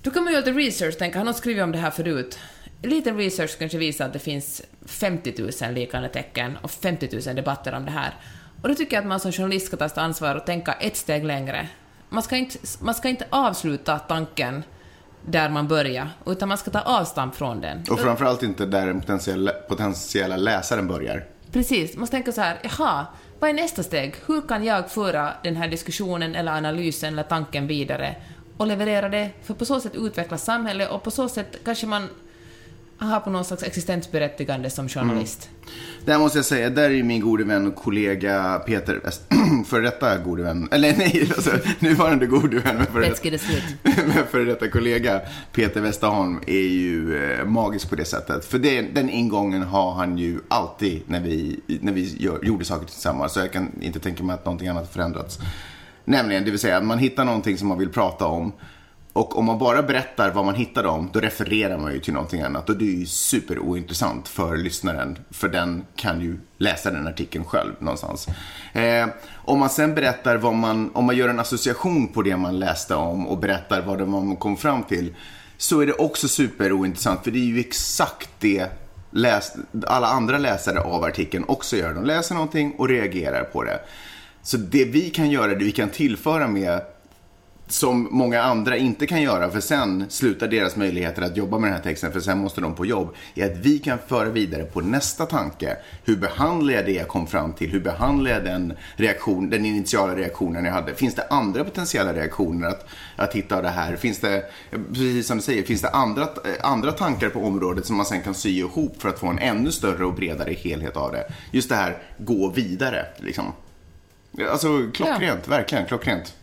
Då 0.02 0.12
kan 0.12 0.24
man 0.24 0.34
göra 0.34 0.46
lite 0.46 0.60
research, 0.60 0.98
tänka, 0.98 1.18
har 1.18 1.26
någon 1.26 1.34
skrivit 1.34 1.64
om 1.64 1.72
det 1.72 1.78
här 1.78 1.92
förut? 1.92 2.40
Liten 2.82 3.18
research 3.18 3.58
kanske 3.60 3.78
visar 3.78 4.06
att 4.06 4.14
det 4.14 4.20
finns 4.20 4.62
50 4.86 5.34
000 5.62 5.74
liknande 5.74 6.10
tecken 6.10 6.58
och 6.62 6.72
50 6.72 7.10
000 7.28 7.36
debatter 7.36 7.74
om 7.74 7.86
det 7.86 7.92
här. 7.92 8.14
Och 8.62 8.70
då 8.70 8.76
tycker 8.76 8.96
jag 8.96 9.02
att 9.02 9.08
man 9.08 9.20
som 9.20 9.32
journalist 9.32 9.68
ska 9.68 9.78
ta 9.78 9.90
sitt 9.90 9.98
ansvar 9.98 10.36
och 10.36 10.46
tänka 10.46 10.74
ett 10.74 10.98
steg 10.98 11.26
längre. 11.26 11.68
Man 12.10 12.24
ska 12.24 12.36
inte, 12.36 12.58
man 12.82 12.96
ska 12.96 13.10
inte 13.10 13.26
avsluta 13.30 14.00
tanken 14.00 14.64
där 15.26 15.50
man 15.50 15.68
börjar, 15.68 16.10
utan 16.26 16.48
man 16.50 16.58
ska 16.58 16.72
ta 16.72 16.82
avstamp 16.82 17.36
från 17.36 17.62
den. 17.62 17.84
Och 17.92 18.00
framförallt 18.00 18.44
inte 18.44 18.66
där 18.66 18.88
den 18.88 19.02
potentiella, 19.02 19.52
potentiella 19.52 20.38
läsaren 20.38 20.88
börjar. 20.88 21.26
Precis, 21.52 21.94
man 21.94 22.00
måste 22.00 22.16
tänka 22.16 22.32
så 22.32 22.42
här, 22.42 22.60
jaha, 22.64 23.06
vad 23.40 23.50
är 23.50 23.54
nästa 23.54 23.84
steg? 23.84 24.16
Hur 24.26 24.42
kan 24.42 24.64
jag 24.64 24.92
föra 24.92 25.34
den 25.44 25.56
här 25.56 25.68
diskussionen 25.68 26.36
eller 26.36 26.52
analysen 26.52 27.14
eller 27.14 27.24
tanken 27.24 27.68
vidare 27.68 28.16
och 28.58 28.68
leverera 28.68 29.10
det? 29.10 29.30
För 29.44 29.54
på 29.54 29.66
så 29.66 29.80
sätt 29.80 29.96
utvecklas 29.96 30.44
samhället 30.44 30.90
och 30.90 31.04
på 31.04 31.12
så 31.12 31.30
sätt 31.30 31.56
kanske 31.66 31.88
man 31.88 32.10
har 33.08 33.20
på 33.20 33.30
någon 33.30 33.46
slags 33.46 33.64
existensberättigande 33.64 34.70
som 34.70 34.90
journalist. 34.90 35.50
Mm. 35.52 35.70
Där 36.06 36.18
måste 36.18 36.38
jag 36.38 36.46
säga, 36.46 36.70
där 36.70 36.90
är 36.90 37.04
min 37.04 37.22
gode 37.22 37.44
vän 37.44 37.68
och 37.68 37.76
kollega 37.76 38.62
Peter 38.66 39.00
West, 39.04 39.22
för 39.68 39.82
detta 39.82 40.18
gode 40.18 40.44
vän, 40.44 40.68
eller 40.72 40.98
nej, 40.98 41.32
alltså, 41.36 41.52
nuvarande 41.80 42.26
gode 42.26 42.60
vän, 42.60 42.76
men 42.76 42.86
för, 42.86 43.02
detta, 43.02 44.24
för 44.32 44.46
detta 44.46 44.68
kollega 44.68 45.22
Peter 45.52 45.82
Westerholm 45.82 46.40
är 46.48 46.68
ju 46.68 47.24
eh, 47.24 47.46
magisk 47.46 47.90
på 47.90 47.96
det 47.96 48.06
sättet. 48.06 48.46
För 48.46 48.60
det, 48.60 48.82
den 48.82 49.10
ingången 49.10 49.62
har 49.62 49.94
han 49.94 50.18
ju 50.18 50.40
alltid 50.48 51.02
när 51.08 51.20
vi, 51.20 51.60
när 51.82 51.94
vi 51.94 52.16
gör, 52.18 52.40
gjorde 52.44 52.66
saker 52.66 52.86
tillsammans, 52.86 53.34
så 53.34 53.40
jag 53.40 53.52
kan 53.52 53.72
inte 53.82 54.00
tänka 54.00 54.24
mig 54.24 54.34
att 54.34 54.46
någonting 54.46 54.68
annat 54.68 54.94
förändrats. 54.94 55.40
Nämligen, 56.06 56.44
det 56.46 56.52
vill 56.52 56.60
säga, 56.60 56.82
man 56.82 57.00
hittar 57.00 57.26
någonting 57.26 57.58
som 57.58 57.68
man 57.68 57.78
vill 57.78 57.90
prata 57.90 58.26
om 58.26 58.54
och 59.20 59.38
om 59.38 59.46
man 59.46 59.58
bara 59.58 59.84
berättar 59.84 60.32
vad 60.32 60.46
man 60.46 60.56
hittar 60.56 60.84
dem, 60.84 61.10
då 61.14 61.20
refererar 61.20 61.78
man 61.78 61.94
ju 61.94 62.00
till 62.00 62.14
någonting 62.14 62.42
annat. 62.42 62.70
Och 62.70 62.78
det 62.78 62.86
är 62.86 63.00
ju 63.00 63.06
superointressant 63.06 64.28
för 64.28 64.58
lyssnaren. 64.58 65.18
För 65.32 65.50
den 65.50 65.86
kan 65.96 66.22
ju 66.22 66.38
läsa 66.58 66.92
den 66.92 67.08
artikeln 67.08 67.46
själv 67.46 67.74
någonstans. 67.80 68.28
Eh, 68.74 69.08
om 69.36 69.60
man 69.60 69.70
sen 69.70 69.96
berättar 69.96 70.38
vad 70.38 70.54
man, 70.54 70.92
om 70.94 71.06
man 71.06 71.18
gör 71.18 71.30
en 71.30 71.40
association 71.40 72.08
på 72.08 72.22
det 72.22 72.38
man 72.38 72.60
läste 72.60 72.96
om 72.96 73.28
och 73.28 73.38
berättar 73.38 73.82
vad 73.82 73.98
det 73.98 74.06
man 74.06 74.36
kom 74.36 74.58
fram 74.58 74.84
till. 74.84 75.16
Så 75.58 75.80
är 75.80 75.86
det 75.86 75.94
också 75.94 76.28
superointressant, 76.28 77.24
för 77.24 77.32
det 77.32 77.40
är 77.40 77.46
ju 77.46 77.60
exakt 77.60 78.30
det 78.40 78.68
läs, 79.12 79.54
alla 79.88 80.08
andra 80.08 80.38
läsare 80.38 80.80
av 80.80 81.04
artikeln 81.04 81.46
också 81.48 81.78
gör. 81.78 81.94
De 81.94 82.06
läser 82.06 82.36
någonting 82.36 82.76
och 82.78 82.90
reagerar 82.90 83.44
på 83.44 83.64
det. 83.64 83.80
Så 84.42 84.58
det 84.58 84.86
vi 84.86 85.10
kan 85.10 85.30
göra, 85.30 85.48
det 85.48 85.66
vi 85.66 85.72
kan 85.72 85.90
tillföra 85.90 86.48
med 86.48 86.82
som 87.72 88.08
många 88.12 88.42
andra 88.42 88.78
inte 88.78 89.08
kan 89.08 89.22
göra, 89.22 89.50
för 89.50 89.60
sen 89.60 90.06
slutar 90.10 90.48
deras 90.48 90.76
möjligheter 90.76 91.22
att 91.22 91.38
jobba 91.38 91.58
med 91.58 91.70
den 91.70 91.76
här 91.76 91.84
texten, 91.84 92.12
för 92.12 92.20
sen 92.20 92.38
måste 92.38 92.62
de 92.62 92.76
på 92.76 92.86
jobb, 92.86 93.16
är 93.36 93.46
att 93.46 93.58
vi 93.58 93.80
kan 93.80 93.98
föra 94.08 94.30
vidare 94.30 94.64
på 94.64 94.82
nästa 94.82 95.26
tanke. 95.26 95.78
Hur 96.04 96.16
behandlar 96.16 96.74
jag 96.74 96.86
det 96.86 96.92
jag 96.92 97.08
kom 97.08 97.28
fram 97.28 97.54
till? 97.54 97.70
Hur 97.70 97.80
behandlar 97.80 98.32
jag 98.32 98.44
den, 98.44 98.74
reaktion, 98.96 99.50
den 99.50 99.66
initiala 99.66 100.16
reaktionen 100.16 100.66
jag 100.66 100.72
hade? 100.72 100.96
Finns 100.96 101.16
det 101.16 101.28
andra 101.30 101.64
potentiella 101.64 102.14
reaktioner 102.14 102.68
att, 102.68 102.86
att 103.16 103.34
hitta 103.36 103.56
av 103.56 103.64
det 103.64 103.70
här? 103.70 103.96
Finns 103.96 104.20
det, 104.20 104.44
precis 104.90 105.28
som 105.28 105.38
du 105.38 105.44
säger, 105.44 105.64
finns 105.64 105.82
det 105.82 105.90
andra, 105.90 106.28
andra 106.62 106.92
tankar 106.92 107.30
på 107.30 107.40
området 107.40 107.86
som 107.86 107.96
man 107.96 108.06
sen 108.06 108.22
kan 108.22 108.34
sy 108.34 108.50
ihop 108.50 109.02
för 109.02 109.10
att 109.10 109.20
få 109.20 109.28
en 109.28 109.40
ännu 109.40 109.72
större 109.72 110.06
och 110.06 110.14
bredare 110.14 110.54
helhet 110.54 110.98
av 110.98 111.12
det? 111.12 111.24
Just 111.52 111.70
det 111.70 111.76
här, 111.76 111.98
gå 112.18 112.50
vidare, 112.50 113.06
liksom. 113.18 113.46
Alltså 114.52 114.68
klockrent, 114.94 115.42
ja. 115.46 115.50
verkligen 115.50 115.86
klockrent. 115.86 116.34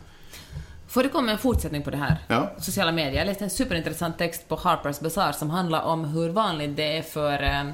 För 0.96 1.02
det 1.02 1.08
kommer 1.08 1.32
en 1.32 1.38
fortsättning 1.38 1.82
på 1.82 1.90
det 1.90 1.96
här. 1.96 2.16
Ja. 2.28 2.50
Sociala 2.58 2.92
medier. 2.92 3.18
Jag 3.18 3.26
läste 3.26 3.44
en 3.44 3.50
superintressant 3.50 4.18
text 4.18 4.48
på 4.48 4.56
Harper's 4.56 5.02
Bazaar 5.02 5.32
som 5.32 5.50
handlar 5.50 5.82
om 5.82 6.04
hur 6.04 6.28
vanligt 6.28 6.76
det 6.76 6.96
är 6.98 7.02
för 7.02 7.42
eh, 7.42 7.64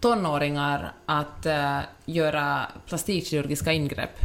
tonåringar 0.00 0.92
att 1.06 1.46
eh, 1.46 1.78
göra 2.04 2.66
plastikkirurgiska 2.86 3.72
ingrepp. 3.72 4.20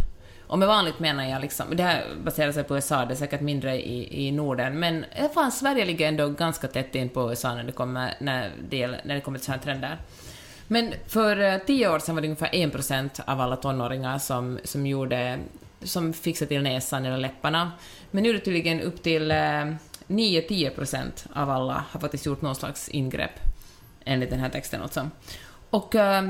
Och 0.48 0.60
med 0.60 0.68
vanligt 0.68 1.00
menar 1.00 1.24
jag 1.26 1.42
liksom, 1.42 1.66
det 1.76 1.84
här 1.84 2.04
baserar 2.24 2.52
sig 2.52 2.64
på 2.64 2.76
USA, 2.76 3.06
det 3.06 3.14
är 3.14 3.16
säkert 3.16 3.42
mindre 3.42 3.82
i, 3.82 4.28
i 4.28 4.32
Norden, 4.32 4.80
men 4.80 5.06
fan, 5.34 5.52
Sverige 5.52 5.86
ligger 5.86 6.08
ändå 6.08 6.30
ganska 6.30 6.68
tätt 6.68 6.96
in 6.96 7.10
på 7.10 7.30
USA 7.30 7.56
när 7.56 7.64
det 7.64 7.72
kommer, 7.72 8.14
när 8.20 8.52
det, 8.70 8.88
när 8.88 9.16
det 9.16 9.22
kommer 9.22 9.38
till 9.38 9.46
sådana 9.46 9.64
trender. 9.64 9.98
Men 10.68 10.94
för 11.08 11.42
eh, 11.42 11.58
tio 11.58 11.90
år 11.90 12.00
sedan 12.00 12.16
var 12.16 12.22
det 12.22 12.28
ungefär 12.28 12.50
1% 12.50 13.22
av 13.26 13.42
alla 13.42 13.56
tonåringar 13.56 14.18
som, 14.18 14.60
som 14.64 14.88
gjorde 14.88 15.40
som 15.84 16.14
fixar 16.14 16.46
till 16.46 16.62
näsan 16.62 17.06
eller 17.06 17.18
läpparna. 17.18 17.72
Men 18.14 18.24
nu 18.24 18.30
är 18.30 18.34
det 18.34 18.40
tydligen 18.40 18.82
upp 18.82 19.04
till 19.04 19.32
eh, 19.32 19.36
9-10 20.08 20.70
procent 20.70 21.26
av 21.34 21.50
alla 21.50 21.86
har 21.90 22.00
faktiskt 22.00 22.26
gjort 22.26 22.42
någon 22.42 22.56
slags 22.56 22.90
ingrepp, 22.90 23.40
enligt 24.06 24.30
den 24.30 24.40
här 24.40 24.50
texten 24.50 24.82
också. 24.82 25.10
Och, 25.70 25.96
eh, 25.96 26.30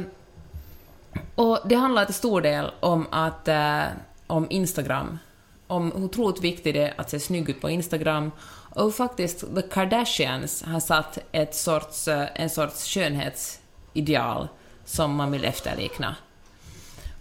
och 1.35 1.59
det 1.65 1.75
handlar 1.75 2.05
till 2.05 2.13
stor 2.13 2.41
del 2.41 2.71
om, 2.79 3.07
att, 3.11 3.47
eh, 3.47 3.83
om 4.27 4.47
Instagram, 4.49 5.19
om 5.67 5.91
hur 5.91 6.03
otroligt 6.03 6.41
viktigt 6.41 6.73
det 6.73 6.87
är 6.87 6.93
att 6.97 7.09
se 7.09 7.19
snygg 7.19 7.49
ut 7.49 7.61
på 7.61 7.69
Instagram, 7.69 8.31
och 8.75 8.95
faktiskt 8.95 9.55
The 9.55 9.61
Kardashians 9.61 10.63
har 10.63 10.79
satt 10.79 11.17
ett 11.31 11.55
sorts, 11.55 12.07
en 12.35 12.49
sorts 12.49 12.93
skönhetsideal 12.93 14.47
som 14.85 15.15
man 15.15 15.31
vill 15.31 15.45
efterlikna. 15.45 16.15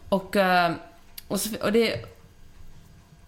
Och, 0.09 0.37
och, 1.29 1.39
och 1.61 1.73
det, 1.73 2.12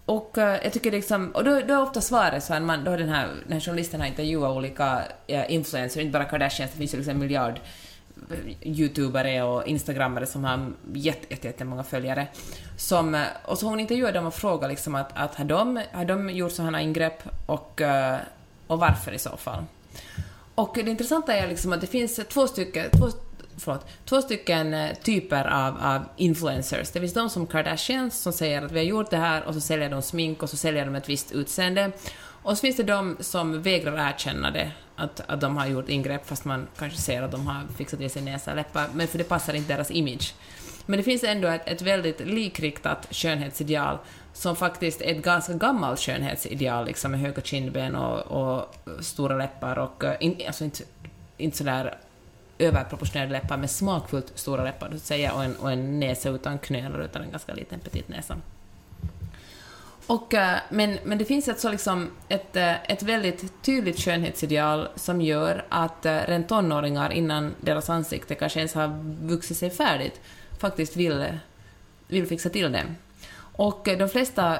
och 0.05 0.37
uh, 0.37 0.43
jag 0.43 0.73
tycker 0.73 0.91
liksom, 0.91 1.31
och 1.31 1.43
då, 1.43 1.61
då 1.67 1.73
är 1.73 1.81
ofta 1.81 2.01
svaret 2.01 2.43
så 2.43 2.53
att 2.53 2.61
man, 2.61 2.83
då 2.83 2.91
har 2.91 2.97
den 2.97 3.09
här, 3.09 3.27
den 3.43 3.53
här 3.53 3.59
journalisten 3.59 3.99
har 3.99 4.07
intervjuat 4.07 4.57
olika 4.57 5.01
uh, 5.31 5.51
influencers, 5.51 5.97
inte 5.97 6.11
bara 6.11 6.25
Kardashians, 6.25 6.71
det 6.71 6.77
finns 6.77 6.93
ju 6.93 6.97
liksom 6.97 7.11
en 7.11 7.19
miljard 7.19 7.59
eh, 8.31 8.67
youtubare 8.67 9.43
och 9.43 9.67
instagrammare 9.67 10.25
som 10.25 10.43
har 10.43 10.71
jättemånga 10.93 11.83
följare. 11.83 12.27
Som, 12.77 13.15
eh, 13.15 13.21
och 13.45 13.57
så 13.57 13.67
hon 13.67 13.79
intervjuade 13.79 14.17
dem 14.17 14.25
och 14.25 14.33
frågade 14.33 14.67
liksom 14.67 14.95
att, 14.95 15.09
att 15.13 15.35
har, 15.35 15.45
de, 15.45 15.81
har 15.91 16.05
de 16.05 16.29
gjort 16.29 16.51
sådana 16.51 16.81
ingrepp 16.81 17.23
och, 17.45 17.81
och 18.67 18.79
varför 18.79 19.11
i 19.11 19.19
så 19.19 19.37
fall? 19.37 19.63
Och 20.55 20.71
det 20.75 20.91
intressanta 20.91 21.33
är 21.33 21.47
liksom 21.47 21.73
att 21.73 21.81
det 21.81 21.87
finns 21.87 22.19
två 22.29 22.47
stycken, 22.47 22.89
två, 22.91 23.09
förlåt, 23.57 23.87
två 24.05 24.21
stycken 24.21 24.73
eh, 24.73 24.93
typer 24.95 25.45
av, 25.47 25.77
av 25.81 26.05
influencers. 26.17 26.91
Det 26.91 26.99
finns 26.99 27.13
de 27.13 27.29
som 27.29 27.47
Kardashians 27.47 28.21
som 28.21 28.33
säger 28.33 28.61
att 28.61 28.71
vi 28.71 28.79
har 28.79 28.85
gjort 28.85 29.09
det 29.09 29.17
här 29.17 29.43
och 29.43 29.53
så 29.53 29.61
säljer 29.61 29.89
de 29.89 30.01
smink 30.01 30.43
och 30.43 30.49
så 30.49 30.57
säljer 30.57 30.85
de 30.85 30.95
ett 30.95 31.09
visst 31.09 31.31
utseende. 31.31 31.91
Och 32.45 32.57
så 32.57 32.61
finns 32.61 32.75
det 32.75 32.83
de 32.83 33.17
som 33.19 33.61
vägrar 33.61 34.09
erkänna 34.09 34.51
det, 34.51 34.71
att, 34.95 35.21
att 35.27 35.41
de 35.41 35.57
har 35.57 35.67
gjort 35.67 35.89
ingrepp 35.89 36.27
fast 36.27 36.45
man 36.45 36.67
kanske 36.77 36.99
ser 36.99 37.21
att 37.21 37.31
de 37.31 37.47
har 37.47 37.61
fixat 37.77 38.01
i 38.01 38.09
sin 38.09 38.25
näsa 38.25 38.51
och 38.51 38.57
läppar, 38.57 38.87
men 38.93 39.07
för 39.07 39.17
det 39.17 39.23
passar 39.23 39.53
inte 39.53 39.73
deras 39.73 39.91
image. 39.91 40.33
Men 40.85 40.97
det 40.97 41.03
finns 41.03 41.23
ändå 41.23 41.47
ett, 41.47 41.67
ett 41.67 41.81
väldigt 41.81 42.19
likriktat 42.19 43.07
skönhetsideal 43.11 43.97
som 44.33 44.55
faktiskt 44.55 45.01
är 45.01 45.11
ett 45.11 45.23
ganska 45.23 45.53
gammalt 45.53 45.99
skönhetsideal, 45.99 46.85
liksom 46.85 47.11
med 47.11 47.19
höga 47.19 47.41
kindben 47.41 47.95
och, 47.95 48.19
och 48.19 48.75
stora 48.99 49.37
läppar 49.37 49.79
och 49.79 50.03
eh, 50.03 50.15
in, 50.19 50.41
alltså 50.47 50.63
inte, 50.63 50.83
inte 51.37 51.57
sådär 51.57 51.97
överproportionerade 52.57 53.31
läppar 53.31 53.57
med 53.57 53.69
smakfullt 53.69 54.31
stora 54.35 54.63
läppar, 54.63 54.89
så 54.89 54.95
att 54.95 55.01
säga, 55.01 55.33
och 55.33 55.43
en, 55.43 55.55
och 55.55 55.71
en 55.71 55.99
näsa 55.99 56.29
utan 56.29 56.59
knölar, 56.59 56.99
utan 57.01 57.21
en 57.21 57.31
ganska 57.31 57.53
liten 57.53 57.79
petit 57.79 58.07
näsa. 58.07 58.37
Och, 60.07 60.33
eh, 60.33 60.57
men, 60.69 60.97
men 61.03 61.17
det 61.17 61.25
finns 61.25 61.49
alltså 61.49 61.71
liksom 61.71 62.11
ett, 62.29 62.55
eh, 62.55 62.91
ett 62.91 63.03
väldigt 63.03 63.61
tydligt 63.61 63.99
skönhetsideal 63.99 64.87
som 64.95 65.21
gör 65.21 65.65
att 65.69 66.05
eh, 66.05 66.19
rent 66.27 66.49
tonåringar, 66.49 67.11
innan 67.11 67.55
deras 67.61 67.89
ansikte 67.89 68.35
kanske 68.35 68.59
ens 68.59 68.73
har 68.73 68.87
vuxit 69.21 69.57
sig 69.57 69.69
färdigt, 69.69 70.21
faktiskt 70.59 70.95
vill, 70.95 71.25
vill 72.07 72.27
fixa 72.27 72.49
till 72.49 72.71
det. 72.71 72.83
Och 73.57 73.87
de 73.99 74.09
flesta 74.09 74.59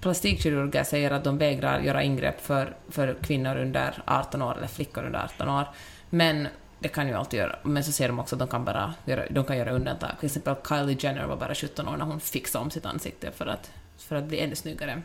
plastikkirurger 0.00 0.84
säger 0.84 1.10
att 1.10 1.24
de 1.24 1.38
vägrar 1.38 1.80
göra 1.80 2.02
ingrepp 2.02 2.40
för, 2.40 2.76
för 2.88 3.16
kvinnor 3.22 3.56
under 3.56 4.02
18 4.04 4.42
år, 4.42 4.56
eller 4.56 4.66
flickor 4.66 5.04
under 5.04 5.24
18 5.24 5.48
år. 5.48 5.64
Men 6.10 6.48
det 6.86 6.92
kan 6.92 7.08
ju 7.08 7.14
alltid 7.14 7.38
göra, 7.40 7.56
men 7.62 7.84
så 7.84 7.92
ser 7.92 8.08
de 8.08 8.18
också 8.18 8.34
att 8.34 8.38
de 8.38 8.48
kan 8.48 8.64
bara 8.64 8.94
göra, 9.04 9.24
de 9.30 9.44
kan 9.44 9.56
göra 9.58 9.70
undantag. 9.70 10.10
Till 10.20 10.26
exempel 10.26 10.54
Kylie 10.68 10.96
Jenner 11.00 11.26
var 11.26 11.36
bara 11.36 11.54
17 11.54 11.88
år 11.88 11.96
när 11.96 12.04
hon 12.04 12.20
fixade 12.20 12.64
om 12.64 12.70
sitt 12.70 12.86
ansikte 12.86 13.30
för 13.30 13.46
att, 13.46 13.70
för 13.98 14.16
att 14.16 14.24
bli 14.24 14.40
ännu 14.40 14.54
snyggare. 14.54 15.02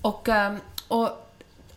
Och, 0.00 0.28
eh, 0.28 0.54
och 0.88 1.30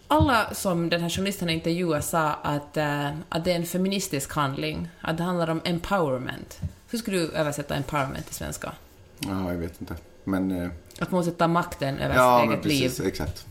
alla 0.08 0.54
som 0.54 0.90
den 0.90 1.02
här 1.02 1.10
journalisten 1.10 1.50
intervjuade 1.50 2.02
sa 2.02 2.34
att, 2.34 2.78
äh, 2.78 3.10
att 3.30 3.44
det 3.44 3.52
är 3.52 3.56
en 3.56 3.66
feministisk 3.66 4.34
handling, 4.34 4.90
att 5.02 5.18
det 5.18 5.24
handlar 5.24 5.50
om 5.50 5.62
empowerment. 5.64 6.60
Hur 6.90 6.98
skulle 6.98 7.18
du 7.18 7.32
översätta 7.32 7.76
empowerment 7.76 8.26
till 8.26 8.36
svenska? 8.36 8.72
Ja, 9.20 9.52
jag 9.52 9.58
vet 9.58 9.82
inte. 9.82 9.96
Men... 10.24 10.52
Äh... 10.52 10.70
Att 11.00 11.12
man 11.12 11.20
måste 11.20 11.32
ta 11.32 11.48
makten 11.48 12.00
över 12.00 12.16
ja, 12.16 12.42
sitt 12.42 12.52
eget 12.52 12.64
precis, 12.64 13.00
liv. 13.00 13.08
exakt. 13.08 13.46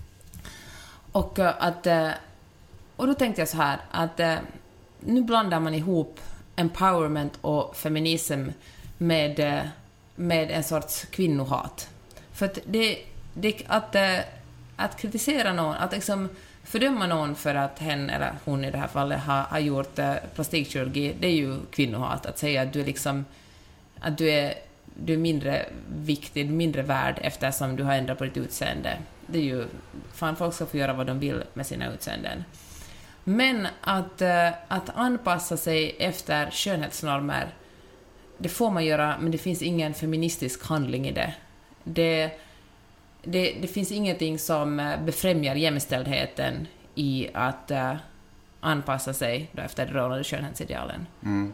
Och 1.13 1.39
att... 1.39 1.87
Och 2.97 3.07
då 3.07 3.15
tänkte 3.15 3.41
jag 3.41 3.49
så 3.49 3.57
här, 3.57 3.81
att 3.91 4.21
nu 5.01 5.23
blandar 5.23 5.61
man 5.61 5.75
ihop 5.75 6.21
empowerment 6.57 7.39
och 7.41 7.77
feminism 7.77 8.49
med, 8.99 9.41
eh, 9.41 9.63
med 10.17 10.51
en 10.51 10.65
sorts 10.65 11.05
kvinnohat. 11.05 11.89
För 12.33 12.47
att 12.47 12.59
det, 12.67 12.99
det, 13.35 13.63
att, 13.67 13.95
eh, 13.95 14.19
att 14.77 15.01
kritisera 15.01 15.53
någon, 15.53 15.75
att 15.75 15.93
liksom 15.93 16.29
fördöma 16.65 17.07
någon 17.07 17.35
för 17.35 17.55
att 17.55 17.79
hen, 17.79 18.11
eller 18.11 18.33
hon 18.45 18.65
i 18.65 18.71
det 18.71 18.79
här 18.79 18.89
fallet, 18.89 19.21
har, 19.21 19.43
har 19.43 19.59
gjort 19.59 19.99
eh, 19.99 20.15
plastikkirurgi, 20.35 21.15
det 21.21 21.27
är 21.27 21.35
ju 21.35 21.57
kvinnohat. 21.71 22.27
Att 22.27 22.39
säga 22.39 22.63
att 22.63 22.73
du 22.73 22.81
är 22.81 22.85
liksom, 22.85 23.25
att 24.01 24.19
du 24.19 24.31
är, 24.31 24.55
du 24.95 25.13
är 25.13 25.19
mindre 25.19 25.67
viktig, 25.97 26.51
mindre 26.51 26.83
värd 26.83 27.19
eftersom 27.23 27.77
du 27.77 27.83
har 27.83 27.95
ändrat 27.95 28.19
på 28.19 28.25
ditt 28.25 28.37
utseende. 28.37 28.99
Det 29.27 29.39
är 29.39 29.43
ju, 29.43 29.67
fan 30.13 30.37
folk 30.37 30.55
ska 30.55 30.67
få 30.67 30.77
göra 30.77 30.93
vad 30.93 31.07
de 31.07 31.19
vill 31.19 31.43
med 31.55 31.67
sina 31.67 31.93
utseenden. 31.93 32.45
Men 33.25 33.69
att, 33.81 34.23
eh, 34.23 34.49
att 34.69 34.91
anpassa 34.95 35.57
sig 35.57 35.97
efter 35.99 36.51
skönhetsnormer, 36.51 37.55
det 38.39 38.49
får 38.49 38.71
man 38.71 38.85
göra, 38.85 39.19
men 39.21 39.33
det 39.33 39.39
finns 39.39 39.63
ingen 39.63 39.95
feministisk 39.95 40.67
handling 40.67 41.09
i 41.09 41.13
det. 41.13 41.35
Det, 41.85 42.31
det, 43.23 43.57
det 43.61 43.69
finns 43.69 43.93
ingenting 43.93 44.39
som 44.39 44.81
eh, 44.81 45.01
befrämjar 45.05 45.55
jämställdheten 45.55 46.67
i 46.95 47.29
att 47.35 47.71
eh, 47.71 47.95
anpassa 48.61 49.15
sig 49.15 49.51
då 49.53 49.63
efter 49.63 49.87
de 49.87 49.93
rådande 49.93 50.25
skönhetsidealen. 50.25 51.07
Mm. 51.23 51.53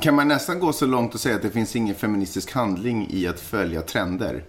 Kan 0.00 0.14
man 0.14 0.28
nästan 0.28 0.60
gå 0.60 0.72
så 0.72 0.86
långt 0.86 1.14
och 1.14 1.20
säga 1.20 1.36
att 1.36 1.42
det 1.42 1.50
finns 1.50 1.76
ingen 1.76 1.94
feministisk 1.94 2.52
handling 2.52 3.08
i 3.10 3.26
att 3.26 3.40
följa 3.40 3.82
trender? 3.82 4.44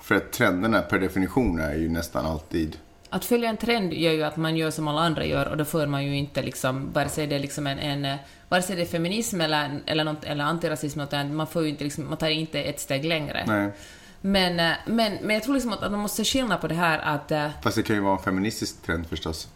För 0.00 0.14
att 0.14 0.32
trenderna 0.32 0.82
per 0.82 0.98
definition 0.98 1.60
är 1.60 1.74
ju 1.74 1.88
nästan 1.88 2.26
alltid... 2.26 2.76
Att 3.14 3.24
följa 3.24 3.48
en 3.48 3.56
trend 3.56 3.92
gör 3.92 4.12
ju 4.12 4.22
att 4.22 4.36
man 4.36 4.56
gör 4.56 4.70
som 4.70 4.88
alla 4.88 5.00
andra 5.00 5.24
gör 5.24 5.48
och 5.48 5.56
då 5.56 5.64
får 5.64 5.86
man 5.86 6.04
ju 6.04 6.16
inte 6.16 6.42
liksom, 6.42 6.92
vare 6.92 7.08
sig 7.08 7.26
det 7.26 7.34
är 7.34 7.40
liksom 7.40 7.66
en, 7.66 7.78
en 7.78 8.18
vare 8.48 8.62
sig 8.62 8.76
det 8.76 8.82
är 8.82 8.86
feminism 8.86 9.40
eller, 9.40 9.80
eller, 9.86 10.04
något, 10.04 10.24
eller 10.24 10.44
antirasism, 10.44 11.00
man 11.30 11.46
får 11.46 11.66
inte 11.66 11.84
liksom, 11.84 12.08
man 12.08 12.18
tar 12.18 12.28
inte 12.28 12.62
ett 12.62 12.80
steg 12.80 13.04
längre. 13.04 13.44
Nej. 13.46 13.72
Men, 14.20 14.60
eh, 14.60 14.76
men, 14.86 15.18
men 15.22 15.34
jag 15.34 15.42
tror 15.42 15.54
liksom 15.54 15.72
att, 15.72 15.82
att 15.82 15.90
man 15.90 16.00
måste 16.00 16.24
skilja 16.24 16.56
på 16.56 16.68
det 16.68 16.74
här 16.74 16.98
att... 16.98 17.30
Eh, 17.30 17.48
Fast 17.62 17.76
det 17.76 17.82
kan 17.82 17.96
ju 17.96 18.02
vara 18.02 18.16
en 18.16 18.22
feministisk 18.22 18.82
trend 18.82 19.06
förstås. 19.06 19.48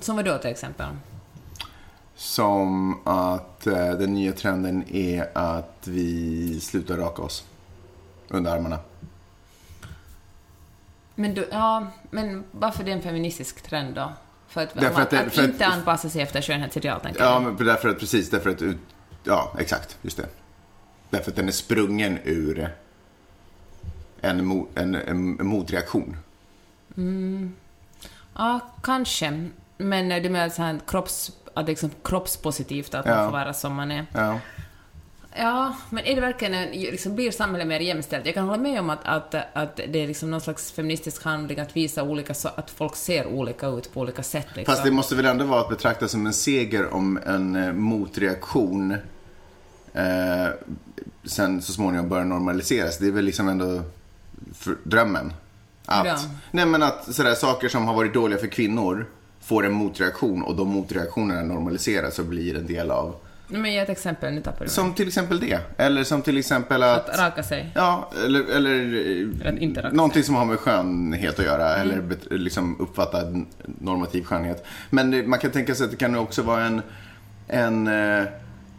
Som 0.00 0.16
vadå 0.16 0.38
till 0.38 0.50
exempel? 0.50 0.86
Som 2.14 2.98
att 3.06 3.66
eh, 3.66 3.90
den 3.90 4.14
nya 4.14 4.32
trenden 4.32 4.84
är 4.94 5.38
att 5.38 5.86
vi 5.86 6.60
slutar 6.60 6.96
raka 6.96 7.22
oss 7.22 7.44
under 8.28 8.50
armarna. 8.50 8.78
Men, 11.20 11.34
du, 11.34 11.48
ja, 11.50 11.86
men 12.10 12.44
varför 12.50 12.84
det 12.84 12.90
är 12.90 12.96
en 12.96 13.02
feministisk 13.02 13.62
trend 13.62 13.94
då? 13.94 14.12
För 14.48 14.62
att, 14.62 14.74
Därför 14.74 15.02
att, 15.02 15.10
det, 15.10 15.20
att 15.20 15.38
inte 15.38 15.66
att, 15.66 15.72
anpassa 15.74 16.08
sig 16.08 16.22
efter 16.22 16.42
skönhetsideal, 16.42 17.00
tänker 17.00 17.20
Ja, 17.24 17.32
jag. 17.32 17.42
men 17.42 17.66
därför 17.66 17.88
att 17.88 17.98
precis, 17.98 18.30
därför 18.30 18.50
att, 18.50 18.62
ja, 19.24 19.52
exakt, 19.58 19.98
just 20.02 20.16
det. 20.16 20.26
Därför 21.10 21.30
att 21.30 21.36
den 21.36 21.48
är 21.48 21.52
sprungen 21.52 22.18
ur 22.24 22.70
en, 24.20 24.66
en, 24.74 24.94
en 24.94 25.46
motreaktion. 25.46 26.16
Mm. 26.96 27.54
Ja, 28.34 28.60
kanske. 28.82 29.48
Men 29.78 30.22
du 30.22 30.28
menar 30.30 30.48
så 30.48 30.62
här 30.62 30.80
kropps, 30.86 31.32
att 31.54 31.66
det 31.66 31.70
är 31.70 31.72
liksom 31.72 31.90
kroppspositivt 32.04 32.94
att 32.94 33.06
Ja. 33.06 33.14
man 33.16 33.24
får 33.24 33.32
vara 33.32 33.52
som 33.52 33.74
man 33.74 33.90
är? 33.90 34.06
Ja. 34.14 34.38
Ja, 35.36 35.76
men 35.90 36.04
är 36.04 36.14
det 36.14 36.20
verkligen 36.20 36.54
en, 36.54 36.70
liksom, 36.70 37.14
blir 37.14 37.30
samhället 37.30 37.66
mer 37.66 37.80
jämställt? 37.80 38.26
Jag 38.26 38.34
kan 38.34 38.44
hålla 38.44 38.62
med 38.62 38.80
om 38.80 38.90
att, 38.90 39.00
att, 39.04 39.34
att 39.52 39.76
det 39.76 40.02
är 40.02 40.06
liksom 40.06 40.30
någon 40.30 40.40
slags 40.40 40.72
feministisk 40.72 41.24
handling 41.24 41.60
att 41.60 41.76
visa 41.76 42.02
olika, 42.02 42.34
så 42.34 42.48
att 42.48 42.70
folk 42.70 42.96
ser 42.96 43.26
olika 43.26 43.66
ut 43.66 43.92
på 43.92 44.00
olika 44.00 44.22
sätt. 44.22 44.46
Liksom. 44.54 44.74
Fast 44.74 44.84
det 44.84 44.90
måste 44.90 45.14
väl 45.14 45.24
ändå 45.24 45.44
vara 45.44 45.60
att 45.60 45.68
betrakta 45.68 46.08
som 46.08 46.26
en 46.26 46.32
seger 46.32 46.94
om 46.94 47.18
en 47.26 47.56
eh, 47.56 47.72
motreaktion 47.72 48.92
eh, 49.92 50.48
sen 51.24 51.62
så 51.62 51.72
småningom 51.72 52.08
börjar 52.08 52.24
normaliseras. 52.24 52.98
Det 52.98 53.06
är 53.06 53.12
väl 53.12 53.24
liksom 53.24 53.48
ändå 53.48 53.82
för, 54.54 54.76
drömmen. 54.82 55.32
Att, 55.86 56.06
Ja. 56.06 56.18
Nej 56.50 56.66
men 56.66 56.82
att 56.82 57.14
sådär, 57.14 57.34
saker 57.34 57.68
som 57.68 57.86
har 57.86 57.94
varit 57.94 58.14
dåliga 58.14 58.38
för 58.38 58.46
kvinnor 58.46 59.06
får 59.40 59.66
en 59.66 59.72
motreaktion 59.72 60.42
och 60.42 60.56
de 60.56 60.68
motreaktionerna 60.68 61.42
normaliseras 61.42 62.18
och 62.18 62.24
blir 62.24 62.56
en 62.56 62.66
del 62.66 62.90
av 62.90 63.14
Men 63.50 63.72
ge 63.72 63.78
ett 63.78 63.88
exempel, 63.88 64.34
nu 64.34 64.40
tappar 64.40 64.64
du. 64.64 64.70
Som 64.70 64.94
till 64.94 65.08
exempel 65.08 65.40
det. 65.40 65.58
Eller 65.76 66.04
som 66.04 66.22
till 66.22 66.38
exempel 66.38 66.82
att... 66.82 67.08
Att 67.08 67.18
raka 67.18 67.42
sig. 67.42 67.70
Ja, 67.74 68.10
eller, 68.24 68.44
eller 68.44 68.70
Eller 68.70 69.52
att 69.52 69.58
inte 69.58 69.82
raka 69.82 69.96
någonting 69.96 70.22
som 70.22 70.34
har 70.34 70.44
med 70.44 70.58
skönhet 70.58 71.38
att 71.38 71.44
göra. 71.44 71.76
Eller 71.76 72.00
bet, 72.00 72.26
liksom 72.30 72.80
uppfattad 72.80 73.46
normativ 73.64 74.22
skönhet. 74.22 74.66
Men 74.90 75.30
man 75.30 75.38
kan 75.38 75.50
tänka 75.50 75.74
sig 75.74 75.84
att 75.84 75.90
det 75.90 75.96
kan 75.96 76.16
också 76.16 76.42
vara 76.42 76.64
en, 76.64 76.82
en 77.48 77.86
eh, 77.86 78.24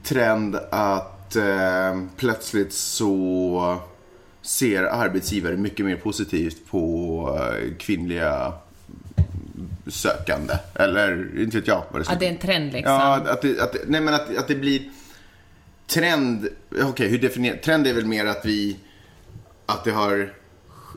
trend 0.03 0.55
att 0.71 1.35
eh, 1.35 2.01
plötsligt 2.17 2.73
så 2.73 3.79
ser 4.41 4.83
arbetsgivare 4.83 5.57
mycket 5.57 5.85
mer 5.85 5.95
positivt 5.95 6.67
på 6.71 7.39
eh, 7.39 7.75
kvinnliga 7.77 8.53
sökande. 9.87 10.53
Eller 10.75 11.39
inte 11.41 11.57
vet 11.57 11.67
jag 11.67 11.83
vad 11.91 12.01
det 12.01 12.05
ska 12.05 12.13
Att 12.13 12.19
det 12.19 12.27
är 12.27 12.31
en 12.31 12.37
trend 12.37 12.73
liksom. 12.73 12.93
Ja, 12.93 13.15
att 13.15 13.41
det, 13.41 13.61
att, 13.61 13.75
nej 13.87 14.01
men 14.01 14.13
att, 14.13 14.37
att 14.37 14.47
det 14.47 14.55
blir 14.55 14.89
trend. 15.87 16.47
Okej, 16.83 17.07
hur 17.07 17.19
definierar 17.19 17.57
Trend 17.57 17.87
är 17.87 17.93
väl 17.93 18.05
mer 18.05 18.25
att 18.25 18.45
vi, 18.45 18.77
att 19.65 19.83
det 19.83 19.91
har, 19.91 20.33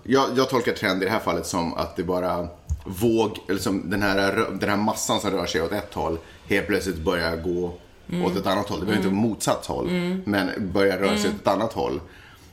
jag, 0.04 0.28
jag 0.36 0.50
tolkar 0.50 0.72
trend 0.72 1.02
i 1.02 1.04
det 1.04 1.12
här 1.12 1.20
fallet 1.20 1.46
som 1.46 1.74
att 1.74 1.96
det 1.96 2.02
bara 2.02 2.48
våg, 2.84 3.38
eller 3.48 3.60
som 3.60 3.90
den 3.90 4.02
här, 4.02 4.46
den 4.60 4.70
här 4.70 4.76
massan 4.76 5.20
som 5.20 5.30
rör 5.30 5.46
sig 5.46 5.62
åt 5.62 5.72
ett 5.72 5.94
håll 5.94 6.18
helt 6.46 6.66
plötsligt 6.66 6.96
börjar 6.96 7.36
gå 7.36 7.74
åt 8.24 8.36
ett 8.36 8.46
annat 8.46 8.68
håll. 8.68 8.80
Det 8.80 8.86
behöver 8.86 9.04
inte 9.04 9.14
vara 9.14 9.28
motsatt 9.28 9.66
håll, 9.66 9.90
men 10.24 10.72
börjar 10.72 10.98
röra 10.98 11.18
sig 11.18 11.30
åt 11.30 11.36
ett 11.40 11.46
annat 11.46 11.72
håll. 11.72 12.00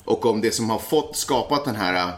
Och 0.04 0.26
om 0.26 0.42
det 0.42 0.52
som 0.52 0.70
har 0.70 0.80
fått, 0.80 1.16
skapat 1.16 1.66
den 1.66 1.76
här 1.76 2.12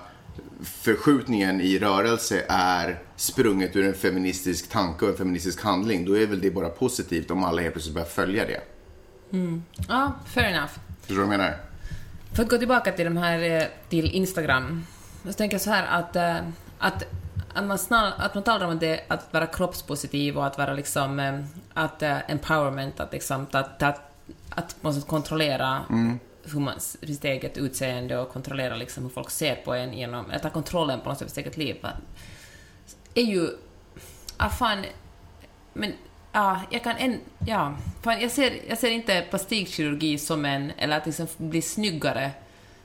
förskjutningen 0.64 1.62
i 1.62 1.80
rörelse 1.80 2.46
är 2.50 3.00
sprunget 3.16 3.76
ur 3.76 3.86
en 3.86 3.94
feministisk 3.94 4.70
tanke 4.70 5.06
och 5.06 5.12
en 5.12 5.18
feministisk 5.18 5.64
handling, 5.64 6.06
då 6.06 6.18
är 6.18 6.28
väl 6.28 6.42
det 6.42 6.52
bara 6.52 6.70
positivt 6.70 7.32
om 7.32 7.44
alla 7.44 7.62
helt 7.62 7.74
plötsligt 7.74 7.94
börjar 7.94 8.08
följa 8.08 8.46
det. 8.46 8.62
Ja, 9.88 10.14
fair 10.26 10.46
enough. 10.46 10.72
Förstår 11.00 11.16
du 11.16 11.22
vad 11.22 11.34
jag 11.34 11.40
menar? 11.40 11.58
För 12.34 12.44
att 12.44 12.50
gå 12.50 12.58
tillbaka 12.58 12.92
till 12.92 13.06
de 13.06 13.18
här, 13.18 13.62
eh, 13.62 13.68
till 13.90 14.12
Instagram, 14.12 14.86
så 15.26 15.34
tänker 15.34 15.54
jag 15.54 15.62
så 15.62 15.70
här 15.70 16.00
att, 16.00 16.16
eh, 16.16 16.36
att, 16.80 17.04
att, 17.54 17.66
man, 17.66 17.78
snar, 17.78 18.14
att 18.18 18.34
man 18.34 18.44
talar 18.44 18.68
om 18.68 18.80
det, 18.80 19.06
att 19.08 19.34
vara 19.34 19.48
kroppspositiv 19.48 20.38
och 20.38 20.46
att 20.46 20.58
vara 20.58 20.74
liksom, 20.74 21.20
eh, 21.20 21.40
att 21.74 22.04
empowerment, 22.28 23.00
att 23.00 23.14
liksom, 23.14 23.48
att, 23.52 23.84
att, 23.84 24.02
att 24.50 24.76
man 24.82 24.94
måste 24.94 25.10
kontrollera 25.10 25.82
hur 26.52 26.60
man, 26.60 26.80
sitt 26.80 27.26
eget 27.26 27.58
utseende 27.58 28.18
och 28.18 28.30
kontrollera 28.30 28.76
liksom 28.76 29.04
hur 29.04 29.10
folk 29.10 29.30
ser 29.30 29.56
på 29.56 29.74
en 29.74 29.94
genom, 29.94 30.32
att 30.32 30.42
ta 30.42 30.50
kontrollen 30.50 31.02
på 31.02 31.10
något 31.10 31.18
sätt 31.18 31.22
över 31.22 31.30
sitt 31.30 31.38
eget 31.38 31.58
liv, 31.58 31.76
va? 31.82 31.92
är 33.14 33.24
ju, 33.24 33.50
ah 34.38 34.50
fan, 34.50 34.86
men 35.74 35.94
ja, 36.32 36.62
jag 36.70 36.84
kan 36.84 36.98
en, 36.98 37.20
ja, 37.48 37.76
fan, 38.02 38.22
jag 38.22 38.32
ser, 38.32 38.60
jag 38.70 38.78
ser 38.78 38.92
inte 38.92 39.26
plastikkirurgi 39.30 40.18
som 40.18 40.46
en, 40.46 40.72
eller 40.78 40.98
att 40.98 41.06
liksom 41.06 41.28
bli 41.38 41.62
snyggare 41.62 42.32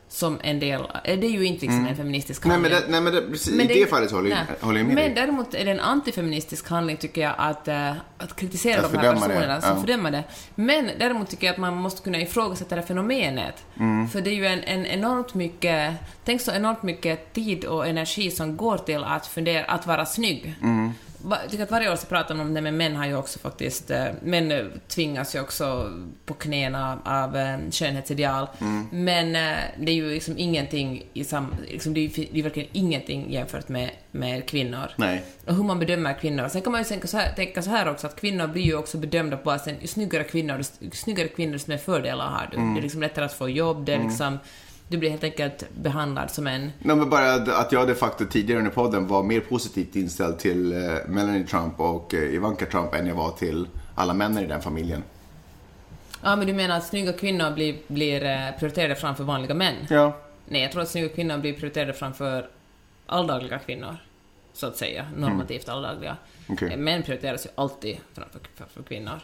som 0.09 0.39
en 0.43 0.61
del, 0.61 0.81
eh, 0.81 1.19
det 1.19 1.27
är 1.27 1.31
ju 1.31 1.45
inte 1.45 1.67
liksom 1.67 1.87
en 1.87 1.97
feministisk 1.97 2.45
Nej 2.45 2.53
handling. 2.53 2.73
men, 2.73 2.83
det, 2.83 2.89
nej, 2.91 3.01
men 3.01 3.13
det, 3.13 3.31
precis, 3.31 3.55
Men 3.55 3.71
i 3.71 3.75
det, 3.75 3.87
fallet 3.87 4.11
håller 4.11 4.31
jag, 4.31 4.37
nej. 4.37 4.57
håller 4.61 4.79
jag 4.79 4.87
med 4.87 4.95
Men 4.95 5.05
dig. 5.05 5.15
däremot 5.15 5.55
är 5.55 5.65
det 5.65 5.71
en 5.71 5.81
antifeministisk 5.81 6.69
handling, 6.69 6.97
tycker 6.97 7.21
jag, 7.21 7.35
att, 7.39 7.69
eh, 7.69 7.93
att 8.19 8.37
kritisera 8.37 8.81
Att 8.81 8.93
de 8.93 8.99
här 8.99 9.05
fördöma 9.05 9.29
det, 9.29 9.35
personerna 9.35 9.61
som 9.61 9.75
ja. 9.75 9.81
fördömer 9.81 10.11
det. 10.11 10.25
Men 10.55 10.91
däremot 10.99 11.31
tycker 11.31 11.47
jag 11.47 11.53
att 11.53 11.61
man 11.61 11.77
måste 11.77 12.03
kunna 12.03 12.21
ifrågasätta 12.21 12.77
det 12.77 12.83
fenomenet. 12.83 13.65
Mm. 13.81 14.09
För 14.09 14.21
det 14.21 14.31
är 14.31 14.35
ju 14.35 14.47
en, 14.47 14.63
en 14.65 14.87
enormt 14.87 15.35
mycket, 15.35 15.95
tänk 16.25 16.41
så 16.41 16.53
enormt 16.53 16.83
mycket 16.83 17.33
tid 17.33 17.65
och 17.65 17.87
energi 17.87 18.31
som 18.31 18.57
går 18.57 18.79
till 18.79 19.05
att 19.05 19.27
fundera, 19.27 19.65
att 19.65 19.87
vara 19.87 20.07
snygg. 20.07 20.55
Mm. 20.63 20.93
Jag 21.31 21.51
tycker 21.51 21.65
att 21.65 21.71
varje 21.71 21.93
år 21.93 21.97
så 21.97 22.07
pratar 22.07 22.35
man 22.35 22.47
om 22.47 22.55
det, 22.55 22.61
men 22.61 22.77
män 22.77 22.97
har 22.97 23.07
ju 23.07 23.17
också 23.17 23.39
faktiskt, 23.39 23.91
eh, 23.91 24.07
män 24.23 24.53
eh, 24.53 24.65
tvingas 24.89 25.35
ju 25.35 25.41
också 25.41 25.93
på 26.25 26.35
knäna 26.35 26.99
av 27.05 27.33
skönhetsideal. 27.71 28.49
Mm. 28.61 28.87
Men 28.93 29.37
eh, 29.37 29.59
det 29.79 29.93
är 29.93 29.97
ju 29.97 30.11
liksom 30.11 30.39
ingenting 30.39 31.07
i 31.13 31.25
sam, 31.25 31.55
liksom 31.69 31.95
det 31.95 32.01
är 32.01 32.29
det 32.33 32.39
är 32.39 32.43
verkligen 32.43 32.69
ingenting 32.73 33.33
jämfört 33.33 33.69
med, 33.69 33.91
med 34.11 34.47
kvinnor. 34.47 34.91
Nej. 34.97 35.23
Och 35.47 35.55
hur 35.55 35.65
man 35.65 35.79
bedömer 35.79 36.19
kvinnor. 36.21 36.49
Sen 36.49 36.63
kan 36.63 36.73
man 36.73 36.81
ju 36.81 36.85
tänka 36.85 37.09
så 37.09 37.17
här, 37.17 37.33
tänka 37.33 37.63
så 37.63 37.71
här 37.71 37.91
också, 37.91 38.07
att 38.07 38.21
kvinnor 38.21 38.47
blir 38.47 38.63
ju 38.63 38.77
också 38.77 38.99
bedömda 38.99 39.37
på 39.37 39.45
basen, 39.45 39.77
ju 39.81 39.87
snyggare 39.87 40.25
kvinnor, 40.25 40.63
ju 40.79 40.91
snyggare 40.91 41.29
kvinnor, 41.29 41.53
desto 41.53 41.71
mer 41.71 41.79
fördelar 41.79 42.27
har 42.27 42.49
du. 42.51 42.57
Mm. 42.57 42.75
Det 42.75 42.81
är 42.81 42.83
liksom 42.83 43.01
lättare 43.01 43.25
att 43.25 43.35
få 43.35 43.49
jobb, 43.49 43.85
det 43.85 43.95
är 43.95 44.03
liksom, 44.03 44.39
du 44.89 44.99
blir 44.99 45.11
helt 45.11 45.25
enkelt 45.25 45.65
behandlad 45.75 46.31
som 46.31 46.47
en... 46.47 46.73
Nej, 46.79 46.97
men 46.97 47.11
bara 47.11 47.33
att 47.35 47.73
jag 47.73 47.89
de 47.89 47.95
facto 47.95 48.25
tidigare 48.27 48.59
under 48.59 48.73
podden 48.73 49.07
var 49.07 49.23
mer 49.23 49.41
positivt 49.41 49.97
inställd 49.97 50.39
till 50.39 50.73
eh, 50.73 50.95
Melanie 51.09 51.47
Trump 51.47 51.81
och 51.81 52.15
eh, 52.15 52.35
Ivanka 52.35 52.67
Trump 52.67 52.95
än 52.95 53.07
jag 53.07 53.15
var 53.15 53.31
till 53.31 53.69
alla 53.95 54.15
männen 54.15 54.45
i 54.45 54.47
den 54.47 54.63
familjen. 54.63 55.03
Ja, 56.23 56.37
men 56.37 56.47
du 56.47 56.53
menar 56.53 56.77
att 56.77 56.87
snygga 56.87 57.13
kvinnor 57.13 57.51
blir, 57.51 57.77
blir 57.87 58.25
eh, 58.25 58.59
prioriterade 58.59 58.95
framför 58.95 59.25
vanliga 59.25 59.55
män? 59.55 59.75
Ja. 59.91 60.17
Nej, 60.47 60.63
jag 60.63 60.73
tror 60.73 60.83
att 60.83 60.89
snygga 60.89 61.09
kvinnor 61.09 61.39
blir 61.39 61.53
prioriterade 61.53 61.93
framför 61.93 62.49
alldagliga 63.07 63.59
kvinnor. 63.59 63.97
Så 64.53 64.67
att 64.67 64.77
säga. 64.77 65.07
Normativt 65.17 65.69
alldagliga. 65.69 66.17
Mm. 66.49 66.73
Eh, 66.73 66.79
Män 66.79 67.03
prioriteras 67.03 67.47
ju 67.47 67.51
alltid 67.55 67.97
framför, 68.15 68.41
framför 68.55 68.83
kvinnor. 68.83 69.21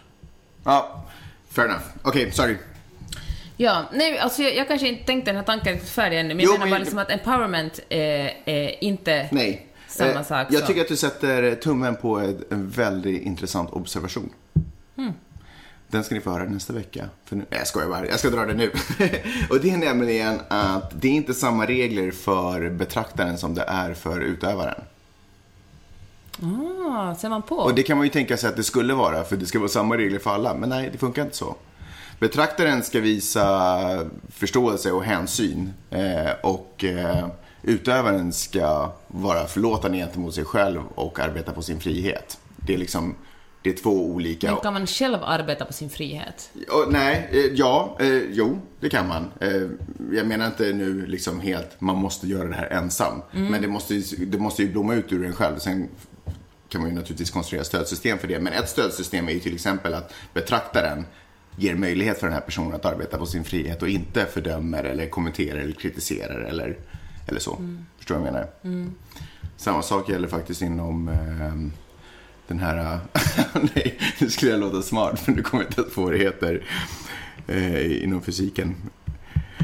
Ja, 0.65 1.05
fair 1.49 1.65
enough. 1.65 1.85
Okej, 2.03 2.33
sorry. 2.33 2.57
Ja, 3.57 3.85
nej, 3.93 4.19
alltså 4.19 4.43
jag, 4.43 4.55
jag 4.57 4.69
kanske 4.69 4.89
inte 4.89 5.05
tänkte 5.05 5.31
den 5.31 5.37
här 5.37 5.45
tanken 5.45 5.73
riktigt 5.73 5.91
färdig 5.91 6.21
ännu, 6.21 6.35
men 6.35 6.45
Jo, 6.45 6.51
jag 6.51 6.59
menar 6.59 6.67
men- 6.67 6.71
bara 6.71 6.79
liksom 6.79 6.99
att 6.99 7.11
empowerment 7.11 7.81
är, 7.89 8.33
är 8.45 8.85
inte 8.85 9.29
Nej. 9.33 9.67
samma 9.89 10.11
Eh, 10.11 10.23
sak. 10.23 10.47
Jag 10.51 10.61
så. 10.61 10.67
tycker 10.67 10.81
att 10.81 10.89
du 10.89 10.97
sätter 10.97 11.55
tummen 11.55 11.97
på 11.97 12.19
en 12.19 12.71
väldigt 12.71 13.23
intressant 13.23 13.71
observation. 13.73 14.31
Hmm. 14.97 15.13
Den 15.89 16.05
ska 16.05 16.15
ni 16.15 16.21
få 16.21 16.31
höra 16.31 16.45
nästa 16.45 16.73
vecka. 16.73 17.05
För 17.25 17.37
nu, 17.37 17.45
nej, 17.51 17.59
jag 17.59 17.67
skojar 17.69 17.89
bara, 17.89 18.07
jag 18.07 18.19
ska 18.19 18.31
dra 18.31 18.45
det 18.45 18.55
nu. 18.55 18.71
och 19.51 19.61
det 19.61 19.71
är 19.71 19.77
nämligen 19.77 20.41
att 20.49 20.93
det 21.03 21.09
är 21.09 21.13
inte 21.13 21.35
samma 21.35 21.67
regler 21.67 22.11
för 22.11 22.71
betraktaren 22.71 23.39
som 23.39 23.55
det 23.55 23.63
är 23.69 23.95
för 23.95 24.21
utövaren. 24.21 24.81
Ah, 26.43 27.15
ser 27.15 27.29
man 27.29 27.43
på. 27.43 27.57
Och 27.57 27.75
det 27.75 27.83
kan 27.83 27.97
man 27.97 28.07
ju 28.07 28.13
tänka 28.13 28.37
sig 28.37 28.49
att 28.49 28.57
det 28.57 28.63
skulle 28.63 28.95
vara, 28.95 29.25
för 29.25 29.37
det 29.37 29.47
ska 29.47 29.59
vara 29.59 29.69
samma 29.69 29.97
regler 29.97 30.19
för 30.19 30.31
alla. 30.31 30.55
Men 30.55 30.69
nej, 30.69 30.89
det 30.93 30.99
funkar 30.99 31.23
inte 31.23 31.37
så. 31.37 31.57
Betraktaren 32.21 32.83
ska 32.83 33.01
visa 33.01 34.07
förståelse 34.29 34.91
och 34.93 35.05
hänsyn. 35.05 35.73
Eh, 35.91 36.31
och 36.43 36.85
eh, 36.85 37.29
utövaren 37.63 38.33
ska 38.33 38.93
vara 39.09 39.47
förlåtande 39.47 39.99
gentemot 39.99 40.35
sig 40.35 40.45
själv 40.45 40.81
och 40.95 41.19
arbeta 41.21 41.53
på 41.53 41.63
sin 41.63 41.81
frihet. 41.81 42.39
Det 42.57 42.75
är 42.75 42.79
liksom, 42.79 43.15
det 43.63 43.71
är 43.71 43.75
två 43.77 43.91
olika. 44.07 44.51
Men 44.53 44.61
kan 44.61 44.73
man 44.73 44.87
själv 44.87 45.19
arbeta 45.25 45.65
på 45.65 45.73
sin 45.73 45.91
frihet? 45.91 46.51
Och, 46.71 46.93
nej, 46.93 47.29
eh, 47.33 47.39
ja, 47.55 47.97
eh, 48.01 48.07
jo, 48.31 48.59
det 48.81 48.89
kan 48.91 49.09
man. 49.09 49.31
Eh, 49.41 49.63
jag 50.13 50.27
menar 50.27 50.47
inte 50.47 50.73
nu 50.73 51.07
liksom 51.07 51.41
helt, 51.41 51.81
man 51.81 51.97
måste 51.97 52.27
göra 52.27 52.49
det 52.49 52.55
här 52.55 52.67
ensam. 52.71 53.23
Men 53.31 53.63
det 53.63 53.69
måste, 53.69 53.95
ju- 53.95 54.25
det 54.27 54.39
måste 54.39 54.63
ju 54.63 54.73
blomma 54.73 54.95
ut 54.95 55.13
ur 55.13 55.25
en 55.27 55.33
själv. 55.33 55.59
Sen 55.59 55.89
kan 56.69 56.81
man 56.81 56.91
ju 56.91 56.97
naturligtvis 56.97 57.31
konstruera 57.31 57.65
stödsystem 57.65 58.19
för 58.19 58.29
det. 58.29 58.41
Men 58.41 58.53
ett 58.53 58.69
stödsystem 58.69 59.29
är 59.29 59.33
ju 59.33 59.41
till 59.41 59.55
exempel 59.55 59.95
att 59.95 60.13
betraktaren 60.35 61.07
ger 61.57 61.75
möjlighet 61.75 62.19
för 62.19 62.27
den 62.27 62.35
här 62.35 62.41
personen 62.41 62.75
att 62.75 62.85
arbeta 62.85 63.19
på 63.19 63.27
sin 63.27 63.45
frihet 63.45 63.83
och 63.83 63.89
inte 63.89 64.27
fördömer 64.27 64.85
eller 64.85 65.09
kommenterar 65.09 65.59
eller 65.59 65.73
kritiserar 65.73 66.41
eller, 66.41 66.77
eller 67.27 67.41
så. 67.41 67.59
Förstår 67.99 68.15
du 68.15 68.21
vad 68.21 68.29
jag 68.29 68.33
menar? 68.65 68.91
Samma 69.57 69.83
sak 69.83 70.09
gäller 70.09 70.29
faktiskt 70.29 70.63
inom 70.63 71.09
ehm, 71.09 71.73
den 72.47 72.59
här... 72.59 72.99
nej, 73.75 73.99
nu 74.19 74.31
skulle 74.31 74.51
jag 74.51 74.61
låta 74.61 74.83
smart 74.83 75.21
för 75.21 75.33
nu 75.33 75.43
kommer 75.43 75.65
jag 75.65 75.71
inte 75.71 75.81
att 75.81 75.93
få 75.93 76.11
det 76.11 76.19
heter 76.19 76.63
eh, 77.49 78.03
inom 78.05 78.23
fysiken. 78.23 78.77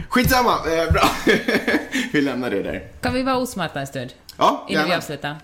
Skitsamma! 0.09 0.51
Eh, 0.51 0.93
bra. 0.93 1.11
vi 2.12 2.20
lämnar 2.22 2.51
det 2.51 2.62
där. 2.62 2.88
Kan 3.01 3.14
vi 3.14 3.22
vara 3.22 3.36
osmarta 3.36 3.80
en 3.80 3.86
stund? 3.86 4.11
Ja, 4.36 4.66
Innan 4.68 4.84
vi 4.84 4.88
gärna. 4.91 4.99
avslutar. 4.99 5.36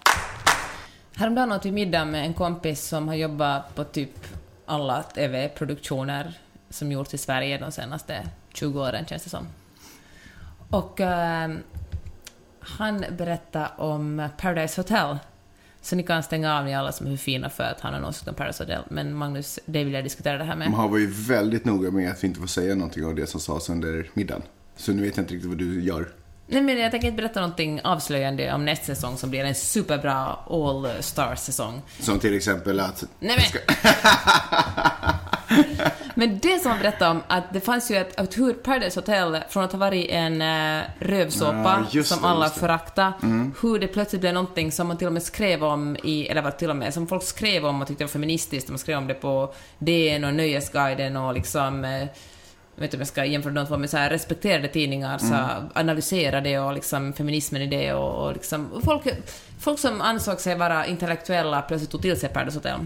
Häromdagen 1.16 1.52
åt 1.52 1.64
vi 1.64 1.72
middag 1.72 2.04
med 2.04 2.26
en 2.26 2.34
kompis 2.34 2.84
som 2.84 3.08
har 3.08 3.14
jobbat 3.14 3.74
på 3.74 3.84
typ 3.84 4.26
alla 4.66 5.02
TV-produktioner 5.02 6.38
som 6.70 6.92
gjorts 6.92 7.14
i 7.14 7.18
Sverige 7.18 7.58
de 7.58 7.72
senaste 7.72 8.28
20 8.54 8.80
åren, 8.80 9.06
känns 9.06 9.24
det 9.24 9.30
som. 9.30 9.46
Och 10.70 11.00
ehm, 11.00 11.58
han 12.60 13.04
berättade 13.18 13.70
om 13.76 14.28
Paradise 14.38 14.80
Hotel. 14.80 15.18
Så 15.80 15.96
ni 15.96 16.02
kan 16.02 16.22
stänga 16.22 16.58
av 16.58 16.64
ni 16.64 16.74
alla 16.74 16.92
som 16.92 17.06
är 17.06 17.10
för 17.10 17.16
fina 17.16 17.50
för 17.50 17.64
att 17.64 17.80
han 17.80 17.92
har 17.92 18.00
en 18.00 18.06
åsikt 18.06 18.28
om 18.28 18.34
Paradise 18.34 18.62
Hotel. 18.64 18.82
Men 18.90 19.14
Magnus, 19.14 19.58
det 19.66 19.84
vill 19.84 19.92
jag 19.94 20.04
diskutera 20.04 20.38
det 20.38 20.44
här 20.44 20.56
med. 20.56 20.68
Han 20.68 20.90
var 20.90 20.98
ju 20.98 21.06
väldigt 21.06 21.64
noga 21.64 21.90
med 21.90 22.10
att 22.10 22.24
vi 22.24 22.28
inte 22.28 22.40
får 22.40 22.46
säga 22.46 22.74
någonting 22.74 23.04
av 23.04 23.14
det 23.14 23.26
som 23.26 23.40
sades 23.40 23.68
under 23.68 24.10
middagen. 24.14 24.42
Så 24.76 24.92
nu 24.92 25.02
vet 25.02 25.16
jag 25.16 25.22
inte 25.22 25.34
riktigt 25.34 25.48
vad 25.48 25.58
du 25.58 25.82
gör. 25.82 26.08
Nej, 26.48 26.62
men 26.62 26.78
jag 26.78 26.90
tänker 26.90 27.08
inte 27.08 27.22
berätta 27.22 27.40
någonting 27.40 27.80
avslöjande 27.84 28.52
om 28.52 28.64
nästa 28.64 28.84
säsong 28.94 29.16
som 29.16 29.30
blir 29.30 29.44
en 29.44 29.54
superbra 29.54 30.36
all-star-säsong. 30.50 31.82
Som 32.00 32.18
till 32.18 32.36
exempel 32.36 32.80
att... 32.80 33.04
Nej 33.18 33.36
men... 33.36 33.76
men 36.14 36.38
det 36.38 36.58
som 36.58 36.70
han 36.70 36.80
berättade 36.80 37.10
om, 37.10 37.22
att 37.26 37.52
det 37.52 37.60
fanns 37.60 37.90
ju 37.90 37.96
ett, 37.96 38.20
att 38.20 38.38
hur 38.38 38.52
Paradise 38.52 39.00
Hotel, 39.00 39.38
från 39.48 39.64
att 39.64 39.72
ha 39.72 39.78
varit 39.78 40.10
en 40.10 40.42
uh, 40.42 40.82
rövsåpa 40.98 41.54
Ja, 41.64 41.86
just 41.90 42.08
som 42.08 42.22
det, 42.22 42.28
alla 42.28 42.50
föraktade, 42.50 43.12
hur 43.62 43.78
det 43.78 43.86
plötsligt 43.86 44.20
blev 44.20 44.34
någonting 44.34 44.72
som 44.72 44.88
man 44.88 44.98
till 44.98 45.06
och 45.06 45.12
med 45.12 45.22
skrev 45.22 45.64
om 45.64 45.96
i, 46.02 46.26
eller 46.26 46.42
var 46.42 46.50
till 46.50 46.70
och 46.70 46.76
med, 46.76 46.94
som 46.94 47.06
folk 47.06 47.22
skrev 47.22 47.66
om 47.66 47.82
och 47.82 47.88
tyckte 47.88 48.04
var 48.04 48.08
feministiskt, 48.08 48.68
man 48.68 48.78
skrev 48.78 48.98
om 48.98 49.06
det 49.06 49.14
på 49.14 49.54
DN 49.78 50.24
och 50.24 50.34
Nöjesguiden 50.34 51.16
och 51.16 51.34
liksom 51.34 51.84
eh, 51.84 52.08
jag 52.76 52.80
vet 52.80 52.88
inte 52.88 52.96
om 52.96 53.00
jag 53.00 53.08
ska 53.08 53.24
jämföra 53.24 53.52
de 53.52 53.66
två, 53.66 53.76
men 53.76 53.88
så 53.88 53.96
här 53.96 54.10
respekterade 54.10 54.68
tidningar 54.68 55.18
så 55.18 55.36
analyserade 55.74 56.50
det 56.50 56.58
och 56.58 56.74
liksom 56.74 57.12
feminismen 57.12 57.62
i 57.62 57.66
det 57.66 57.92
och, 57.92 58.26
och 58.26 58.32
liksom 58.32 58.68
folk, 58.84 59.02
folk 59.58 59.78
som 59.78 60.00
ansåg 60.00 60.40
sig 60.40 60.56
vara 60.56 60.86
intellektuella 60.86 61.62
plötsligt 61.62 61.90
tog 61.90 62.02
till 62.02 62.20
sig 62.20 62.28
Paradise 62.28 62.58
Hotel. 62.58 62.80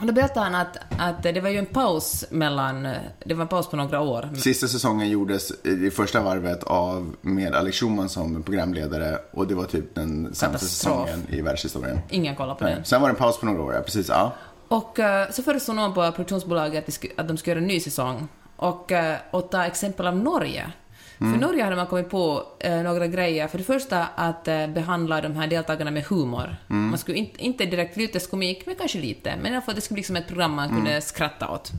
Och 0.00 0.06
då 0.06 0.12
berättade 0.12 0.40
han 0.40 0.54
att, 0.54 0.76
att 0.98 1.22
det 1.22 1.40
var 1.40 1.50
ju 1.50 1.58
en 1.58 1.66
paus 1.66 2.24
mellan, 2.30 2.82
det 3.24 3.34
var 3.34 3.42
en 3.42 3.48
paus 3.48 3.68
på 3.68 3.76
några 3.76 4.00
år. 4.00 4.28
Sista 4.36 4.68
säsongen 4.68 5.08
gjordes 5.10 5.64
i 5.64 5.90
första 5.90 6.20
varvet 6.20 6.62
av 6.62 7.14
med 7.20 7.54
Alex 7.54 7.76
Schulman 7.76 8.08
som 8.08 8.42
programledare 8.42 9.18
och 9.30 9.46
det 9.46 9.54
var 9.54 9.64
typ 9.64 9.94
den 9.94 10.34
sämsta 10.34 10.58
säsongen 10.58 11.26
i 11.28 11.40
världshistorien. 11.40 11.98
Ingen 12.10 12.36
kollar 12.36 12.54
på 12.54 12.64
Nej. 12.64 12.74
den. 12.74 12.84
Sen 12.84 13.00
var 13.00 13.08
det 13.08 13.12
en 13.12 13.18
paus 13.18 13.40
på 13.40 13.46
några 13.46 13.62
år, 13.62 13.74
ja, 13.74 13.80
precis. 13.80 14.08
Ja. 14.08 14.32
Och 14.68 14.98
eh, 14.98 15.30
så 15.30 15.42
föreslog 15.42 15.76
någon 15.76 15.94
på 15.94 16.12
produktionsbolaget 16.12 16.88
att 17.16 17.28
de 17.28 17.36
skulle 17.36 17.52
göra 17.52 17.62
en 17.62 17.66
ny 17.66 17.80
säsong. 17.80 18.28
Och, 18.58 18.92
eh, 18.92 19.16
och 19.30 19.50
ta 19.50 19.64
exempel 19.64 20.06
av 20.06 20.16
Norge. 20.16 20.72
För 21.18 21.26
Norge 21.26 21.64
hade 21.64 21.76
man 21.76 21.86
kommit 21.86 22.10
på 22.10 22.42
eh, 22.60 22.82
några 22.82 23.06
grejer. 23.06 23.48
För 23.48 23.58
det 23.58 23.64
första 23.64 24.06
att 24.14 24.48
eh, 24.48 24.66
behandla 24.66 25.20
de 25.20 25.36
här 25.36 25.46
deltagarna 25.46 25.90
med 25.90 26.04
humor. 26.04 26.56
Man 26.66 26.98
skulle 26.98 27.18
inte, 27.18 27.44
inte 27.44 27.64
direkt 27.64 27.96
lyteskomik, 27.96 28.66
men 28.66 28.74
kanske 28.74 28.98
lite. 28.98 29.36
Men 29.42 29.52
i 29.52 29.56
alla 29.56 29.64
fall 29.64 29.74
det 29.74 29.80
skulle 29.80 29.94
bli 29.94 30.02
som 30.02 30.16
ett 30.16 30.28
program 30.28 30.54
man 30.54 30.68
kunde 30.68 31.00
skratta 31.00 31.48
åt. 31.48 31.72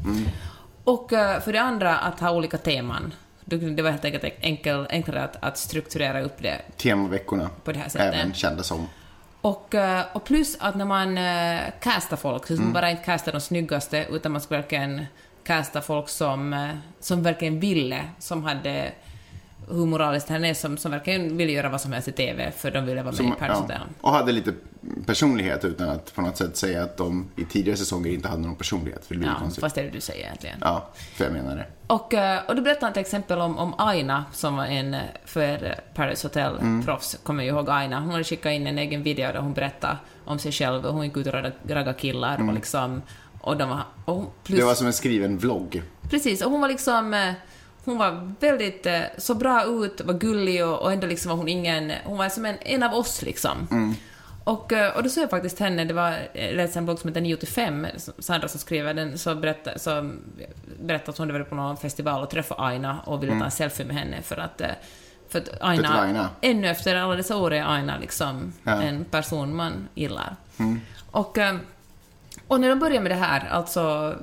Och 0.83 1.13
eh, 1.13 1.41
för 1.41 1.53
det 1.53 1.61
andra 1.61 1.97
att 1.97 2.19
ha 2.19 2.31
olika 2.31 2.57
teman. 2.57 3.13
Det 3.45 3.81
var 3.81 3.91
helt 3.91 4.05
enkelt 4.05 4.23
enkel, 4.41 4.87
enklare 4.89 5.23
att, 5.23 5.43
att 5.43 5.57
strukturera 5.57 6.21
upp 6.21 6.37
det 6.41 6.61
Temaveckorna, 6.77 7.49
på 7.63 7.71
det 7.71 7.79
här 7.79 7.89
sättet. 7.89 8.13
även 8.13 8.33
kända 8.33 8.63
som. 8.63 8.87
Och, 9.41 9.75
eh, 9.75 10.03
och 10.13 10.23
plus 10.23 10.57
att 10.59 10.75
när 10.75 10.85
man 10.85 11.17
uh, 11.17 11.59
castar 11.81 12.17
folk, 12.17 12.47
så 12.47 12.55
ska 12.55 12.63
man 12.63 12.73
bara 12.73 12.91
inte 12.91 13.03
casta 13.03 13.31
de 13.31 13.41
snyggaste, 13.41 14.05
utan 14.09 14.31
man 14.31 14.41
ska 14.41 14.55
verkligen 14.55 15.05
casta 15.49 15.81
folk 15.81 16.09
som, 16.09 16.53
eh, 16.53 16.69
som 16.99 17.23
verkligen 17.23 17.59
ville, 17.59 18.03
som 18.19 18.43
hade 18.43 18.91
hur 19.71 19.85
moraliskt 19.85 20.29
han 20.29 20.45
är, 20.45 20.53
som, 20.53 20.77
som 20.77 20.91
verkligen 20.91 21.37
ville 21.37 21.51
göra 21.51 21.69
vad 21.69 21.81
som 21.81 21.91
helst 21.93 22.07
i 22.07 22.11
TV, 22.11 22.51
för 22.51 22.71
de 22.71 22.85
ville 22.85 23.01
vara 23.01 23.05
med 23.11 23.15
som 23.15 23.27
i 23.27 23.31
Paradise 23.39 23.65
ja, 23.69 23.79
och 24.01 24.11
hade 24.13 24.31
lite 24.31 24.53
personlighet 25.05 25.65
utan 25.65 25.89
att 25.89 26.15
på 26.15 26.21
något 26.21 26.37
sätt 26.37 26.57
säga 26.57 26.83
att 26.83 26.97
de 26.97 27.29
i 27.37 27.45
tidigare 27.45 27.77
säsonger 27.77 28.11
inte 28.11 28.27
hade 28.27 28.41
någon 28.41 28.55
personlighet. 28.55 29.05
För 29.05 29.15
det 29.15 29.25
Ja, 29.25 29.35
konstigt. 29.39 29.61
fast 29.61 29.75
det 29.75 29.81
är 29.81 29.85
det 29.85 29.91
du 29.91 30.01
säger 30.01 30.23
egentligen. 30.25 30.57
Ja, 30.61 30.87
för 30.93 31.23
jag 31.23 31.33
menar 31.33 31.55
det. 31.55 31.65
Och, 31.87 32.13
eh, 32.13 32.41
och 32.47 32.55
då 32.55 32.61
berättade 32.61 32.85
han 32.85 32.93
till 32.93 33.01
exempel 33.01 33.39
om, 33.41 33.57
om 33.57 33.73
Aina, 33.77 34.25
som 34.33 34.55
var 34.57 34.65
en 34.65 34.93
eh, 34.93 35.01
för 35.25 35.75
Paradise 35.95 36.27
Hotel-proffs. 36.27 37.17
Kommer 37.23 37.43
ju 37.43 37.49
ihåg 37.49 37.69
Aina. 37.69 37.99
Hon 37.99 38.11
hade 38.11 38.23
skickat 38.23 38.51
in 38.51 38.67
en 38.67 38.77
egen 38.77 39.03
video 39.03 39.31
där 39.31 39.39
hon 39.39 39.53
berättade 39.53 39.97
om 40.25 40.39
sig 40.39 40.51
själv. 40.51 40.85
och 40.85 40.93
Hon 40.93 41.05
gick 41.05 41.17
ut 41.17 41.27
och 41.27 41.33
ragga- 41.33 41.51
raggade 41.67 41.93
killar 41.99 42.47
och 42.47 42.53
liksom... 42.53 43.01
Och 43.41 43.57
de 43.57 43.69
var... 43.69 43.83
Och 44.05 44.35
plus, 44.43 44.59
Det 44.59 44.65
var 44.65 44.73
som 44.75 44.87
en 44.87 44.93
skriven 44.93 45.37
vlogg. 45.37 45.83
Precis, 46.09 46.41
och 46.41 46.51
hon 46.51 46.61
var 46.61 46.67
liksom... 46.67 47.13
eh, 47.13 47.33
Hon 47.85 47.97
var 47.97 48.33
väldigt... 48.39 48.85
eh, 48.85 49.01
Så 49.17 49.35
bra 49.35 49.63
ut, 49.65 50.01
var 50.01 50.13
gullig 50.13 50.65
och, 50.65 50.79
och 50.81 50.91
ändå 50.93 51.07
liksom 51.07 51.29
var 51.29 51.35
hon 51.37 51.47
ingen... 51.47 51.91
Hon 52.03 52.17
var 52.17 52.29
som 52.29 52.45
en, 52.45 52.55
en 52.61 52.83
av 52.83 52.93
oss 52.93 53.21
liksom. 53.21 53.67
Och, 54.43 54.73
eh, 54.73 54.95
och 54.95 55.03
då 55.03 55.09
såg 55.09 55.23
jag 55.23 55.29
faktiskt 55.29 55.59
henne, 55.59 55.85
det 55.85 55.93
var 55.93 56.17
jag 56.33 56.55
läste 56.55 56.79
en 56.79 56.85
blogg 56.85 56.99
som 56.99 57.07
heter 57.07 57.21
9 57.21 57.35
till 57.37 57.47
5, 57.47 57.87
Sandra 58.19 58.47
som 58.47 58.59
skriver 58.59 58.93
den, 58.93 59.17
så 59.17 59.35
berättade, 59.35 59.79
så 59.79 60.11
berättade 60.81 61.11
att 61.11 61.17
hon 61.17 61.27
hade 61.27 61.39
varit 61.39 61.49
på 61.49 61.55
någon 61.55 61.77
festival 61.77 62.23
och 62.23 62.29
träffat 62.29 62.59
Aina 62.59 62.99
och 63.05 63.23
ville 63.23 63.39
ta 63.39 63.45
en 63.45 63.51
selfie 63.51 63.85
med 63.85 63.95
henne 63.95 64.21
för 64.21 64.37
att 64.37 64.61
för 65.29 65.39
att 65.39 65.49
Aina, 65.61 66.01
Aina. 66.01 66.29
ännu 66.41 66.67
efter 66.67 66.95
alla 66.95 67.15
dessa 67.15 67.37
år 67.37 67.53
är 67.53 67.63
Aina 67.75 67.97
liksom 67.97 68.53
Ja. 68.63 68.81
en 68.81 69.05
person 69.05 69.55
man 69.55 69.87
gillar. 69.95 70.35
Och, 71.11 71.37
eh, 71.37 71.55
och 72.49 72.61
när 72.61 72.69
de 72.69 72.79
började 72.79 72.99
med 72.99 73.11
det 73.11 73.15
här, 73.15 73.49
alltså 73.49 74.15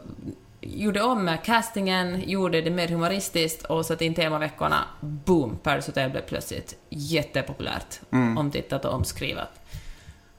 gjorde 0.61 1.03
om 1.03 1.37
castingen, 1.45 2.31
gjorde 2.31 2.61
det 2.61 2.71
mer 2.71 2.89
humoristiskt 2.89 3.65
och 3.65 3.87
satte 3.87 4.05
in 4.05 4.15
temaveckorna, 4.15 4.85
boom, 5.01 5.59
Paradise 5.63 5.91
Hotel 5.91 6.11
blev 6.11 6.21
plötsligt 6.21 6.77
jättepopulärt, 6.89 8.01
omtittat 8.37 8.85
och 8.85 8.95
omskrivet. 8.95 9.49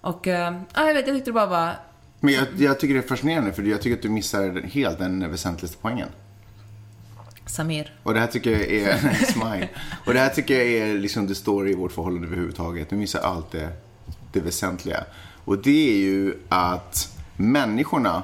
Och, 0.02 0.28
äh, 0.28 0.54
jag 0.76 0.94
vet, 0.94 1.08
jag 1.08 1.16
tyckte 1.16 1.30
det 1.30 1.34
bara 1.34 1.46
var... 1.46 1.74
Men 2.20 2.34
jag, 2.34 2.48
jag 2.58 2.80
tycker 2.80 2.94
det 2.94 3.00
är 3.00 3.08
fascinerande 3.08 3.54
för 3.54 3.64
jag 3.64 3.82
tycker 3.82 3.98
att 3.98 4.02
du 4.02 4.10
missar 4.10 4.62
helt 4.62 5.00
den 5.00 5.32
väsentligaste 5.32 5.78
poängen. 5.82 6.10
Samir. 7.46 7.94
Och 8.04 8.14
det 8.14 8.20
här 8.20 8.28
tycker 8.28 8.52
jag 8.52 8.62
är... 8.62 8.98
smile. 9.32 9.70
Och 10.06 10.14
det 10.14 10.20
här 10.20 10.30
tycker 10.30 10.54
jag 10.56 10.68
är 10.68 10.94
liksom 10.94 11.28
det 11.28 11.36
står 11.36 11.70
i 11.70 11.74
vårt 11.74 11.92
förhållande 11.92 12.28
överhuvudtaget. 12.28 12.90
Du 12.90 12.96
missar 12.96 13.20
allt 13.20 13.52
det, 13.52 13.70
det 14.32 14.40
väsentliga. 14.40 15.04
Och 15.46 15.58
det 15.58 15.90
är 15.90 15.98
ju 15.98 16.34
att 16.50 17.17
människorna 17.38 18.24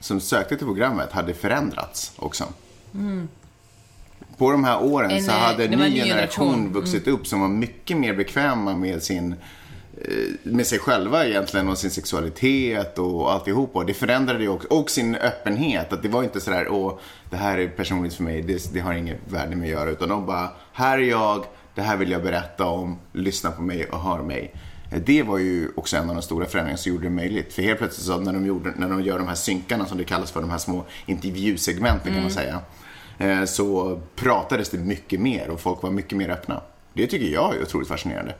som 0.00 0.20
sökte 0.20 0.56
till 0.56 0.66
programmet 0.66 1.12
hade 1.12 1.34
förändrats 1.34 2.12
också. 2.16 2.44
På 4.36 4.50
de 4.50 4.64
här 4.64 4.82
åren 4.82 5.10
En, 5.10 5.22
så 5.22 5.30
eh, 5.30 5.36
hade 5.36 5.64
en 5.64 5.70
ny 5.70 5.84
en 5.84 5.90
ny 5.90 5.96
generation 5.96 6.08
generation. 6.08 6.54
Mm. 6.54 6.72
vuxit 6.72 7.08
upp 7.08 7.26
som 7.26 7.40
var 7.40 7.48
mycket 7.48 7.96
mer 7.96 8.14
bekväma 8.14 8.76
med 8.76 9.02
sin 9.02 9.32
eh, 10.00 10.06
med 10.42 10.66
sig 10.66 10.78
själva 10.78 11.26
egentligen 11.26 11.68
och 11.68 11.78
sin 11.78 11.90
sexualitet 11.90 12.98
och 12.98 13.32
alltihop. 13.32 13.76
Och 13.76 13.86
det 13.86 13.94
förändrade 13.94 14.42
ju 14.42 14.48
också, 14.48 14.68
och 14.68 14.90
sin 14.90 15.14
öppenhet. 15.14 15.92
Att 15.92 16.02
det 16.02 16.08
var 16.08 16.22
inte 16.22 16.40
sådär, 16.40 16.68
åh, 16.70 16.98
det 17.30 17.36
här 17.36 17.58
är 17.58 17.68
personligt 17.68 18.14
för 18.14 18.22
mig, 18.22 18.42
det, 18.42 18.72
det 18.72 18.80
har 18.80 18.92
inget 18.92 19.20
värde 19.24 19.56
med 19.56 19.64
att 19.64 19.70
göra. 19.70 19.90
Utan 19.90 20.08
de 20.08 20.26
bara, 20.26 20.50
här 20.72 20.98
är 20.98 21.02
jag, 21.02 21.44
det 21.74 21.82
här 21.82 21.96
vill 21.96 22.10
jag 22.10 22.22
berätta 22.22 22.66
om, 22.66 22.98
lyssna 23.12 23.50
på 23.50 23.62
mig 23.62 23.86
och 23.86 24.00
hör 24.00 24.22
mig. 24.22 24.54
Eh, 24.90 25.00
Det 25.06 25.22
var 25.22 25.38
ju 25.38 25.68
också 25.76 25.96
en 25.96 26.08
av 26.08 26.14
de 26.16 26.22
stora 26.22 26.46
förändringarna 26.46 26.78
som 26.78 26.92
gjorde 26.92 27.04
det 27.04 27.10
möjligt. 27.10 27.52
För 27.52 27.62
helt 27.62 27.78
plötsligt 27.78 28.06
så 28.06 28.20
när 28.20 28.32
de, 28.32 28.46
gjorde, 28.46 28.72
när 28.76 28.88
de 28.88 29.02
gör 29.02 29.18
de 29.18 29.28
här 29.28 29.34
synkarna 29.34 29.86
som 29.86 29.98
det 29.98 30.04
kallas 30.04 30.30
för, 30.30 30.40
de 30.40 30.50
här 30.50 30.58
små 30.58 30.84
intervjusegmenten 31.06 32.12
kan 32.12 32.22
man 32.22 32.30
säga. 32.30 32.60
eh, 33.18 33.44
Så 33.44 34.00
pratades 34.16 34.70
det 34.70 34.78
mycket 34.78 35.20
mer 35.20 35.48
och 35.50 35.60
folk 35.60 35.82
var 35.82 35.90
mycket 35.90 36.18
mer 36.18 36.28
öppna. 36.30 36.60
Det 36.92 37.06
tycker 37.06 37.26
jag 37.26 37.56
är 37.56 37.62
otroligt 37.62 37.88
fascinerande. 37.88 38.34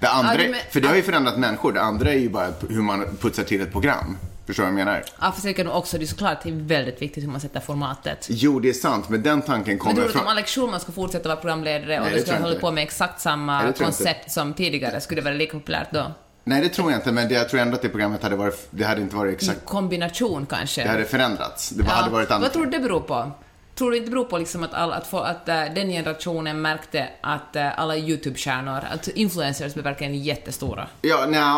Det 0.00 0.08
andra, 0.08 0.32
för 0.70 0.80
det 0.80 0.88
har 0.88 0.96
ju 0.96 1.02
förändrat 1.02 1.38
människor. 1.38 1.72
Det 1.72 1.80
andra 1.82 2.12
är 2.12 2.18
ju 2.18 2.28
bara 2.28 2.48
hur 2.68 2.82
man 2.82 3.16
putsar 3.20 3.42
till 3.44 3.60
ett 3.60 3.72
program. 3.72 4.16
Förstår 4.48 4.64
du 4.64 4.70
vad 4.70 4.80
jag 4.80 4.86
menar? 4.86 5.04
Ja, 5.20 5.32
för 5.32 5.40
säkert 5.40 5.66
också, 5.66 5.98
det 5.98 6.04
är 6.04 6.06
såklart 6.06 6.42
det 6.42 6.48
är 6.48 6.52
väldigt 6.52 7.02
viktigt 7.02 7.24
hur 7.24 7.28
man 7.28 7.40
sätter 7.40 7.60
formatet. 7.60 8.26
Jo, 8.30 8.60
det 8.60 8.68
är 8.68 8.72
sant, 8.72 9.08
men 9.08 9.22
den 9.22 9.42
tanken 9.42 9.72
Men 9.72 9.78
kommer 9.78 9.94
tror 9.94 10.02
du 10.02 10.08
att 10.08 10.12
från... 10.12 10.22
om 10.22 10.28
Alex 10.28 10.50
Schulman 10.54 10.80
ska 10.80 10.92
fortsätta 10.92 11.28
vara 11.28 11.40
programledare 11.40 12.00
och 12.00 12.06
Nej, 12.06 12.22
det 12.26 12.32
jag 12.32 12.40
hålla 12.40 12.60
på 12.60 12.70
med 12.70 12.82
exakt 12.82 13.20
samma 13.20 13.58
Nej, 13.58 13.66
jag 13.66 13.76
koncept 13.76 14.30
som 14.30 14.54
tidigare, 14.54 15.00
skulle 15.00 15.20
det 15.20 15.24
vara 15.24 15.34
lika 15.34 15.52
populärt 15.52 15.88
då? 15.92 16.12
Nej, 16.44 16.60
det 16.62 16.68
tror 16.68 16.90
jag 16.90 16.98
inte, 16.98 17.12
men 17.12 17.28
det, 17.28 17.34
jag 17.34 17.48
tror 17.48 17.60
ändå 17.60 17.76
att 17.76 17.82
det 17.82 17.88
programmet 17.88 18.22
hade 18.22 18.36
varit... 18.36 18.68
Det 18.70 18.84
hade 18.84 19.00
inte 19.00 19.16
varit 19.16 19.34
exakt... 19.34 19.64
Kombination 19.64 20.46
kanske? 20.46 20.82
Det 20.82 20.88
hade 20.88 21.04
förändrats. 21.04 21.70
Det 21.70 21.84
hade 21.84 22.10
varit 22.10 22.30
annat. 22.30 22.42
Vad 22.42 22.52
tror 22.52 22.64
du 22.64 22.70
det 22.70 22.80
beror 22.80 23.00
på? 23.00 23.30
Tror 23.78 23.90
du 23.90 23.96
inte 23.96 24.06
det 24.06 24.10
beror 24.10 24.24
på 24.24 24.38
liksom 24.38 24.62
att, 24.62 24.74
all, 24.74 24.92
att, 24.92 25.06
få, 25.06 25.18
att 25.18 25.48
eh, 25.48 25.54
den 25.74 25.88
generationen 25.90 26.62
märkte 26.62 27.08
att 27.20 27.56
eh, 27.56 27.78
alla 27.80 27.96
YouTube-stjärnor, 27.96 28.84
att 28.92 29.08
influencers 29.08 29.74
blev 29.74 29.84
verkligen 29.84 30.14
jättestora? 30.14 30.86
Ja, 31.02 31.26
nja, 31.26 31.54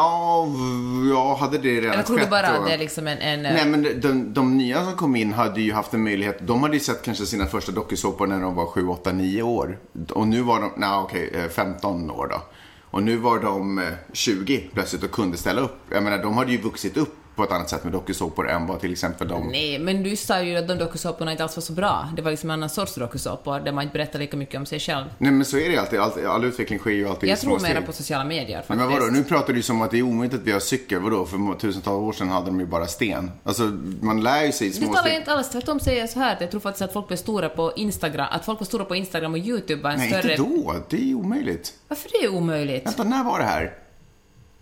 ja, 1.11 1.37
hade 1.41 1.59
det 1.59 1.81
redan 1.81 1.93
Eller 1.93 2.03
tror 2.03 2.17
du 2.17 2.23
skett 2.23 2.31
bara 2.31 2.53
då? 2.53 2.59
att 2.61 2.67
det 2.67 2.75
är 2.75 2.79
liksom 2.79 3.07
en... 3.07 3.19
en 3.19 3.47
eh, 3.47 3.53
Nej, 3.53 3.67
men 3.67 3.83
de, 3.83 3.95
de, 3.95 4.35
de 4.35 4.59
nya 4.59 4.85
som 4.85 4.97
kom 4.97 5.17
in 5.17 5.33
hade 5.33 5.61
ju 5.61 5.73
haft 5.73 5.95
en 5.95 6.05
möjlighet. 6.05 6.39
De 6.47 6.63
hade 6.63 6.75
ju 6.75 6.81
sett 6.81 7.03
kanske 7.03 7.27
sina 7.27 7.47
första 7.47 7.73
dokusåpor 7.73 8.27
när 8.27 8.41
de 8.41 8.55
var 8.55 8.67
7, 8.67 8.87
8, 8.89 9.13
9 9.13 9.43
år. 9.43 9.79
Och 10.11 10.29
nu 10.29 10.43
var 10.43 10.61
de, 10.61 10.73
nej 10.77 10.99
okej, 10.99 11.31
eh, 11.35 11.49
15 11.51 12.11
år 12.11 12.27
då. 12.27 12.43
Och 12.91 13.03
nu 13.03 13.17
var 13.17 13.39
de 13.39 13.79
eh, 13.79 13.85
20 14.13 14.71
plötsligt 14.75 15.03
och 15.03 15.11
kunde 15.11 15.37
ställa 15.37 15.61
upp. 15.61 15.79
Jag 15.91 16.03
menar, 16.03 16.19
de 16.19 16.37
hade 16.37 16.53
ju 16.53 16.61
vuxit 16.61 16.97
upp 16.97 17.20
på 17.41 17.45
ett 17.45 17.53
annat 17.53 17.69
sätt 17.71 17.85
med 17.85 17.93
dokusåpor 17.93 18.51
än 18.51 18.67
vad 18.67 18.81
till 18.81 18.93
exempel 18.93 19.29
de... 19.29 19.49
Nej, 19.49 19.79
men 19.79 20.03
du 20.03 20.17
sa 20.17 20.43
ju 20.43 20.57
att 20.57 20.69
de 20.69 20.79
dokusåporna 20.79 21.31
inte 21.33 21.43
alls 21.43 21.57
var 21.57 21.63
så 21.63 21.73
bra. 21.73 22.09
Det 22.17 22.23
var 22.23 22.31
liksom 22.31 22.51
en 22.51 22.55
annan 22.55 22.71
sorts 22.71 22.95
dokusåpor 22.95 23.61
där 23.61 23.73
man 23.73 23.85
inte 23.85 23.93
berättar 23.93 24.19
lika 24.19 24.37
mycket 24.37 24.57
om 24.57 24.67
sig 24.67 24.81
själv. 24.81 25.05
Nej, 25.19 25.33
men 25.33 25.45
så 25.45 25.59
är 25.59 25.69
det 25.71 25.79
alltid. 25.79 25.99
All, 25.99 26.27
all 26.27 26.45
utveckling 26.45 26.79
sker 26.79 26.91
ju 26.91 27.09
alltid 27.09 27.29
i 27.29 27.31
Jag 27.31 27.39
små 27.39 27.59
tror 27.59 27.69
mera 27.69 27.83
på 27.83 27.93
sociala 27.93 28.25
medier 28.25 28.57
faktiskt. 28.57 28.79
Men 28.79 28.89
vadå, 28.89 29.07
nu 29.07 29.25
pratar 29.25 29.53
du 29.53 29.59
ju 29.59 29.63
som 29.63 29.83
att 29.83 29.91
det 29.91 29.99
är 29.99 30.03
omöjligt 30.03 30.41
att 30.41 30.47
vi 30.47 30.53
har 30.53 30.61
cykel. 30.61 31.01
Vadå, 31.01 31.27
för 31.27 31.59
tusentals 31.59 31.95
år 31.95 32.13
sedan 32.13 32.29
hade 32.29 32.47
de 32.47 32.61
ju 32.61 32.67
bara 32.67 32.87
sten. 32.87 33.31
Alltså, 33.45 33.63
man 34.01 34.23
lär 34.23 34.45
ju 34.45 34.53
sig 34.53 34.67
i 34.67 34.71
Det 34.71 34.77
små 34.77 34.95
talar 34.95 35.09
jag 35.09 35.17
inte 35.17 35.33
alls, 35.33 35.51
tvärtom 35.51 35.81
säger 35.81 36.01
jag 36.01 36.11
så 36.11 36.19
här 36.19 36.37
jag 36.41 36.51
tror 36.51 36.61
faktiskt 36.61 36.83
att 36.83 36.93
folk 36.93 37.09
blev 37.09 37.17
stora 37.17 37.49
på 37.49 37.73
Instagram, 37.77 38.27
att 38.31 38.45
folk 38.45 38.61
var 38.61 38.67
stora 38.67 38.85
på 38.85 38.95
Instagram 38.97 39.33
och 39.33 39.39
YouTube 39.39 39.83
var 39.83 39.91
en 39.91 39.99
Nej, 39.99 40.09
större... 40.09 40.33
inte 40.33 40.43
då. 40.43 40.75
Det 40.89 40.97
är 40.97 41.01
ju 41.01 41.15
omöjligt. 41.15 41.73
Varför 41.89 42.11
det 42.13 42.25
är 42.27 42.29
omöjligt? 42.29 42.87
Vänta, 42.87 43.05
när 43.05 43.25
var 43.25 43.39
det 43.39 43.45
här? 43.45 43.75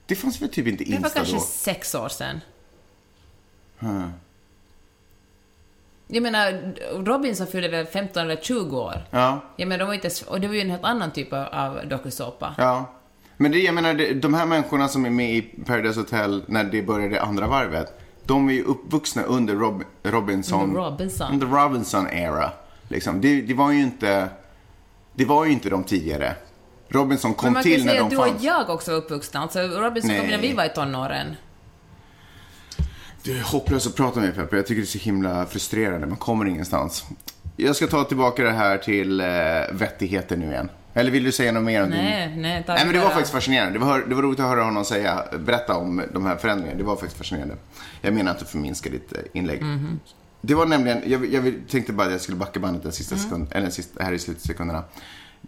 Det 0.07 0.15
fanns 0.15 0.43
väl 0.43 0.49
typ 0.49 0.67
inte 0.67 0.85
Det 0.85 0.91
var 0.91 0.97
Insta 0.97 1.11
kanske 1.11 1.35
då? 1.35 1.41
sex 1.41 1.95
år 1.95 2.09
sedan. 2.09 2.41
Hmm. 3.79 4.13
Jag 6.07 6.23
menar, 6.23 6.75
Robinson 7.05 7.47
fyllde 7.47 7.69
väl 7.69 7.87
15 7.87 8.23
eller 8.23 8.37
20 8.37 8.79
år? 8.79 8.95
Ja, 9.11 9.41
Jag 9.57 9.69
menar, 9.69 9.79
de 9.79 9.85
var 9.85 9.95
inte, 9.95 10.11
och 10.27 10.41
det 10.41 10.47
var 10.49 10.55
ju 10.55 10.61
en 10.61 10.71
helt 10.71 10.85
annan 10.85 11.11
typ 11.11 11.29
av, 11.33 11.81
dokusåpa. 11.89 12.55
ja. 12.59 12.85
Men 13.41 13.53
det, 13.53 13.59
jag 13.59 13.75
menar, 13.75 14.15
de 14.15 14.35
här 14.35 14.47
människorna 14.47 14.89
som 14.89 15.05
är 15.07 15.11
med 15.11 15.31
i 15.37 15.43
Paradise 15.43 16.01
Hotel 16.01 16.43
när 16.47 16.65
det 16.65 16.83
började 16.83 17.23
andra 17.23 17.47
varvet. 17.47 18.01
De 18.25 18.49
är 18.49 18.53
ju 18.53 18.63
uppvuxna 18.65 19.23
under 19.23 19.55
Rob, 19.55 19.83
Robinson... 20.03 20.63
Under 20.63 20.81
Robinson. 20.81 21.33
Under 21.33 21.47
Robinson 21.47 22.09
era. 22.11 22.51
Liksom. 22.89 23.21
Det, 23.21 23.41
det 23.43 23.55
var 23.55 23.73
ju 23.73 23.81
inte... 23.83 24.29
Det 25.15 25.25
var 25.25 25.45
ju 25.45 25.53
inte 25.53 25.71
de 25.71 25.85
tidigare. 25.85 26.35
Robinson 26.89 27.35
kom 27.35 27.45
Men 27.47 27.53
man 27.53 27.63
kan 27.63 27.73
till 27.73 27.85
när 27.85 27.93
säga 27.93 28.01
de 28.03 28.05
att 28.05 28.11
du 28.11 28.17
och 28.17 28.27
fanns. 28.27 28.43
jag 28.43 28.71
också 28.71 28.91
var 28.91 28.99
uppvuxna. 28.99 29.41
Alltså, 29.41 29.59
Robinson 29.61 30.11
kom 30.11 30.19
Nej. 30.19 30.31
när 30.31 30.39
vi 30.39 30.53
var 30.53 30.65
i 30.65 30.69
tonåren. 30.69 31.37
Det 33.23 33.33
är 33.39 33.43
hopplöst 33.43 33.87
att 33.87 33.97
prata 33.97 34.21
med 34.21 34.35
Peppe. 34.35 34.57
Jag 34.57 34.67
tycker 34.67 34.81
det 34.83 34.85
är 34.85 34.87
så 34.87 34.99
himla 34.99 35.47
frustrerande. 35.47 36.07
Man 36.07 36.17
kommer 36.17 36.45
ingenstans. 36.47 37.05
Jag 37.57 37.77
ska 37.77 37.87
ta 37.87 38.05
tillbaka 38.05 38.43
det 38.45 38.51
här 38.53 38.79
till 38.79 39.21
eh, 39.21 39.27
vettigheter 39.73 40.37
nu 40.37 40.47
igen. 40.47 40.69
Eller 40.95 41.11
vill 41.11 41.25
du 41.25 41.33
säga 41.33 41.53
något 41.53 41.63
mer 41.65 41.83
om 41.83 41.91
din... 41.91 41.99
Nej, 42.05 42.37
nej, 42.37 42.65
ta 42.67 42.75
Nej, 42.75 42.85
men 42.85 42.95
det 42.95 43.01
var 43.01 43.11
faktiskt 43.11 43.33
fascinerande. 43.33 43.73
Det 43.79 43.85
var, 43.85 43.99
det 44.09 44.15
var 44.15 44.23
roligt 44.23 44.41
att 44.41 44.47
höra 44.49 44.63
honom 44.65 44.85
säga, 44.85 45.25
berätta 45.39 45.77
om 45.77 46.03
de 46.13 46.27
här 46.27 46.37
förändringarna. 46.37 46.79
Det 46.79 46.85
var 46.85 46.97
faktiskt 46.97 47.19
fascinerande. 47.19 47.57
Jag 48.01 48.15
menar 48.15 48.31
inte 48.31 48.45
att 48.45 48.51
förminska 48.51 48.91
ditt 48.91 49.13
eh, 49.13 49.19
inlägg. 49.33 49.63
Mhm. 49.63 50.01
Det 50.41 50.55
var 50.55 50.67
nämligen, 50.67 51.03
jag, 51.07 51.33
jag 51.35 51.55
tänkte 51.71 51.93
bara 51.93 52.07
att 52.07 52.13
jag 52.13 52.21
skulle 52.21 52.39
backa 52.39 52.61
bandet 52.61 52.83
den 52.83 52.93
sista 52.93 53.15
Mm. 53.15 53.25
sekund, 53.25 53.49
eller 53.53 53.71
sista, 53.71 54.05
här 54.05 54.13
i 54.13 54.19
slutsekunderna. 54.19 54.85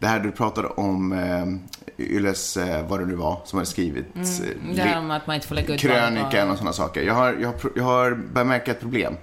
Det 0.01 0.07
här 0.07 0.21
du 0.21 0.31
pratade 0.33 0.69
om 0.69 1.13
eh, 1.13 2.05
Ylles, 2.07 2.57
eh, 2.57 2.89
vad 2.89 3.01
det 3.01 3.07
nu 3.07 3.15
var, 3.15 3.41
som 3.45 3.57
hade 3.57 3.67
skrivit. 3.71 4.07
eh, 4.17 4.23
Mm, 4.63 4.77
Det 4.77 4.83
här 4.83 4.99
om 4.99 5.11
att 5.11 5.27
man 5.27 5.35
inte 5.37 5.47
får 5.49 5.55
lägga 5.55 5.75
ut 5.75 5.81
krönikan 5.81 6.51
och 6.51 6.57
sådana 6.57 6.73
saker. 6.73 7.03
Jag 7.03 7.15
har, 7.15 7.37
jag, 7.41 7.49
har, 7.49 7.57
jag 7.77 7.85
har 7.85 8.15
börjat 8.15 8.47
märka 8.49 8.71
ett 8.71 8.81
problem. 8.81 9.15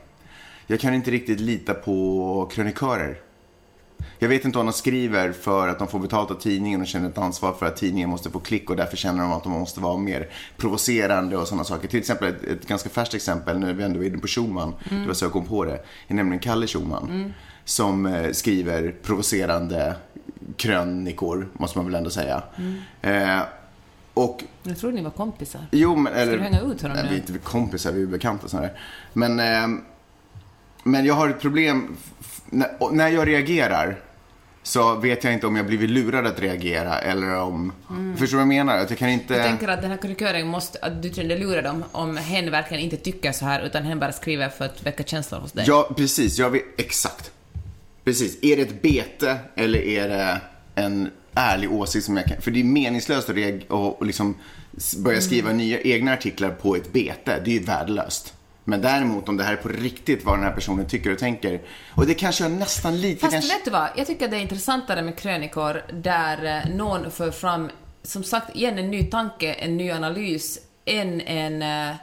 Jag 0.67 0.79
kan 0.79 0.93
inte 0.93 1.11
riktigt 1.11 1.39
lita 1.39 1.73
på 1.73 2.49
krönikörer. 2.53 3.17
Jag 4.19 4.29
vet 4.29 4.45
inte 4.45 4.59
om 4.59 4.65
de 4.65 4.73
skriver 4.73 5.31
för 5.31 5.67
att 5.67 5.79
de 5.79 5.87
får 5.87 5.99
betalt 5.99 6.31
av 6.31 6.35
tidningen 6.35 6.81
och 6.81 6.87
känner 6.87 7.09
ett 7.09 7.17
ansvar 7.17 7.53
för 7.53 7.65
att 7.65 7.75
tidningen 7.75 8.09
måste 8.09 8.29
få 8.29 8.39
klick 8.39 8.69
och 8.69 8.75
därför 8.75 8.97
känner 8.97 9.23
de 9.23 9.31
att 9.31 9.43
de 9.43 9.51
måste 9.51 9.79
vara 9.79 9.97
mer 9.97 10.29
provocerande 10.57 11.37
och 11.37 11.47
sådana 11.47 11.63
saker. 11.63 11.87
Till 11.87 11.99
exempel 11.99 12.27
ett, 12.27 12.43
ett 12.43 12.67
ganska 12.67 12.89
färskt 12.89 13.13
exempel, 13.13 13.59
nu 13.59 13.69
är 13.69 13.73
vi 13.73 13.83
ändå 13.83 14.03
inne 14.03 14.17
på 14.17 14.27
Schulman, 14.27 14.73
det 14.89 15.07
var 15.07 15.13
så 15.13 15.25
jag 15.25 15.31
kom 15.31 15.45
på 15.45 15.65
det, 15.65 15.79
är 16.07 16.13
nämligen 16.13 16.39
Kalle 16.39 16.67
Schulman. 16.67 17.33
Som 17.65 18.05
eh, 18.05 18.31
skriver 18.31 18.95
provocerande 19.03 19.95
krönikor, 20.57 21.47
måste 21.53 21.77
man 21.77 21.85
väl 21.85 21.95
ändå 21.95 22.09
säga. 22.09 22.43
Eh, 23.01 23.39
och 24.13 24.43
Jag 24.63 24.77
trodde 24.77 24.95
ni 24.95 25.03
var 25.03 25.11
kompisar. 25.11 25.61
Jo, 25.71 25.95
men... 25.95 26.13
Eller, 26.13 26.37
du 26.37 26.43
hänga 26.43 26.61
ut 26.61 26.81
honom 26.81 26.97
nej, 26.97 27.03
nu? 27.03 27.09
Vi 27.09 27.15
är 27.15 27.19
inte 27.19 27.37
kompisar, 27.37 27.91
vi 27.91 28.01
är 28.01 28.07
bekanta 28.07 28.47
sådär. 28.47 28.79
Men, 29.13 29.39
eh, 29.39 29.79
men 30.83 31.05
jag 31.05 31.13
har 31.13 31.29
ett 31.29 31.41
problem. 31.41 31.97
När, 32.91 33.09
jag 33.09 33.27
reagerar 33.27 33.97
så 34.63 34.95
vet 34.95 35.23
jag 35.23 35.33
inte 35.33 35.47
om 35.47 35.55
jag 35.55 35.65
blivit 35.65 35.89
lurad 35.89 36.27
att 36.27 36.39
reagera 36.39 36.99
eller 36.99 37.39
om... 37.39 37.73
Förstår 38.17 38.25
du 38.25 38.31
vad 38.35 38.41
jag 38.41 38.65
menar? 38.65 38.77
Att 38.77 38.89
jag 38.89 38.99
kan 38.99 39.09
inte... 39.09 39.33
Jag 39.33 39.45
tänker 39.45 39.67
att 39.67 39.81
den 39.81 39.91
här 39.91 39.97
kronikören 39.97 40.47
måste, 40.47 40.79
att 40.81 41.03
du 41.03 41.09
tror 41.09 41.25
det 41.25 41.37
lurar 41.37 41.61
dem 41.61 41.83
om 41.91 42.17
hen 42.17 42.51
verkligen 42.51 42.83
inte 42.83 42.97
tycker 42.97 43.31
så 43.31 43.45
här 43.45 43.61
utan 43.61 43.83
hen 43.83 43.99
bara 43.99 44.11
skriver 44.11 44.49
för 44.49 44.65
att 44.65 44.85
väcka 44.85 45.03
känslor 45.03 45.39
hos 45.39 45.51
dig. 45.51 45.65
Ja, 45.67 45.89
precis. 45.97 46.39
Jag 46.39 46.49
vet 46.49 46.63
exakt. 46.77 47.31
Precis. 48.03 48.37
Är 48.41 48.55
det 48.55 48.61
ett 48.61 48.81
bete 48.81 49.37
eller 49.55 49.79
är 49.79 50.09
det 50.09 50.41
en 50.75 51.09
ärlig 51.33 51.71
åsikt 51.71 52.05
som 52.05 52.17
jag 52.17 52.25
kan... 52.25 52.41
För 52.41 52.51
det 52.51 52.59
är 52.59 52.63
meningslöst 52.63 53.29
att 53.29 53.35
reag- 53.35 53.67
och, 53.67 54.05
liksom 54.05 54.35
börja 54.97 55.21
skriva 55.21 55.51
nya 55.51 55.81
egna 55.81 56.13
artiklar 56.13 56.49
på 56.49 56.75
ett 56.75 56.93
bete. 56.93 57.41
Det 57.45 57.51
är 57.51 57.59
ju 57.59 57.59
värdelöst. 57.59 58.33
Men 58.69 58.81
däremot 58.81 59.29
om 59.29 59.37
det 59.37 59.43
här 59.43 59.53
är 59.53 59.57
på 59.57 59.69
riktigt 59.69 60.25
vad 60.25 60.37
den 60.37 60.43
här 60.43 60.51
personen 60.51 60.87
tycker 60.87 61.11
och 61.11 61.19
tänker. 61.19 61.61
Och 61.95 62.05
det 62.05 62.13
kanske 62.13 62.43
jag 62.43 62.51
nästan 62.51 63.01
lite 63.01 63.19
Fast 63.19 63.33
kanske... 63.33 63.53
vet 63.53 63.65
du 63.65 63.71
vad? 63.71 63.89
Jag 63.95 64.07
tycker 64.07 64.25
att 64.25 64.31
det 64.31 64.37
är 64.37 64.41
intressantare 64.41 65.01
med 65.01 65.17
krönikor 65.17 65.81
där 65.93 66.45
eh, 66.45 66.75
någon 66.75 67.11
för 67.11 67.31
fram, 67.31 67.69
som 68.03 68.23
sagt, 68.23 68.55
igen 68.55 68.79
en 68.79 68.91
ny 68.91 69.03
tanke, 69.03 69.53
en 69.53 69.77
ny 69.77 69.91
analys, 69.91 70.59
än 70.85 71.21
en, 71.21 71.61
eh, 71.61 71.95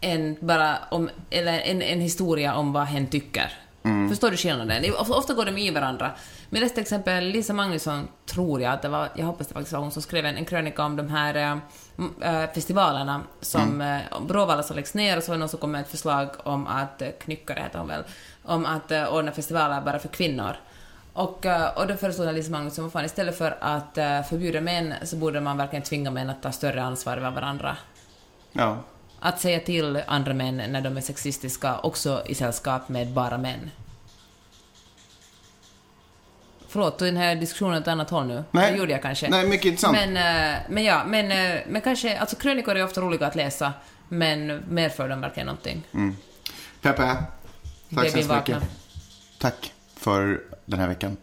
en 0.00 0.36
bara 0.40 0.78
om, 0.90 1.10
eller 1.30 1.60
en, 1.60 1.82
en 1.82 2.00
historia 2.00 2.54
om 2.54 2.72
vad 2.72 2.84
hen 2.84 3.06
tycker. 3.06 3.52
Förstår 4.08 4.30
du 4.30 4.36
skillnaden? 4.36 4.84
Ofta 4.98 5.34
går 5.34 5.44
de 5.44 5.58
i 5.58 5.70
varandra. 5.70 6.10
Men 6.54 6.68
till 6.68 6.80
exempel 6.80 7.24
Lisa 7.24 7.52
Magnusson, 7.52 8.08
tror 8.26 8.60
jag 8.60 8.72
att 8.72 8.82
det 8.82 8.88
var, 8.88 9.08
jag 9.14 9.26
hoppas 9.26 9.46
det 9.46 9.54
faktiskt 9.54 9.72
var 9.72 9.80
hon 9.80 9.90
som 9.90 10.02
skrev 10.02 10.26
en, 10.26 10.36
en 10.36 10.44
krönika 10.44 10.84
om 10.84 10.96
de 10.96 11.08
här 11.08 11.60
eh, 12.22 12.50
festivalerna 12.54 13.20
som, 13.40 13.80
mm. 13.80 14.02
Bråvalla 14.26 14.62
som 14.62 14.76
läggs 14.76 14.94
ner 14.94 15.16
och 15.16 15.22
så 15.22 15.30
var 15.30 15.36
det 15.36 15.40
någon 15.40 15.48
som 15.48 15.60
kom 15.60 15.72
med 15.72 15.80
ett 15.80 15.90
förslag 15.90 16.28
om 16.42 16.66
att, 16.66 17.02
Knyckare 17.20 17.60
heter 17.60 17.78
hon 17.78 17.88
väl, 17.88 18.02
om 18.42 18.66
att 18.66 18.90
eh, 18.90 19.14
ordna 19.14 19.32
festivaler 19.32 19.80
bara 19.80 19.98
för 19.98 20.08
kvinnor. 20.08 20.56
Och, 21.12 21.46
och 21.76 21.86
då 21.86 21.96
föreslog 21.96 22.34
Lisa 22.34 22.50
Magnusson, 22.50 22.84
vad 22.84 22.92
fan, 22.92 23.04
istället 23.04 23.38
för 23.38 23.56
att 23.60 23.94
förbjuda 24.28 24.60
män 24.60 24.94
så 25.02 25.16
borde 25.16 25.40
man 25.40 25.56
verkligen 25.56 25.82
tvinga 25.82 26.10
män 26.10 26.30
att 26.30 26.42
ta 26.42 26.52
större 26.52 26.82
ansvar 26.82 27.16
över 27.16 27.30
varandra. 27.30 27.76
Ja. 28.52 28.78
Att 29.20 29.40
säga 29.40 29.60
till 29.60 30.02
andra 30.06 30.34
män 30.34 30.56
när 30.56 30.80
de 30.80 30.96
är 30.96 31.00
sexistiska, 31.00 31.78
också 31.78 32.22
i 32.26 32.34
sällskap 32.34 32.88
med 32.88 33.12
bara 33.12 33.38
män. 33.38 33.70
Förlåt, 36.74 36.98
den 36.98 37.16
här 37.16 37.36
diskussionen 37.36 37.82
åt 37.82 37.88
annat 37.88 38.10
håll 38.10 38.26
nu? 38.26 38.44
Nej. 38.50 38.72
Det 38.72 38.78
gjorde 38.78 38.92
jag 38.92 39.02
kanske. 39.02 39.28
Nej, 39.28 39.48
mycket 39.48 39.66
intressant. 39.66 39.96
Men, 39.96 40.16
eh, 40.16 40.54
men 40.68 40.84
ja, 40.84 41.04
men, 41.06 41.30
eh, 41.30 41.60
men 41.68 41.82
kanske, 41.82 42.18
alltså 42.18 42.36
krönikor 42.36 42.76
är 42.76 42.84
ofta 42.84 43.00
roliga 43.00 43.26
att 43.26 43.34
läsa, 43.34 43.72
men 44.08 44.62
mer 44.68 44.88
för 44.88 45.08
dem 45.08 45.20
verkligen 45.20 45.46
någonting. 45.46 45.82
Peppe, 46.80 47.16
tack 47.94 48.10
så 48.10 48.16
hemskt 48.16 48.30
mycket. 48.30 48.62
Tack 49.38 49.72
för 49.96 50.40
den 50.64 50.80
här 50.80 50.88
veckan. 50.88 51.16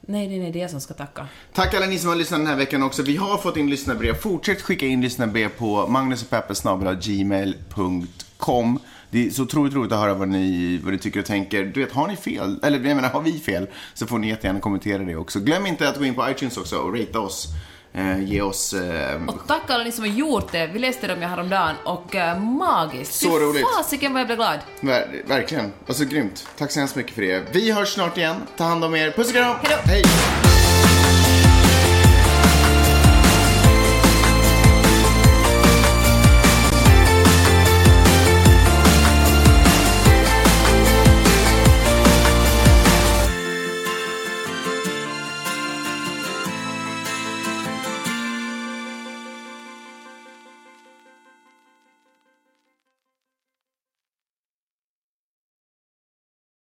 Nej, 0.00 0.28
nej, 0.28 0.38
nej, 0.38 0.52
det 0.52 0.58
är 0.58 0.62
jag 0.62 0.70
som 0.70 0.80
ska 0.80 0.94
tacka. 0.94 1.28
Tack 1.52 1.74
alla 1.74 1.86
ni 1.86 1.98
som 1.98 2.08
har 2.08 2.16
lyssnat 2.16 2.40
den 2.40 2.46
här 2.46 2.56
veckan 2.56 2.82
också. 2.82 3.02
Vi 3.02 3.16
har 3.16 3.38
fått 3.38 3.56
in 3.56 3.70
lyssnarbrev. 3.70 4.14
Fortsätt 4.14 4.62
skicka 4.62 4.86
in 4.86 5.00
lyssnarbrev 5.00 5.48
på 5.48 5.86
magnusochpeppesnabel.gmail.com. 5.86 8.78
Det 9.10 9.26
är 9.26 9.30
så 9.30 9.42
otroligt 9.42 9.74
roligt 9.74 9.92
att 9.92 9.98
höra 10.00 10.14
vad 10.14 10.28
ni, 10.28 10.80
vad 10.84 10.92
ni 10.92 10.98
tycker 10.98 11.20
och 11.20 11.26
tänker. 11.26 11.64
Du 11.64 11.80
vet, 11.84 11.92
har 11.92 12.08
ni 12.08 12.16
fel, 12.16 12.60
eller 12.62 12.78
jag 12.88 12.96
menar, 12.96 13.08
har 13.08 13.20
vi 13.20 13.38
fel, 13.38 13.66
så 13.94 14.06
får 14.06 14.18
ni 14.18 14.28
jättegärna 14.28 14.60
kommentera 14.60 15.02
det 15.02 15.16
också. 15.16 15.40
Glöm 15.40 15.66
inte 15.66 15.88
att 15.88 15.98
gå 15.98 16.04
in 16.04 16.14
på 16.14 16.30
iTunes 16.30 16.56
också 16.56 16.76
och 16.76 16.98
ratea 16.98 17.20
oss. 17.20 17.46
eh, 17.92 18.22
ge 18.24 18.42
oss... 18.42 18.72
Eh, 18.74 19.22
Och 19.26 19.46
tack 19.46 19.70
alla 19.70 19.84
ni 19.84 19.92
som 19.92 20.04
har 20.04 20.10
gjort 20.12 20.52
det. 20.52 20.66
Vi 20.66 20.78
läste 20.78 21.06
dem 21.06 21.22
jag 21.22 21.28
häromdagen 21.28 21.74
och 21.84 22.14
uh, 22.14 22.40
magiskt. 22.40 23.14
Så 23.14 23.28
Fy 23.38 23.44
roligt. 23.44 23.66
Fasiken 23.76 24.12
vad 24.12 24.20
jag 24.20 24.26
blev 24.28 24.38
glad. 24.38 24.58
ver 24.80 25.22
verkligen. 25.26 25.72
Alltså 25.86 26.04
grymt. 26.04 26.46
Tack 26.58 26.70
så 26.70 26.78
hemskt 26.80 26.96
mycket 26.96 27.14
för 27.14 27.22
det. 27.22 27.42
Vi 27.52 27.72
hörs 27.72 27.88
snart 27.88 28.16
igen. 28.18 28.36
Ta 28.56 28.64
hand 28.64 28.84
om 28.84 28.94
er. 28.94 29.10
Puss 29.10 29.28
och 29.28 29.34
kram. 29.34 29.56
Hej. 29.84 30.02